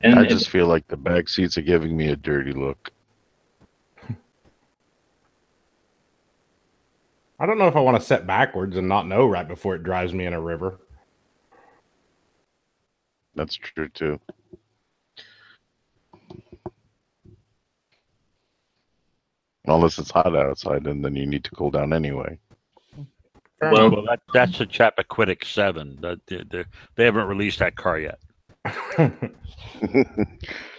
And 0.01 0.19
I 0.19 0.27
just 0.27 0.49
feel 0.49 0.67
like 0.67 0.87
the 0.89 0.97
back 0.97 1.29
seats 1.29 1.57
are 1.57 1.63
giving 1.63 1.97
me 1.97 2.09
a 2.09 2.17
dirty 2.17 2.53
look. 2.53 2.93
I 7.39 7.47
don't 7.47 7.59
know 7.59 7.67
if 7.67 7.77
I 7.77 7.81
want 7.81 7.99
to 7.99 8.07
set 8.07 8.27
backwards 8.27 8.77
and 8.77 8.89
not 8.89 9.09
know 9.09 9.27
right 9.27 9.47
before 9.47 9.75
it 9.75 9.83
drives 9.83 10.13
me 10.13 10.27
in 10.27 10.33
a 10.33 10.41
river. 10.41 10.79
That's 13.35 13.57
true 13.57 13.89
too. 13.89 14.21
Unless 19.67 19.99
it's 19.99 20.11
hot 20.11 20.37
outside, 20.37 20.87
and 20.87 21.05
then 21.05 21.17
you 21.17 21.27
need 21.27 21.43
to 21.45 21.51
cool 21.53 21.71
down 21.71 21.93
anyway. 21.93 22.39
Well- 23.63 23.91
well 23.91 24.05
that, 24.05 24.21
that's 24.33 24.61
a 24.61 24.67
Chappaquiddick 24.67 25.45
Seven. 25.45 25.97
That 26.03 26.21
they, 26.27 26.43
they, 26.49 26.65
they 26.97 27.05
haven't 27.05 27.27
released 27.29 27.61
that 27.61 27.77
car 27.77 27.99
yet. 27.99 28.19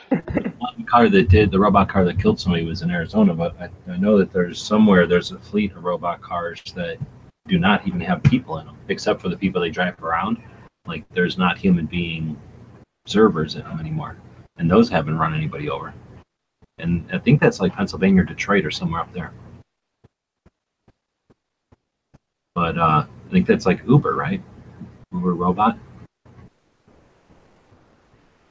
the 0.78 0.84
car 0.86 1.09
that 1.09 1.30
did 1.30 1.51
the 1.51 1.59
robot 1.59 1.89
car 1.89 2.05
that 2.05 2.20
killed 2.20 2.39
somebody 2.39 2.66
was 2.66 2.82
in 2.82 2.91
Arizona, 2.91 3.34
but 3.34 3.55
I, 3.59 3.70
I 3.91 3.97
know 3.97 4.18
that 4.18 4.32
there's 4.32 4.61
somewhere 4.61 5.07
there's 5.07 5.32
a 5.32 5.39
fleet 5.39 5.72
of 5.74 5.84
robot 5.84 6.22
cars 6.22 6.61
that 6.76 6.97
do 7.47 7.59
not 7.59 7.88
even 7.88 7.99
have 8.01 8.24
people 8.24 8.57
in 8.57 8.66
them, 8.66 8.78
except 8.89 9.22
for 9.22 9.30
the 9.30 9.38
people 9.38 9.61
they 9.61 9.70
drive 9.70 10.01
around. 10.01 10.41
Like 10.86 11.05
there's 11.13 11.38
not 11.38 11.57
human 11.57 11.86
being 11.86 12.39
observers 13.05 13.55
in 13.55 13.63
them 13.63 13.80
anymore, 13.80 14.18
and 14.57 14.70
those 14.70 14.89
haven't 14.89 15.18
run 15.18 15.34
anybody 15.34 15.70
over. 15.70 15.93
And 16.78 17.07
I 17.13 17.20
think 17.20 17.39
that's 17.39 17.59
like 17.59 17.74
Pennsylvania 17.74 18.22
or 18.22 18.26
Detroit 18.26 18.66
or 18.66 18.72
somewhere 18.72 19.01
up 19.01 19.13
there. 19.13 19.32
But 22.53 22.78
uh, 22.78 23.05
I 23.05 23.32
think 23.32 23.47
that's 23.47 23.66
like 23.66 23.82
Uber, 23.88 24.16
right? 24.16 24.41
Uber 25.13 25.34
robot. 25.34 25.78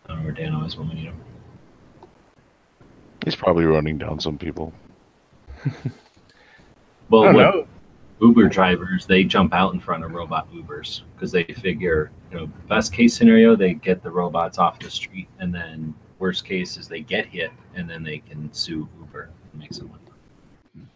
I 0.05 0.09
don't 0.09 0.19
know 0.19 0.25
where 0.25 0.33
Dano 0.33 0.65
is 0.65 0.77
when 0.77 0.89
we 0.89 0.95
need 0.95 1.05
him. 1.05 1.21
He's 3.25 3.37
probably 3.37 3.65
running 3.65 3.99
down 3.99 4.21
some 4.21 4.39
people. 4.39 4.73
Well, 7.11 7.29
I 7.29 7.33
know. 7.33 7.67
Uber 8.21 8.49
drivers 8.49 9.07
they 9.07 9.25
jump 9.25 9.53
out 9.53 9.75
in 9.75 9.81
front 9.81 10.05
of 10.05 10.13
robot 10.13 10.51
Ubers 10.53 11.03
because 11.15 11.31
they 11.31 11.45
figure, 11.45 12.11
you 12.31 12.39
know, 12.39 12.47
best 12.69 12.93
case 12.93 13.15
scenario, 13.15 13.57
they 13.57 13.75
get 13.75 14.03
the 14.03 14.11
robots 14.11 14.59
off 14.59 14.79
the 14.79 14.91
street, 14.91 15.29
and 15.39 15.55
then 15.55 15.95
worst 16.19 16.45
case 16.45 16.77
is 16.77 16.89
they 16.89 17.01
get 17.01 17.27
hit 17.27 17.51
and 17.75 17.89
then 17.91 18.03
they 18.03 18.19
can 18.19 18.53
sue 18.53 18.89
Uber 18.99 19.31
and 19.53 19.61
make 19.61 19.75
some 19.75 19.89
money. 19.89 20.89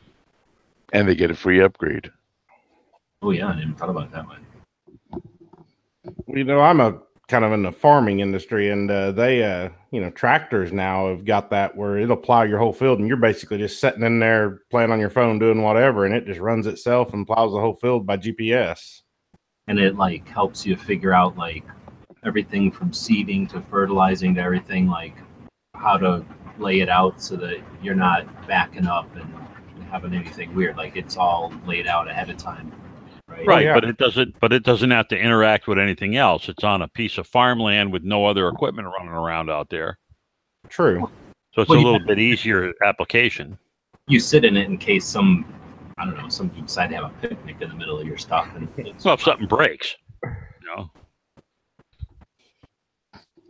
And 0.93 1.07
they 1.07 1.15
get 1.15 1.31
a 1.31 1.35
free 1.35 1.61
upgrade. 1.61 2.11
Oh 3.21 3.33
yeah, 3.33 3.49
I 3.49 3.57
didn't 3.57 3.75
thought 3.75 3.91
about 3.91 4.11
that 4.13 4.27
one. 4.27 4.47
You 6.29 6.45
know, 6.45 6.61
I'm 6.61 6.81
a 6.81 6.99
kind 7.29 7.45
of 7.45 7.53
in 7.53 7.63
the 7.63 7.73
farming 7.73 8.21
industry, 8.21 8.71
and 8.71 8.91
uh, 8.91 9.13
they, 9.13 9.45
uh, 9.45 9.69
you 9.91 10.01
know, 10.01 10.11
tractors 10.11 10.73
now 10.73 11.09
have 11.09 11.25
got 11.25 11.51
that 11.51 11.77
where 11.77 11.99
it'll 11.99 12.17
plow 12.17 12.43
your 12.43 12.59
whole 12.59 12.73
field, 12.73 12.99
and 12.99 13.07
you're 13.07 13.19
basically 13.19 13.59
just 13.59 13.81
sitting 13.81 14.03
in 14.03 14.19
there 14.19 14.63
playing 14.71 14.91
on 14.91 14.99
your 14.99 15.11
phone, 15.11 15.39
doing 15.39 15.63
whatever, 15.63 16.07
and 16.07 16.15
it 16.15 16.27
just 16.27 16.41
runs 16.41 16.67
itself 16.67 17.13
and 17.13 17.27
plows 17.27 17.53
the 17.53 17.61
whole 17.61 17.75
field 17.75 18.07
by 18.07 18.17
GPS. 18.17 19.03
And 19.67 19.79
it 19.79 19.97
like 19.97 20.27
helps 20.27 20.65
you 20.65 20.77
figure 20.77 21.13
out 21.13 21.37
like 21.37 21.65
everything 22.25 22.73
from 22.73 22.93
seeding 22.93 23.47
to 23.49 23.61
fertilizing 23.61 24.35
to 24.37 24.41
everything, 24.41 24.89
like 24.89 25.15
how 25.75 25.99
to 25.99 26.25
lay 26.59 26.81
it 26.81 26.89
out 26.89 27.21
so 27.23 27.37
that 27.37 27.59
you're 27.83 27.95
not 27.95 28.49
backing 28.49 28.87
up 28.87 29.15
and 29.17 29.33
having 29.91 30.15
anything 30.15 30.55
weird. 30.55 30.79
Like 30.79 30.97
it's 30.97 31.19
all 31.19 31.53
laid 31.67 31.87
out 31.87 32.09
ahead 32.09 32.31
of 32.31 32.39
time. 32.39 32.73
Right. 33.39 33.47
Right, 33.47 33.65
yeah. 33.67 33.75
but 33.75 33.85
it 33.85 33.97
doesn't. 33.99 34.39
But 34.41 34.53
it 34.53 34.65
doesn't 34.65 34.91
have 34.91 35.09
to 35.09 35.17
interact 35.19 35.69
with 35.69 35.79
anything 35.79 36.17
else. 36.17 36.49
It's 36.49 36.65
on 36.65 36.83
a 36.83 36.89
piece 36.89 37.19
of 37.19 37.27
farmland 37.27 37.93
with 37.93 38.03
no 38.03 38.27
other 38.27 38.49
equipment 38.49 38.89
running 38.89 39.13
around 39.13 39.49
out 39.51 39.69
there, 39.71 39.99
True. 40.69 41.09
so 41.55 41.63
it's 41.63 41.69
Well, 41.69 41.79
a 41.79 41.83
little 41.83 42.05
bit 42.07 42.19
easier 42.19 42.73
application. 42.85 43.57
You 44.09 44.19
sit 44.21 44.45
in 44.45 44.57
it 44.57 44.67
in 44.67 44.79
case 44.79 45.05
some 45.07 45.45
I 45.99 46.05
don't 46.05 46.17
know, 46.17 46.29
some 46.29 46.51
you 46.57 46.63
decide 46.63 46.89
to 46.91 46.97
have 46.97 47.05
a 47.05 47.15
picnic 47.27 47.57
in 47.61 47.69
the 47.69 47.75
middle 47.75 47.99
of 47.99 48.07
your 48.07 48.19
stuff 48.19 48.49
and 48.55 48.69
it's 48.77 49.05
Well, 49.05 49.15
if 49.15 49.23
something 49.23 49.47
breaks, 49.49 49.97
you 50.25 50.31
know. 50.77 50.91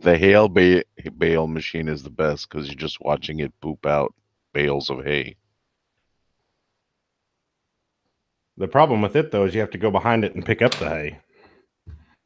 The 0.01 0.17
hail 0.17 0.47
ba- 0.49 0.83
bale 1.17 1.47
machine 1.47 1.87
is 1.87 2.03
the 2.03 2.09
best 2.09 2.49
because 2.49 2.67
you're 2.67 2.75
just 2.75 3.01
watching 3.01 3.39
it 3.39 3.53
poop 3.61 3.85
out 3.85 4.13
bales 4.53 4.89
of 4.89 5.03
hay. 5.03 5.35
The 8.59 8.67
problem 8.67 9.01
with 9.01 9.15
it 9.15 9.31
though 9.31 9.45
is 9.45 9.55
you 9.55 9.61
have 9.61 9.71
to 9.71 9.77
go 9.77 9.89
behind 9.89 10.23
it 10.23 10.35
and 10.35 10.45
pick 10.45 10.61
up 10.61 10.75
the 10.75 10.89
hay. 10.89 11.19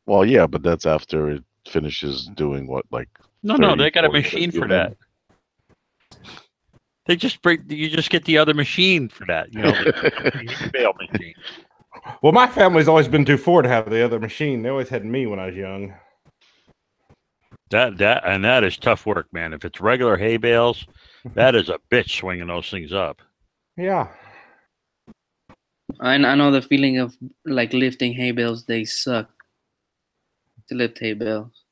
Well, 0.05 0.25
yeah, 0.25 0.47
but 0.47 0.63
that's 0.63 0.85
after 0.85 1.29
it 1.29 1.43
finishes 1.67 2.29
doing 2.35 2.67
what, 2.67 2.85
like 2.91 3.07
No, 3.43 3.55
no, 3.55 3.75
they 3.75 3.91
got 3.91 4.03
a 4.03 4.11
machine 4.11 4.51
for 4.51 4.67
that. 4.67 4.97
They 7.05 7.15
just 7.15 7.41
break. 7.41 7.61
You 7.69 7.89
just 7.89 8.09
get 8.09 8.25
the 8.25 8.37
other 8.37 8.53
machine 8.53 9.09
for 9.09 9.25
that. 9.27 9.53
You 9.53 9.61
know, 9.61 9.71
the 9.71 10.69
bale 10.73 10.93
machine. 10.93 11.35
Well, 12.21 12.31
my 12.31 12.47
family's 12.47 12.87
always 12.87 13.07
been 13.07 13.25
too 13.25 13.37
poor 13.37 13.61
to 13.61 13.69
have 13.69 13.89
the 13.89 14.03
other 14.03 14.19
machine. 14.19 14.63
They 14.63 14.69
always 14.69 14.89
had 14.89 15.05
me 15.05 15.25
when 15.25 15.39
I 15.39 15.47
was 15.47 15.55
young. 15.55 15.93
That 17.71 17.97
that 17.97 18.23
and 18.25 18.43
that 18.45 18.63
is 18.63 18.77
tough 18.77 19.05
work, 19.05 19.27
man. 19.33 19.53
If 19.53 19.65
it's 19.65 19.81
regular 19.81 20.15
hay 20.15 20.37
bales, 20.37 20.85
that 21.33 21.55
is 21.55 21.69
a 21.69 21.79
bitch 21.91 22.17
swinging 22.17 22.47
those 22.47 22.69
things 22.69 22.93
up. 22.93 23.21
Yeah. 23.75 24.07
I, 25.99 26.13
I 26.15 26.35
know 26.35 26.51
the 26.51 26.61
feeling 26.61 26.97
of 26.97 27.15
like 27.45 27.73
lifting 27.73 28.13
hay 28.13 28.31
bales. 28.31 28.65
They 28.65 28.85
suck 28.85 29.29
to 30.69 30.75
lift 30.75 30.99
hay 30.99 31.13
bales. 31.13 31.63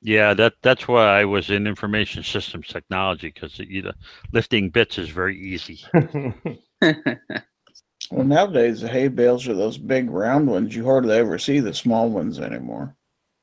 Yeah, 0.00 0.34
that 0.34 0.54
that's 0.62 0.88
why 0.88 1.20
I 1.20 1.24
was 1.24 1.50
in 1.50 1.66
information 1.66 2.24
systems 2.24 2.68
technology 2.68 3.28
because 3.28 3.60
lifting 4.32 4.70
bits 4.70 4.98
is 4.98 5.10
very 5.10 5.38
easy. 5.38 5.80
Well, 8.12 8.26
nowadays 8.26 8.82
the 8.82 8.88
hay 8.88 9.08
bales 9.08 9.48
are 9.48 9.54
those 9.54 9.78
big 9.78 10.10
round 10.10 10.46
ones. 10.46 10.76
You 10.76 10.84
hardly 10.84 11.16
ever 11.16 11.38
see 11.38 11.60
the 11.60 11.72
small 11.72 12.10
ones 12.10 12.38
anymore. 12.38 12.94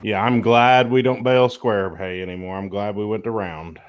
Yeah, 0.03 0.21
I'm 0.21 0.41
glad 0.41 0.91
we 0.91 1.01
don't 1.01 1.23
bale 1.23 1.49
square 1.49 1.95
hay 1.95 2.21
anymore. 2.21 2.55
I'm 2.55 2.69
glad 2.69 2.95
we 2.95 3.05
went 3.05 3.23
to 3.23 3.31
round. 3.31 3.79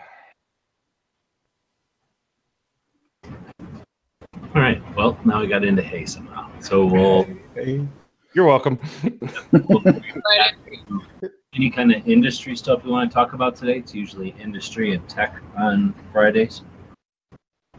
All 4.55 4.63
right. 4.63 4.83
Well, 4.97 5.17
now 5.25 5.41
we 5.41 5.47
got 5.47 5.65
into 5.65 5.83
hay 5.83 6.05
somehow. 6.07 6.51
So 6.59 6.85
we'll 6.85 7.25
Hey, 7.55 7.87
You're 8.35 8.47
welcome. 8.47 8.81
Any 11.55 11.71
kind 11.71 11.93
of 11.95 12.09
industry 12.09 12.57
stuff 12.57 12.83
we 12.83 12.91
want 12.91 13.09
to 13.11 13.15
talk 13.15 13.33
about 13.33 13.55
today. 13.55 13.79
It's 13.79 13.95
usually 13.95 14.35
industry 14.41 14.93
and 14.93 15.09
tech 15.09 15.41
on 15.57 15.95
Fridays. 16.13 16.63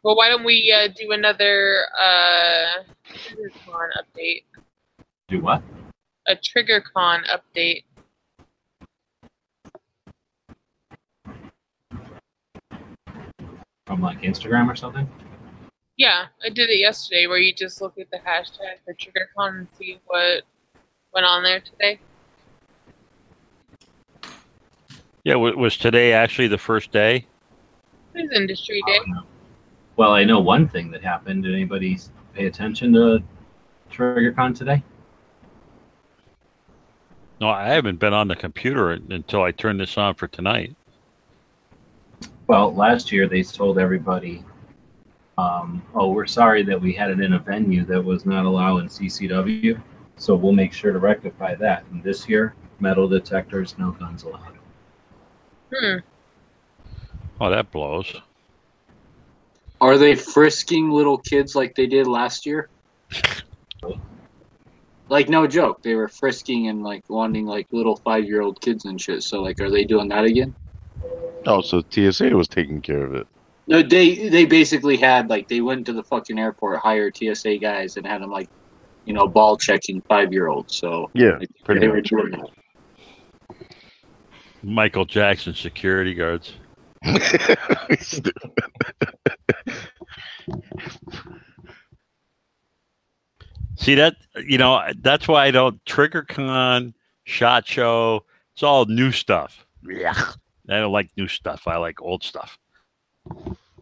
Well, 0.04 0.16
why 0.16 0.30
don't 0.30 0.46
we 0.46 0.74
uh, 0.76 0.88
do 0.98 1.12
another 1.12 1.84
uh, 2.02 2.84
TriggerCon 3.14 3.90
update? 4.00 4.44
Do 5.28 5.42
what? 5.42 5.62
A 6.28 6.36
TriggerCon 6.36 7.24
update. 7.28 7.84
From 13.86 14.02
like 14.02 14.22
Instagram 14.22 14.72
or 14.72 14.76
something? 14.76 15.10
Yeah, 16.02 16.26
I 16.44 16.50
did 16.50 16.72
it 16.72 16.80
yesterday 16.80 17.28
where 17.28 17.38
you 17.38 17.54
just 17.54 17.80
look 17.80 17.96
at 18.00 18.10
the 18.10 18.18
hashtag 18.18 18.80
for 18.84 18.96
TriggerCon 18.96 19.60
and 19.60 19.68
see 19.78 20.00
what 20.08 20.42
went 21.14 21.28
on 21.28 21.44
there 21.44 21.60
today. 21.60 22.00
Yeah, 25.24 25.36
wa- 25.36 25.52
was 25.52 25.78
today 25.78 26.14
actually 26.14 26.48
the 26.48 26.58
first 26.58 26.92
day? 26.92 27.28
It 28.16 28.24
was 28.24 28.32
Industry 28.32 28.82
Day. 28.88 28.98
Um, 29.16 29.28
well, 29.96 30.12
I 30.12 30.24
know 30.24 30.40
one 30.40 30.68
thing 30.68 30.90
that 30.90 31.04
happened. 31.04 31.44
Did 31.44 31.54
anybody 31.54 32.00
pay 32.34 32.48
attention 32.48 32.94
to 32.94 33.22
TriggerCon 33.92 34.58
today? 34.58 34.82
No, 37.40 37.50
I 37.50 37.68
haven't 37.68 38.00
been 38.00 38.16
on 38.16 38.28
the 38.28 38.36
computer 38.36 38.90
until 38.90 39.44
I 39.44 39.52
turned 39.52 39.80
this 39.80 39.96
on 40.00 40.16
for 40.16 40.28
tonight. 40.28 40.76
Well, 42.48 42.74
last 42.74 43.12
year 43.12 43.28
they 43.28 43.44
told 43.44 43.78
everybody, 43.78 44.44
um, 45.42 45.82
"Oh, 45.94 46.12
we're 46.12 46.28
sorry 46.28 46.64
that 46.64 46.80
we 46.80 46.94
had 46.94 47.10
it 47.12 47.20
in 47.20 47.34
a 47.34 47.40
venue 47.40 47.84
that 47.86 48.04
was 48.04 48.26
not 48.26 48.46
allowed 48.46 48.78
in 48.78 48.88
CCW, 48.88 49.80
so 50.18 50.36
we'll 50.36 50.52
make 50.52 50.74
sure 50.74 50.92
to 50.92 51.00
rectify 51.00 51.56
that." 51.56 51.84
And 51.92 52.04
this 52.04 52.28
year, 52.30 52.54
metal 52.80 53.08
detectors, 53.08 53.76
no 53.78 53.92
guns 53.92 54.24
allowed. 54.24 54.58
Hmm. 55.74 55.98
Oh, 57.40 57.50
that 57.50 57.72
blows. 57.72 58.14
Are 59.80 59.98
they 59.98 60.16
frisking 60.16 60.92
little 60.92 61.18
kids 61.18 61.56
like 61.56 61.74
they 61.74 61.88
did 61.88 62.06
last 62.06 62.46
year? 62.46 62.70
Like 65.10 65.28
no 65.28 65.48
joke, 65.48 65.82
they 65.82 65.96
were 65.96 66.08
frisking 66.08 66.68
and 66.68 66.84
like 66.84 67.04
wanting 67.10 67.46
like 67.46 67.68
little 67.72 67.98
five 67.98 68.26
year 68.26 68.42
old 68.42 68.62
kids 68.62 68.86
and 68.86 69.02
shit. 69.02 69.24
So 69.24 69.42
like, 69.42 69.60
are 69.60 69.70
they 69.70 69.84
doing 69.84 70.08
that 70.10 70.24
again? 70.24 70.56
Oh, 71.48 71.62
so 71.62 71.82
TSA 71.90 72.30
was 72.30 72.48
taking 72.48 72.80
care 72.80 73.04
of 73.04 73.16
it. 73.16 73.28
No, 73.68 73.82
they 73.82 74.30
they 74.30 74.46
basically 74.46 74.98
had 74.98 75.30
like 75.30 75.48
they 75.48 75.62
went 75.62 75.86
to 75.86 75.94
the 75.94 76.04
fucking 76.04 76.38
airport, 76.40 76.80
hired 76.80 77.16
TSA 77.16 77.58
guys, 77.58 77.96
and 77.98 78.06
had 78.06 78.22
them 78.22 78.32
like, 78.32 78.50
you 79.06 79.14
know, 79.14 79.28
ball 79.28 79.58
checking 79.58 80.02
five 80.02 80.34
year 80.34 80.48
olds. 80.48 80.76
So 80.78 81.10
Yeah, 81.14 81.38
like, 81.40 81.50
pretty 81.64 81.82
they 81.82 81.88
were 81.88 81.98
much. 81.98 82.10
doing 82.10 82.32
that. 82.32 82.50
Michael 84.64 85.06
Jackson 85.06 85.54
security 85.54 86.14
guards. 86.14 86.54
See 93.78 93.96
that 93.96 94.16
you 94.46 94.58
know 94.58 94.82
that's 95.02 95.28
why 95.28 95.46
I 95.46 95.52
don't 95.52 95.84
TriggerCon, 95.86 96.94
Shot 97.24 97.66
Show. 97.68 98.26
It's 98.54 98.64
all 98.64 98.86
new 98.86 99.12
stuff. 99.12 99.66
Yeah, 99.84 100.14
I 100.70 100.78
don't 100.80 100.92
like 100.92 101.10
new 101.18 101.28
stuff. 101.28 101.68
I 101.68 101.78
like 101.78 102.02
old 102.02 102.24
stuff. 102.24 102.60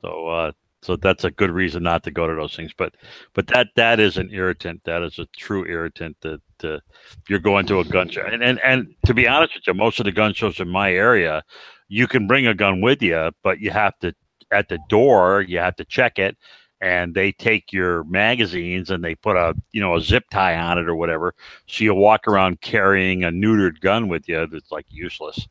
So 0.02 0.28
uh, 0.28 0.52
so 0.82 0.96
that's 0.96 1.26
a 1.26 1.32
good 1.32 1.52
reason 1.52 1.84
not 1.84 2.04
to 2.04 2.12
go 2.12 2.28
to 2.28 2.36
those 2.36 2.56
things. 2.56 2.72
But 2.78 2.96
but 3.34 3.48
that 3.48 3.68
that 3.76 4.00
is 4.00 4.18
an 4.18 4.30
irritant. 4.32 4.84
That 4.86 5.02
is 5.04 5.20
a 5.20 5.26
true 5.38 5.66
irritant. 5.66 6.18
That 6.22 6.42
uh, 6.64 6.80
you're 7.28 7.40
going 7.40 7.66
to 7.68 7.80
a 7.80 7.86
gun 7.86 8.10
show, 8.10 8.22
and, 8.22 8.44
and 8.44 8.60
and 8.64 8.96
to 9.06 9.14
be 9.14 9.28
honest 9.28 9.56
with 9.56 9.68
you, 9.68 9.74
most 9.74 10.00
of 10.00 10.06
the 10.06 10.12
gun 10.12 10.34
shows 10.34 10.60
in 10.60 10.70
my 10.70 10.94
area, 10.94 11.44
you 11.88 12.08
can 12.08 12.28
bring 12.28 12.48
a 12.48 12.54
gun 12.54 12.82
with 12.82 13.02
you, 13.02 13.32
but 13.44 13.60
you 13.60 13.72
have 13.72 13.98
to 14.00 14.14
at 14.52 14.70
the 14.70 14.80
door 14.90 15.42
you 15.42 15.58
have 15.58 15.76
to 15.76 15.86
check 15.86 16.20
it 16.20 16.38
and 16.82 17.14
they 17.14 17.32
take 17.32 17.74
your 17.74 18.04
magazines 18.06 18.90
and 18.90 19.04
they 19.04 19.16
put 19.16 19.36
a 19.36 19.54
you 19.72 19.82
know 19.82 19.96
a 19.96 20.02
zip 20.02 20.24
tie 20.32 20.56
on 20.56 20.78
it 20.78 20.88
or 20.88 20.96
whatever 20.96 21.34
so 21.68 21.84
you 21.84 21.94
walk 21.94 22.28
around 22.28 22.60
carrying 22.62 23.24
a 23.24 23.30
neutered 23.30 23.80
gun 23.82 24.08
with 24.08 24.28
you 24.28 24.48
that's 24.48 24.72
like 24.72 24.86
useless 24.90 25.48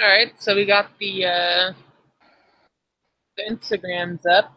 All 0.00 0.08
right, 0.08 0.32
so 0.42 0.56
we 0.56 0.64
got 0.64 0.90
the 0.98 1.24
uh, 1.24 1.72
the 3.36 3.44
Instagrams 3.48 4.26
up. 4.26 4.52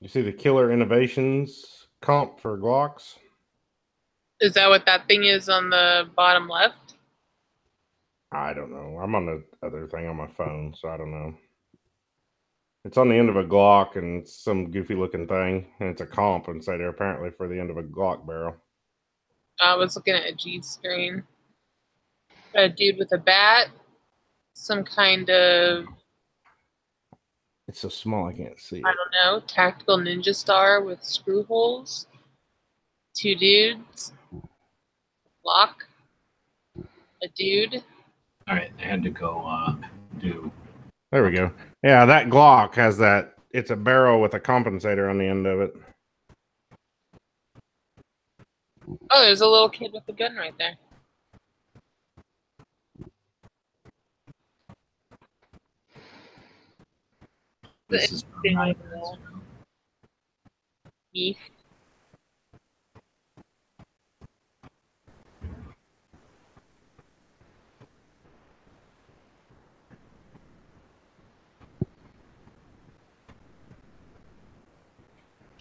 You 0.00 0.08
see 0.08 0.22
the 0.22 0.32
Killer 0.32 0.70
Innovations 0.70 1.88
comp 2.02 2.38
for 2.38 2.56
Glocks? 2.58 3.16
Is 4.40 4.52
that 4.54 4.68
what 4.68 4.86
that 4.86 5.08
thing 5.08 5.24
is 5.24 5.48
on 5.48 5.70
the 5.70 6.08
bottom 6.14 6.48
left? 6.48 6.94
I 8.30 8.52
don't 8.52 8.70
know. 8.70 8.98
I'm 9.02 9.14
on 9.14 9.26
the 9.26 9.42
other 9.66 9.88
thing 9.88 10.06
on 10.06 10.16
my 10.16 10.28
phone, 10.28 10.74
so 10.76 10.88
I 10.88 10.98
don't 10.98 11.10
know. 11.10 11.34
It's 12.84 12.98
on 12.98 13.08
the 13.08 13.16
end 13.16 13.30
of 13.30 13.36
a 13.36 13.44
Glock 13.44 13.96
and 13.96 14.28
some 14.28 14.70
goofy 14.70 14.94
looking 14.94 15.26
thing, 15.26 15.66
and 15.80 15.88
it's 15.88 16.02
a 16.02 16.06
comp 16.06 16.46
compensator 16.46 16.90
apparently 16.90 17.30
for 17.30 17.48
the 17.48 17.58
end 17.58 17.70
of 17.70 17.78
a 17.78 17.82
Glock 17.82 18.26
barrel. 18.26 18.56
I 19.58 19.74
was 19.74 19.96
looking 19.96 20.14
at 20.14 20.26
a 20.26 20.34
G 20.34 20.60
screen. 20.60 21.22
A 22.54 22.68
dude 22.68 22.98
with 22.98 23.12
a 23.12 23.18
bat, 23.18 23.68
some 24.54 24.84
kind 24.84 25.28
of 25.30 25.86
It's 27.66 27.80
so 27.80 27.88
small 27.88 28.28
I 28.28 28.32
can't 28.32 28.60
see. 28.60 28.78
I 28.84 28.92
don't 28.92 29.12
know 29.12 29.40
tactical 29.46 29.98
ninja 29.98 30.34
star 30.34 30.82
with 30.82 31.02
screw 31.02 31.44
holes. 31.44 32.06
Two 33.16 33.34
dudes. 33.34 34.12
Lock. 35.44 35.84
A 36.76 37.28
dude. 37.34 37.82
All 38.46 38.54
right, 38.54 38.70
I 38.78 38.82
had 38.82 39.02
to 39.02 39.10
go 39.10 39.42
uh, 39.46 39.74
do. 40.18 40.52
There 41.10 41.24
we 41.24 41.32
go. 41.32 41.50
Yeah, 41.84 42.06
that 42.06 42.28
Glock 42.28 42.76
has 42.76 42.96
that. 42.96 43.34
It's 43.50 43.70
a 43.70 43.76
barrel 43.76 44.22
with 44.22 44.32
a 44.32 44.40
compensator 44.40 45.10
on 45.10 45.18
the 45.18 45.26
end 45.26 45.46
of 45.46 45.60
it. 45.60 45.76
Oh, 49.10 49.22
there's 49.22 49.42
a 49.42 49.46
little 49.46 49.68
kid 49.68 49.92
with 49.92 50.02
a 50.08 50.12
gun 50.14 50.34
right 50.34 50.54
there. 50.58 50.76
This 57.88 58.10
is 58.12 58.22
Interesting 58.24 58.54
my- 58.54 58.74
little 58.90 59.18
beef. 61.12 61.36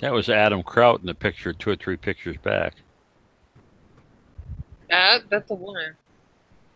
That 0.04 0.12
was 0.12 0.28
Adam 0.28 0.64
Kraut 0.64 1.00
in 1.00 1.06
the 1.06 1.14
picture 1.14 1.54
two 1.54 1.70
or 1.70 1.78
three 1.78 1.96
pictures 1.96 2.36
back. 2.44 2.74
That 4.90 5.30
that's 5.30 5.50
a 5.50 5.54
woman. 5.54 5.96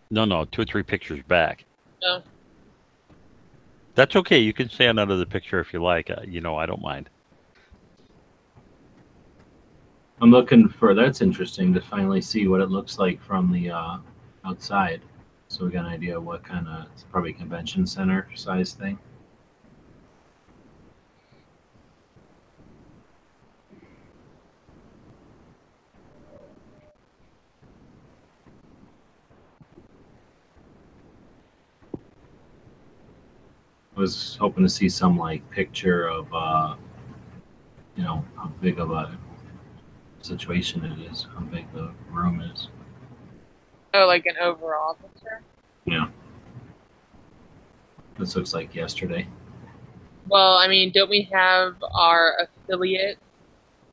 No, 0.10 0.24
no, 0.24 0.46
two 0.46 0.62
or 0.62 0.66
three 0.66 0.82
pictures 0.82 1.22
back. 1.28 1.66
No. 2.02 2.22
That's 3.96 4.16
okay. 4.16 4.40
You 4.40 4.54
can 4.54 4.70
stand 4.70 4.98
under 4.98 5.18
the 5.18 5.26
picture 5.26 5.60
if 5.60 5.74
you 5.74 5.84
like. 5.84 6.10
Uh, 6.10 6.22
you 6.26 6.40
know, 6.40 6.56
I 6.56 6.66
don't 6.66 6.82
mind. 6.82 7.10
I'm 10.22 10.32
looking 10.32 10.70
for. 10.70 10.94
That's 10.94 11.20
interesting 11.20 11.74
to 11.74 11.82
finally 11.82 12.22
see 12.22 12.48
what 12.48 12.62
it 12.62 12.70
looks 12.70 12.98
like 12.98 13.22
from 13.22 13.52
the 13.52 13.72
uh, 13.72 13.98
outside. 14.46 15.02
So 15.50 15.66
we 15.66 15.72
got 15.72 15.84
an 15.84 15.92
idea 15.92 16.18
of 16.18 16.24
what 16.24 16.46
kind 16.46 16.66
of. 16.66 16.86
It's 16.94 17.04
probably 17.04 17.34
convention 17.34 17.86
center 17.88 18.30
size 18.36 18.72
thing. 18.72 18.98
Was 33.98 34.38
hoping 34.40 34.64
to 34.64 34.70
see 34.70 34.88
some 34.88 35.18
like 35.18 35.48
picture 35.50 36.08
of, 36.08 36.28
uh, 36.34 36.76
you 37.96 38.04
know, 38.04 38.24
how 38.38 38.48
big 38.62 38.80
of 38.80 38.92
a 38.92 39.18
situation 40.22 40.86
it 40.86 41.12
is, 41.12 41.28
how 41.34 41.42
big 41.42 41.66
the 41.74 41.92
room 42.12 42.42
is. 42.42 42.70
Oh, 43.94 44.06
like 44.06 44.26
an 44.28 44.36
overall 44.40 44.96
picture. 44.96 45.42
Yeah. 45.86 46.08
This 48.20 48.36
looks 48.36 48.54
like 48.54 48.74
yesterday. 48.76 49.28
Well, 50.28 50.54
I 50.54 50.68
mean, 50.68 50.92
don't 50.92 51.10
we 51.10 51.28
have 51.32 51.76
our 51.94 52.38
affiliate, 52.42 53.18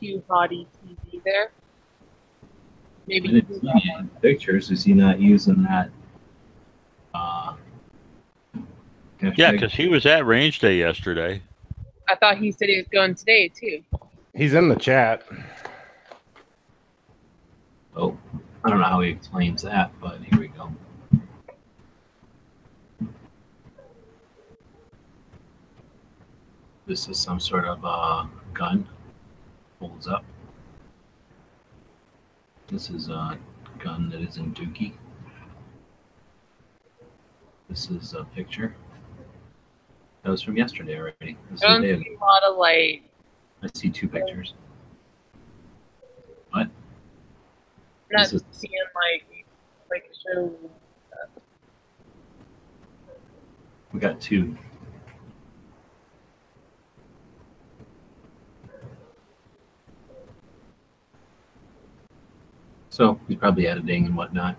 Q 0.00 0.22
Hottie 0.28 0.66
TV 0.84 1.22
there? 1.24 1.50
I 2.42 2.46
Maybe 3.06 3.46
pictures. 4.20 4.70
Is 4.70 4.84
he 4.84 4.94
not 4.94 5.20
using 5.20 5.62
that? 5.62 5.90
Uh, 7.14 7.54
Yeah, 9.36 9.52
because 9.52 9.72
he 9.72 9.88
was 9.88 10.06
at 10.06 10.26
range 10.26 10.58
day 10.58 10.78
yesterday. 10.78 11.40
I 12.08 12.14
thought 12.16 12.38
he 12.38 12.52
said 12.52 12.68
he 12.68 12.78
was 12.78 12.88
going 12.88 13.14
today 13.14 13.48
too. 13.48 13.82
He's 14.34 14.54
in 14.54 14.68
the 14.68 14.76
chat. 14.76 15.22
Oh, 17.96 18.16
I 18.64 18.70
don't 18.70 18.80
know 18.80 18.84
how 18.86 19.00
he 19.00 19.10
explains 19.10 19.62
that, 19.62 19.92
but 20.00 20.18
here 20.20 20.40
we 20.40 20.48
go. 20.48 20.70
This 26.86 27.08
is 27.08 27.18
some 27.18 27.40
sort 27.40 27.64
of 27.64 27.80
uh, 27.84 28.26
gun. 28.52 28.86
Holds 29.80 30.06
up. 30.06 30.24
This 32.68 32.90
is 32.90 33.08
a 33.08 33.38
gun 33.78 34.10
that 34.10 34.20
is 34.20 34.36
in 34.36 34.52
Dookie. 34.52 34.92
This 37.68 37.90
is 37.90 38.12
a 38.14 38.24
picture. 38.24 38.74
That 40.24 40.30
was 40.30 40.40
from 40.40 40.56
yesterday 40.56 40.98
already. 40.98 41.36
Is 41.52 41.60
don't 41.60 41.82
see 41.82 41.90
a 41.90 42.18
lot 42.18 42.42
of 42.44 42.56
light. 42.56 43.02
I 43.62 43.68
see 43.74 43.90
two 43.90 44.08
pictures. 44.08 44.54
What? 46.50 46.62
I'm 46.62 46.70
not 48.10 48.32
is- 48.32 48.42
seeing 48.50 48.72
like 48.94 49.44
like 49.90 50.10
show. 50.26 50.54
Uh, 51.12 51.40
we 53.92 54.00
got 54.00 54.18
two. 54.18 54.56
So 62.88 63.20
he's 63.28 63.36
probably 63.36 63.66
editing 63.66 64.06
and 64.06 64.16
whatnot. 64.16 64.56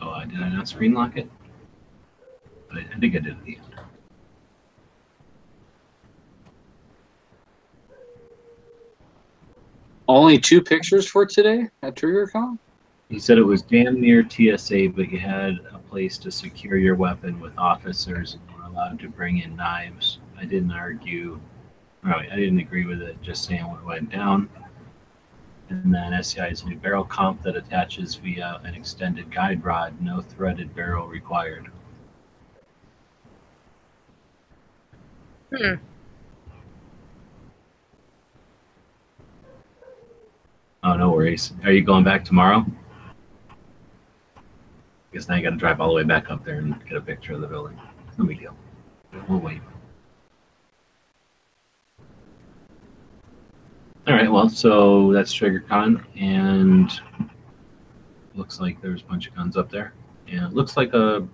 Oh, 0.00 0.08
uh, 0.10 0.17
did 0.28 0.40
I 0.40 0.48
not 0.48 0.68
screen 0.68 0.94
lock 0.94 1.16
it? 1.16 1.28
I, 2.72 2.80
I 2.80 2.98
think 2.98 3.16
I 3.16 3.18
did 3.18 3.32
at 3.32 3.44
the 3.44 3.56
end. 3.56 3.64
Only 10.08 10.38
two 10.38 10.62
pictures 10.62 11.06
for 11.06 11.26
today 11.26 11.68
at 11.82 11.94
TriggerCon? 11.94 12.58
He 13.10 13.18
said 13.18 13.36
it 13.36 13.42
was 13.42 13.62
damn 13.62 14.00
near 14.00 14.26
TSA, 14.28 14.88
but 14.94 15.10
you 15.10 15.18
had 15.18 15.58
a 15.72 15.78
place 15.78 16.16
to 16.18 16.30
secure 16.30 16.76
your 16.76 16.94
weapon 16.94 17.38
with 17.40 17.56
officers 17.58 18.34
and 18.34 18.56
were 18.56 18.66
allowed 18.68 18.98
to 19.00 19.08
bring 19.08 19.38
in 19.38 19.54
knives. 19.56 20.18
I 20.38 20.44
didn't 20.44 20.72
argue, 20.72 21.40
right, 22.02 22.30
I 22.30 22.36
didn't 22.36 22.58
agree 22.58 22.86
with 22.86 23.02
it, 23.02 23.20
just 23.20 23.44
saying 23.44 23.66
what 23.66 23.84
went 23.84 24.10
down. 24.10 24.48
And 25.70 25.94
then 25.94 26.12
SCI's 26.12 26.64
new 26.64 26.76
barrel 26.76 27.04
comp 27.04 27.42
that 27.42 27.56
attaches 27.56 28.14
via 28.14 28.60
an 28.64 28.74
extended 28.74 29.30
guide 29.30 29.62
rod, 29.64 30.00
no 30.00 30.22
threaded 30.22 30.74
barrel 30.74 31.06
required. 31.06 31.70
Hmm. 35.54 35.74
Oh, 40.82 40.94
no 40.94 41.10
worries. 41.10 41.52
Are 41.64 41.72
you 41.72 41.82
going 41.82 42.04
back 42.04 42.24
tomorrow? 42.24 42.64
I 43.58 43.60
guess 45.12 45.28
now 45.28 45.34
you 45.36 45.42
got 45.42 45.50
to 45.50 45.56
drive 45.56 45.80
all 45.80 45.88
the 45.88 45.94
way 45.94 46.04
back 46.04 46.30
up 46.30 46.44
there 46.44 46.58
and 46.58 46.82
get 46.86 46.96
a 46.96 47.00
picture 47.00 47.34
of 47.34 47.40
the 47.40 47.46
building. 47.46 47.78
No 48.16 48.24
big 48.24 48.38
deal. 48.38 48.56
We'll 49.28 49.40
wait. 49.40 49.60
All 54.08 54.14
right. 54.14 54.32
Well, 54.32 54.48
so 54.48 55.12
that's 55.12 55.34
TriggerCon, 55.34 56.02
and 56.18 56.90
looks 58.34 58.58
like 58.58 58.80
there's 58.80 59.02
a 59.02 59.04
bunch 59.04 59.28
of 59.28 59.34
guns 59.36 59.54
up 59.58 59.70
there, 59.70 59.92
and 60.26 60.46
it 60.46 60.54
looks 60.54 60.78
like 60.78 60.94
a 60.94 61.28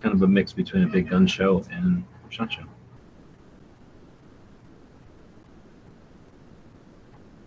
kind 0.00 0.14
of 0.14 0.22
a 0.22 0.26
mix 0.26 0.50
between 0.50 0.84
a 0.84 0.86
big 0.86 1.10
gun 1.10 1.26
show 1.26 1.62
and 1.70 2.02
shot 2.30 2.50
show. 2.50 2.62
All 2.62 2.66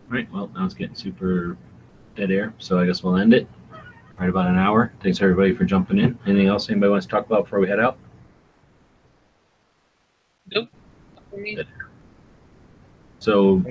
right. 0.10 0.32
Well, 0.32 0.52
now 0.54 0.64
it's 0.66 0.76
getting 0.76 0.94
super 0.94 1.58
dead 2.16 2.30
air, 2.30 2.54
so 2.60 2.78
I 2.78 2.86
guess 2.86 3.02
we'll 3.02 3.18
end 3.18 3.34
it. 3.34 3.48
Right 4.20 4.30
about 4.30 4.46
an 4.46 4.60
hour. 4.60 4.94
Thanks 5.02 5.20
everybody 5.24 5.56
for 5.56 5.66
jumping 5.66 5.98
in. 5.98 6.20
Anything 6.28 6.48
else 6.48 6.70
anybody 6.70 6.92
wants 6.92 7.08
to 7.08 7.12
talk 7.12 7.26
about 7.26 7.46
before 7.46 7.60
we 7.60 7.68
head 7.68 7.80
out? 7.80 7.98
Nope. 10.52 10.70
For 11.32 11.38
me. 11.38 11.56
Good. 11.56 11.68
So, 13.20 13.64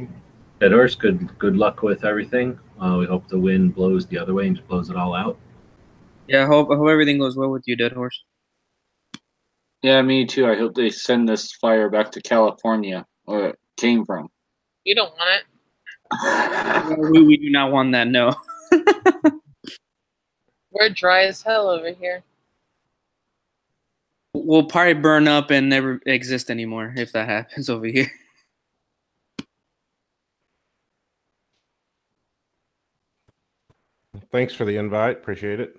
Dead 0.60 0.72
Horse, 0.72 0.94
good 0.94 1.38
good 1.38 1.56
luck 1.56 1.82
with 1.82 2.04
everything. 2.04 2.58
Uh, 2.80 2.96
we 2.98 3.06
hope 3.06 3.28
the 3.28 3.38
wind 3.38 3.74
blows 3.74 4.06
the 4.06 4.18
other 4.18 4.32
way 4.34 4.46
and 4.46 4.56
just 4.56 4.68
blows 4.68 4.88
it 4.88 4.96
all 4.96 5.14
out. 5.14 5.36
Yeah, 6.28 6.44
I 6.44 6.46
hope 6.46 6.70
I 6.70 6.76
hope 6.76 6.88
everything 6.88 7.18
goes 7.18 7.36
well 7.36 7.50
with 7.50 7.64
you, 7.66 7.76
Dead 7.76 7.92
Horse. 7.92 8.24
Yeah, 9.82 10.00
me 10.02 10.26
too. 10.26 10.46
I 10.46 10.56
hope 10.56 10.74
they 10.74 10.90
send 10.90 11.28
this 11.28 11.52
fire 11.52 11.90
back 11.90 12.10
to 12.12 12.22
California, 12.22 13.04
where 13.24 13.50
it 13.50 13.58
came 13.76 14.04
from. 14.04 14.28
You 14.84 14.94
don't 14.94 15.12
want 15.12 15.42
it. 15.42 15.44
we, 17.10 17.22
we 17.22 17.36
do 17.36 17.50
not 17.50 17.70
want 17.70 17.92
that. 17.92 18.08
No. 18.08 18.34
We're 20.72 20.90
dry 20.90 21.24
as 21.24 21.42
hell 21.42 21.68
over 21.68 21.92
here. 21.92 22.22
We'll 24.34 24.64
probably 24.64 24.94
burn 24.94 25.28
up 25.28 25.50
and 25.50 25.68
never 25.68 26.00
exist 26.06 26.50
anymore 26.50 26.94
if 26.96 27.12
that 27.12 27.28
happens 27.28 27.68
over 27.70 27.86
here. 27.86 28.10
Thanks 34.32 34.54
for 34.54 34.64
the 34.64 34.76
invite. 34.76 35.18
Appreciate 35.18 35.60
it. 35.60 35.76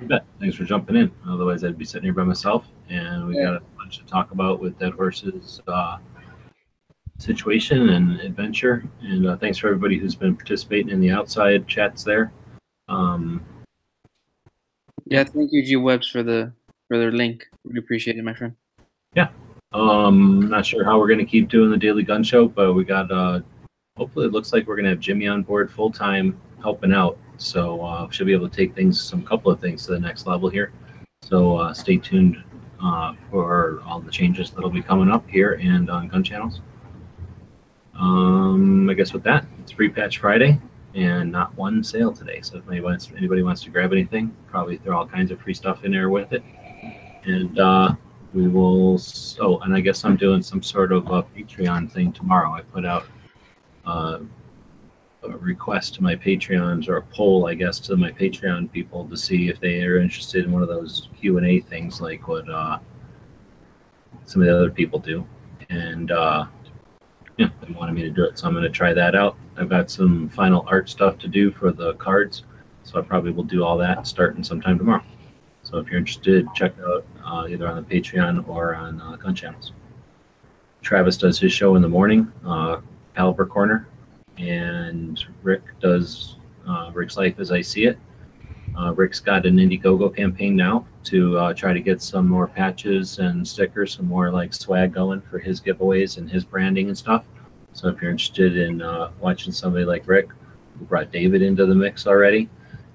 You 0.00 0.08
bet. 0.08 0.24
Thanks 0.40 0.56
for 0.56 0.64
jumping 0.64 0.96
in. 0.96 1.10
Otherwise, 1.28 1.64
I'd 1.64 1.78
be 1.78 1.84
sitting 1.84 2.04
here 2.04 2.12
by 2.12 2.24
myself, 2.24 2.66
and 2.88 3.26
we 3.26 3.34
got 3.34 3.56
a 3.56 3.62
bunch 3.76 3.98
to 3.98 4.04
talk 4.04 4.30
about 4.30 4.60
with 4.60 4.78
Dead 4.78 4.92
Horse's 4.92 5.60
uh, 5.68 5.98
situation 7.18 7.90
and 7.90 8.20
adventure. 8.20 8.84
And 9.02 9.26
uh, 9.26 9.36
thanks 9.36 9.58
for 9.58 9.68
everybody 9.68 9.98
who's 9.98 10.14
been 10.14 10.36
participating 10.36 10.90
in 10.90 11.00
the 11.00 11.10
outside 11.10 11.66
chats 11.68 12.02
there. 12.04 12.32
Um, 12.88 13.44
Yeah, 15.06 15.24
thank 15.24 15.52
you, 15.52 15.64
G 15.64 15.76
Webs, 15.76 16.08
for 16.08 16.22
the 16.22 16.52
for 16.88 16.98
their 16.98 17.12
link. 17.12 17.46
Really 17.64 17.78
appreciate 17.78 18.16
it, 18.16 18.24
my 18.24 18.34
friend. 18.34 18.54
Yeah, 19.14 19.28
um, 19.72 20.48
not 20.48 20.66
sure 20.66 20.84
how 20.84 20.98
we're 20.98 21.08
going 21.08 21.18
to 21.20 21.24
keep 21.24 21.48
doing 21.48 21.70
the 21.70 21.76
daily 21.76 22.02
gun 22.02 22.22
show, 22.22 22.48
but 22.48 22.74
we 22.74 22.84
got. 22.84 23.10
Uh, 23.10 23.40
hopefully, 23.96 24.26
it 24.26 24.32
looks 24.32 24.52
like 24.52 24.66
we're 24.66 24.76
going 24.76 24.84
to 24.84 24.90
have 24.90 25.00
Jimmy 25.00 25.28
on 25.28 25.42
board 25.42 25.70
full 25.70 25.90
time 25.90 26.40
helping 26.60 26.92
out. 26.92 27.18
So 27.36 27.80
uh, 27.82 28.10
should 28.10 28.26
be 28.26 28.32
able 28.32 28.48
to 28.48 28.56
take 28.56 28.74
things, 28.74 29.00
some 29.00 29.24
couple 29.24 29.50
of 29.50 29.60
things 29.60 29.84
to 29.86 29.92
the 29.92 30.00
next 30.00 30.26
level 30.26 30.48
here. 30.48 30.72
So 31.22 31.56
uh, 31.56 31.74
stay 31.74 31.96
tuned 31.96 32.42
uh, 32.82 33.14
for 33.30 33.80
all 33.86 34.00
the 34.00 34.10
changes 34.10 34.50
that'll 34.50 34.70
be 34.70 34.82
coming 34.82 35.10
up 35.10 35.28
here 35.28 35.58
and 35.62 35.90
on 35.90 36.08
gun 36.08 36.22
channels. 36.22 36.60
Um, 37.94 38.88
I 38.90 38.94
guess 38.94 39.12
with 39.12 39.22
that, 39.24 39.46
it's 39.60 39.72
free 39.72 39.88
patch 39.88 40.18
Friday 40.18 40.60
and 40.94 41.30
not 41.30 41.56
one 41.56 41.82
sale 41.82 42.12
today. 42.12 42.40
So 42.42 42.58
if 42.58 42.68
anybody 42.68 42.80
wants, 42.80 43.10
anybody 43.16 43.42
wants 43.42 43.62
to 43.62 43.70
grab 43.70 43.92
anything, 43.92 44.34
probably 44.46 44.76
throw 44.78 44.96
all 44.96 45.06
kinds 45.06 45.30
of 45.30 45.40
free 45.40 45.54
stuff 45.54 45.84
in 45.84 45.92
there 45.92 46.10
with 46.10 46.32
it. 46.32 46.42
And 47.24 47.58
uh, 47.58 47.94
we 48.32 48.48
will. 48.48 49.00
Oh, 49.40 49.58
and 49.60 49.74
I 49.74 49.80
guess 49.80 50.04
I'm 50.04 50.16
doing 50.16 50.42
some 50.42 50.62
sort 50.62 50.92
of 50.92 51.06
a 51.10 51.22
Patreon 51.22 51.90
thing 51.90 52.12
tomorrow. 52.12 52.50
I 52.50 52.62
put 52.62 52.84
out 52.84 53.06
uh, 53.86 54.18
a 55.24 55.36
request 55.38 55.94
to 55.94 56.02
my 56.02 56.14
Patreons 56.16 56.88
or 56.88 56.96
a 56.96 57.02
poll, 57.02 57.46
I 57.46 57.54
guess, 57.54 57.78
to 57.80 57.96
my 57.96 58.10
Patreon 58.10 58.70
people 58.70 59.08
to 59.08 59.16
see 59.16 59.48
if 59.48 59.60
they 59.60 59.82
are 59.84 59.98
interested 59.98 60.44
in 60.44 60.52
one 60.52 60.62
of 60.62 60.68
those 60.68 61.08
Q 61.18 61.38
and 61.38 61.46
A 61.46 61.60
things 61.60 62.00
like 62.00 62.28
what 62.28 62.48
uh, 62.48 62.78
some 64.24 64.42
of 64.42 64.46
the 64.46 64.54
other 64.54 64.70
people 64.70 64.98
do. 64.98 65.26
And 65.70 66.10
uh, 66.10 66.46
yeah, 67.36 67.48
they 67.60 67.72
wanted 67.72 67.94
me 67.94 68.02
to 68.02 68.10
do 68.10 68.24
it, 68.24 68.38
so 68.38 68.46
I'm 68.46 68.52
going 68.52 68.64
to 68.64 68.70
try 68.70 68.92
that 68.92 69.14
out. 69.14 69.36
I've 69.56 69.68
got 69.68 69.90
some 69.90 70.28
final 70.28 70.64
art 70.68 70.88
stuff 70.88 71.18
to 71.18 71.28
do 71.28 71.50
for 71.50 71.72
the 71.72 71.94
cards, 71.94 72.44
so 72.82 72.98
I 72.98 73.02
probably 73.02 73.32
will 73.32 73.44
do 73.44 73.64
all 73.64 73.76
that 73.78 74.06
starting 74.06 74.44
sometime 74.44 74.78
tomorrow. 74.78 75.04
So 75.62 75.78
if 75.78 75.88
you're 75.88 75.98
interested, 75.98 76.46
check 76.54 76.74
out 76.86 77.06
uh, 77.24 77.46
either 77.48 77.66
on 77.66 77.76
the 77.76 77.82
Patreon 77.82 78.46
or 78.48 78.74
on 78.74 79.00
uh, 79.00 79.16
Gun 79.16 79.34
Channels. 79.34 79.72
Travis 80.82 81.16
does 81.16 81.38
his 81.38 81.52
show 81.52 81.76
in 81.76 81.82
the 81.82 81.88
morning, 81.88 82.30
uh, 82.44 82.80
Caliber 83.16 83.46
Corner, 83.46 83.88
and 84.38 85.24
Rick 85.42 85.62
does 85.80 86.36
uh, 86.66 86.90
Rick's 86.92 87.16
Life 87.16 87.38
as 87.38 87.50
I 87.50 87.60
See 87.60 87.86
It. 87.86 87.98
Uh, 88.76 88.92
Rick's 88.94 89.20
got 89.20 89.46
an 89.46 89.56
Indiegogo 89.56 90.14
campaign 90.14 90.56
now 90.56 90.86
to 91.04 91.38
uh, 91.38 91.54
try 91.54 91.72
to 91.72 91.80
get 91.80 92.02
some 92.02 92.28
more 92.28 92.48
patches 92.48 93.18
and 93.18 93.46
stickers, 93.46 93.94
some 93.94 94.06
more 94.06 94.30
like 94.30 94.52
swag 94.52 94.92
going 94.92 95.20
for 95.20 95.38
his 95.38 95.60
giveaways 95.60 96.18
and 96.18 96.28
his 96.28 96.44
branding 96.44 96.88
and 96.88 96.98
stuff. 96.98 97.24
So 97.72 97.88
if 97.88 98.00
you're 98.00 98.10
interested 98.10 98.56
in 98.56 98.82
uh, 98.82 99.10
watching 99.20 99.52
somebody 99.52 99.84
like 99.84 100.08
Rick, 100.08 100.30
who 100.78 100.84
brought 100.86 101.12
David 101.12 101.42
into 101.42 101.66
the 101.66 101.74
mix 101.74 102.06
already, 102.06 102.48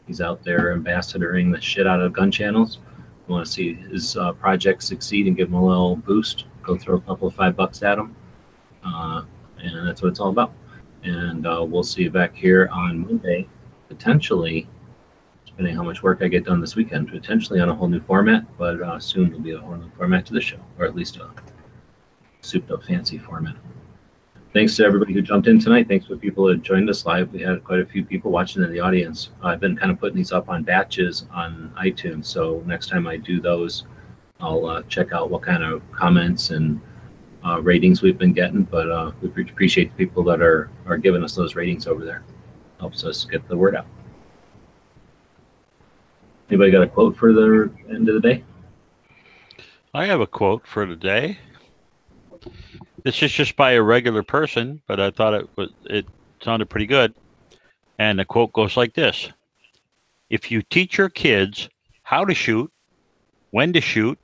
he's 0.05 0.19
out 0.19 0.43
there 0.43 0.75
ambassadoring 0.75 1.53
the 1.53 1.61
shit 1.61 1.87
out 1.87 2.01
of 2.01 2.11
gun 2.11 2.31
channels. 2.31 2.79
You 3.27 3.33
want 3.33 3.45
to 3.45 3.51
see 3.51 3.75
his 3.75 4.17
uh, 4.17 4.33
project 4.33 4.83
succeed 4.83 5.27
and 5.27 5.37
give 5.37 5.49
him 5.49 5.53
a 5.53 5.65
little 5.65 5.95
boost? 5.95 6.45
Go 6.63 6.77
throw 6.77 6.95
a 6.97 7.01
couple 7.01 7.27
of 7.27 7.35
five 7.35 7.55
bucks 7.55 7.83
at 7.83 7.97
him, 7.97 8.15
uh, 8.83 9.23
and 9.59 9.87
that's 9.87 10.01
what 10.01 10.09
it's 10.09 10.19
all 10.19 10.29
about. 10.29 10.51
And 11.03 11.47
uh, 11.47 11.65
we'll 11.67 11.83
see 11.83 12.03
you 12.03 12.11
back 12.11 12.35
here 12.35 12.69
on 12.71 12.99
Monday, 12.99 13.47
potentially, 13.87 14.67
depending 15.45 15.75
how 15.75 15.83
much 15.83 16.03
work 16.03 16.19
I 16.21 16.27
get 16.27 16.45
done 16.45 16.61
this 16.61 16.75
weekend, 16.75 17.09
potentially 17.09 17.59
on 17.59 17.69
a 17.69 17.75
whole 17.75 17.87
new 17.87 18.01
format. 18.01 18.45
But 18.57 18.81
uh, 18.81 18.99
soon 18.99 19.27
there'll 19.27 19.41
be 19.41 19.51
a 19.51 19.59
whole 19.59 19.75
new 19.75 19.91
format 19.97 20.25
to 20.27 20.33
the 20.33 20.41
show, 20.41 20.59
or 20.77 20.85
at 20.85 20.95
least 20.95 21.17
a 21.17 21.29
souped 22.41 22.71
up 22.71 22.83
fancy 22.83 23.17
format. 23.17 23.55
Thanks 24.51 24.75
to 24.77 24.83
everybody 24.83 25.13
who 25.13 25.21
jumped 25.21 25.47
in 25.47 25.59
tonight. 25.59 25.87
Thanks 25.87 26.07
for 26.07 26.17
people 26.17 26.47
who 26.47 26.57
joined 26.57 26.89
us 26.89 27.05
live. 27.05 27.31
We 27.31 27.39
had 27.39 27.63
quite 27.63 27.81
a 27.81 27.85
few 27.85 28.03
people 28.03 28.31
watching 28.31 28.63
in 28.63 28.71
the 28.71 28.79
audience. 28.79 29.29
I've 29.43 29.59
been 29.59 29.77
kind 29.77 29.91
of 29.91 29.99
putting 29.99 30.17
these 30.17 30.31
up 30.31 30.49
on 30.49 30.63
batches 30.63 31.27
on 31.31 31.71
iTunes. 31.77 32.25
So 32.25 32.63
next 32.65 32.89
time 32.89 33.05
I 33.05 33.17
do 33.17 33.39
those, 33.39 33.85
I'll 34.39 34.65
uh, 34.65 34.81
check 34.83 35.11
out 35.11 35.29
what 35.29 35.43
kind 35.43 35.63
of 35.63 35.83
comments 35.91 36.49
and 36.49 36.81
uh, 37.45 37.61
ratings 37.61 38.01
we've 38.01 38.17
been 38.17 38.33
getting. 38.33 38.63
But 38.63 38.89
uh, 38.89 39.11
we 39.21 39.43
appreciate 39.43 39.95
the 39.95 40.05
people 40.05 40.23
that 40.25 40.41
are, 40.41 40.69
are 40.85 40.97
giving 40.97 41.23
us 41.23 41.35
those 41.35 41.55
ratings 41.55 41.87
over 41.87 42.05
there. 42.05 42.23
Helps 42.79 43.03
us 43.03 43.25
get 43.25 43.47
the 43.47 43.57
word 43.57 43.75
out. 43.75 43.87
Anybody 46.49 46.71
got 46.71 46.81
a 46.81 46.87
quote 46.87 47.15
for 47.15 47.31
the 47.31 47.71
end 47.89 48.09
of 48.09 48.15
the 48.15 48.21
day? 48.21 48.43
I 49.93 50.05
have 50.05 50.19
a 50.19 50.27
quote 50.27 50.65
for 50.65 50.85
today. 50.85 51.37
This 53.03 53.21
is 53.21 53.31
just 53.31 53.55
by 53.55 53.71
a 53.71 53.81
regular 53.81 54.23
person, 54.23 54.81
but 54.87 54.99
I 54.99 55.11
thought 55.11 55.33
it 55.33 55.49
was 55.55 55.69
it 55.85 56.05
sounded 56.41 56.69
pretty 56.69 56.85
good. 56.85 57.13
And 57.97 58.19
the 58.19 58.25
quote 58.25 58.53
goes 58.53 58.77
like 58.77 58.93
this: 58.93 59.29
If 60.29 60.51
you 60.51 60.61
teach 60.61 60.97
your 60.97 61.09
kids 61.09 61.69
how 62.03 62.25
to 62.25 62.33
shoot, 62.33 62.71
when 63.51 63.73
to 63.73 63.81
shoot, 63.81 64.17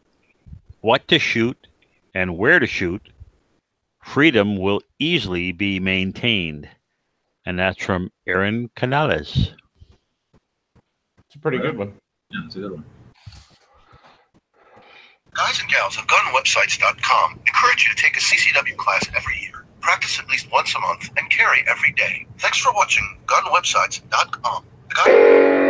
what 0.82 1.08
to 1.08 1.20
shoot, 1.20 1.68
and 2.16 2.38
where 2.38 2.60
to 2.60 2.66
shoot, 2.66 3.10
freedom 4.02 4.58
will 4.58 4.82
easily 4.98 5.52
be 5.52 5.80
maintained. 5.80 6.68
And 7.46 7.60
that's 7.60 7.84
from 7.84 8.10
Aaron 8.26 8.72
Canales. 8.76 9.54
It's 11.28 11.36
a 11.36 11.40
pretty 11.40 11.60
good 11.60 11.78
one. 11.78 11.94
Yeah, 12.32 12.40
it's 12.46 12.56
a 12.56 12.60
good 12.60 12.72
one. 12.72 12.86
Guys 15.34 15.60
and 15.60 15.70
gals 15.70 15.98
of 15.98 16.08
gunwebsites.com 16.08 17.42
encourage 17.46 17.84
you 17.84 17.94
to 17.94 18.02
take 18.02 18.16
a 18.16 18.22
CCW 18.22 18.78
class 18.78 19.06
every 19.16 19.38
year. 19.42 19.66
Practice 19.82 20.18
at 20.18 20.28
least 20.30 20.50
once 20.52 20.74
a 20.74 20.80
month 20.80 21.10
and 21.18 21.30
carry 21.30 21.64
every 21.68 21.92
day. 21.92 22.26
Thanks 22.40 22.58
for 22.60 22.74
watching 22.74 23.04
gunwebsites.com. 23.28 24.64
The 24.90 24.96
gun- 24.96 25.65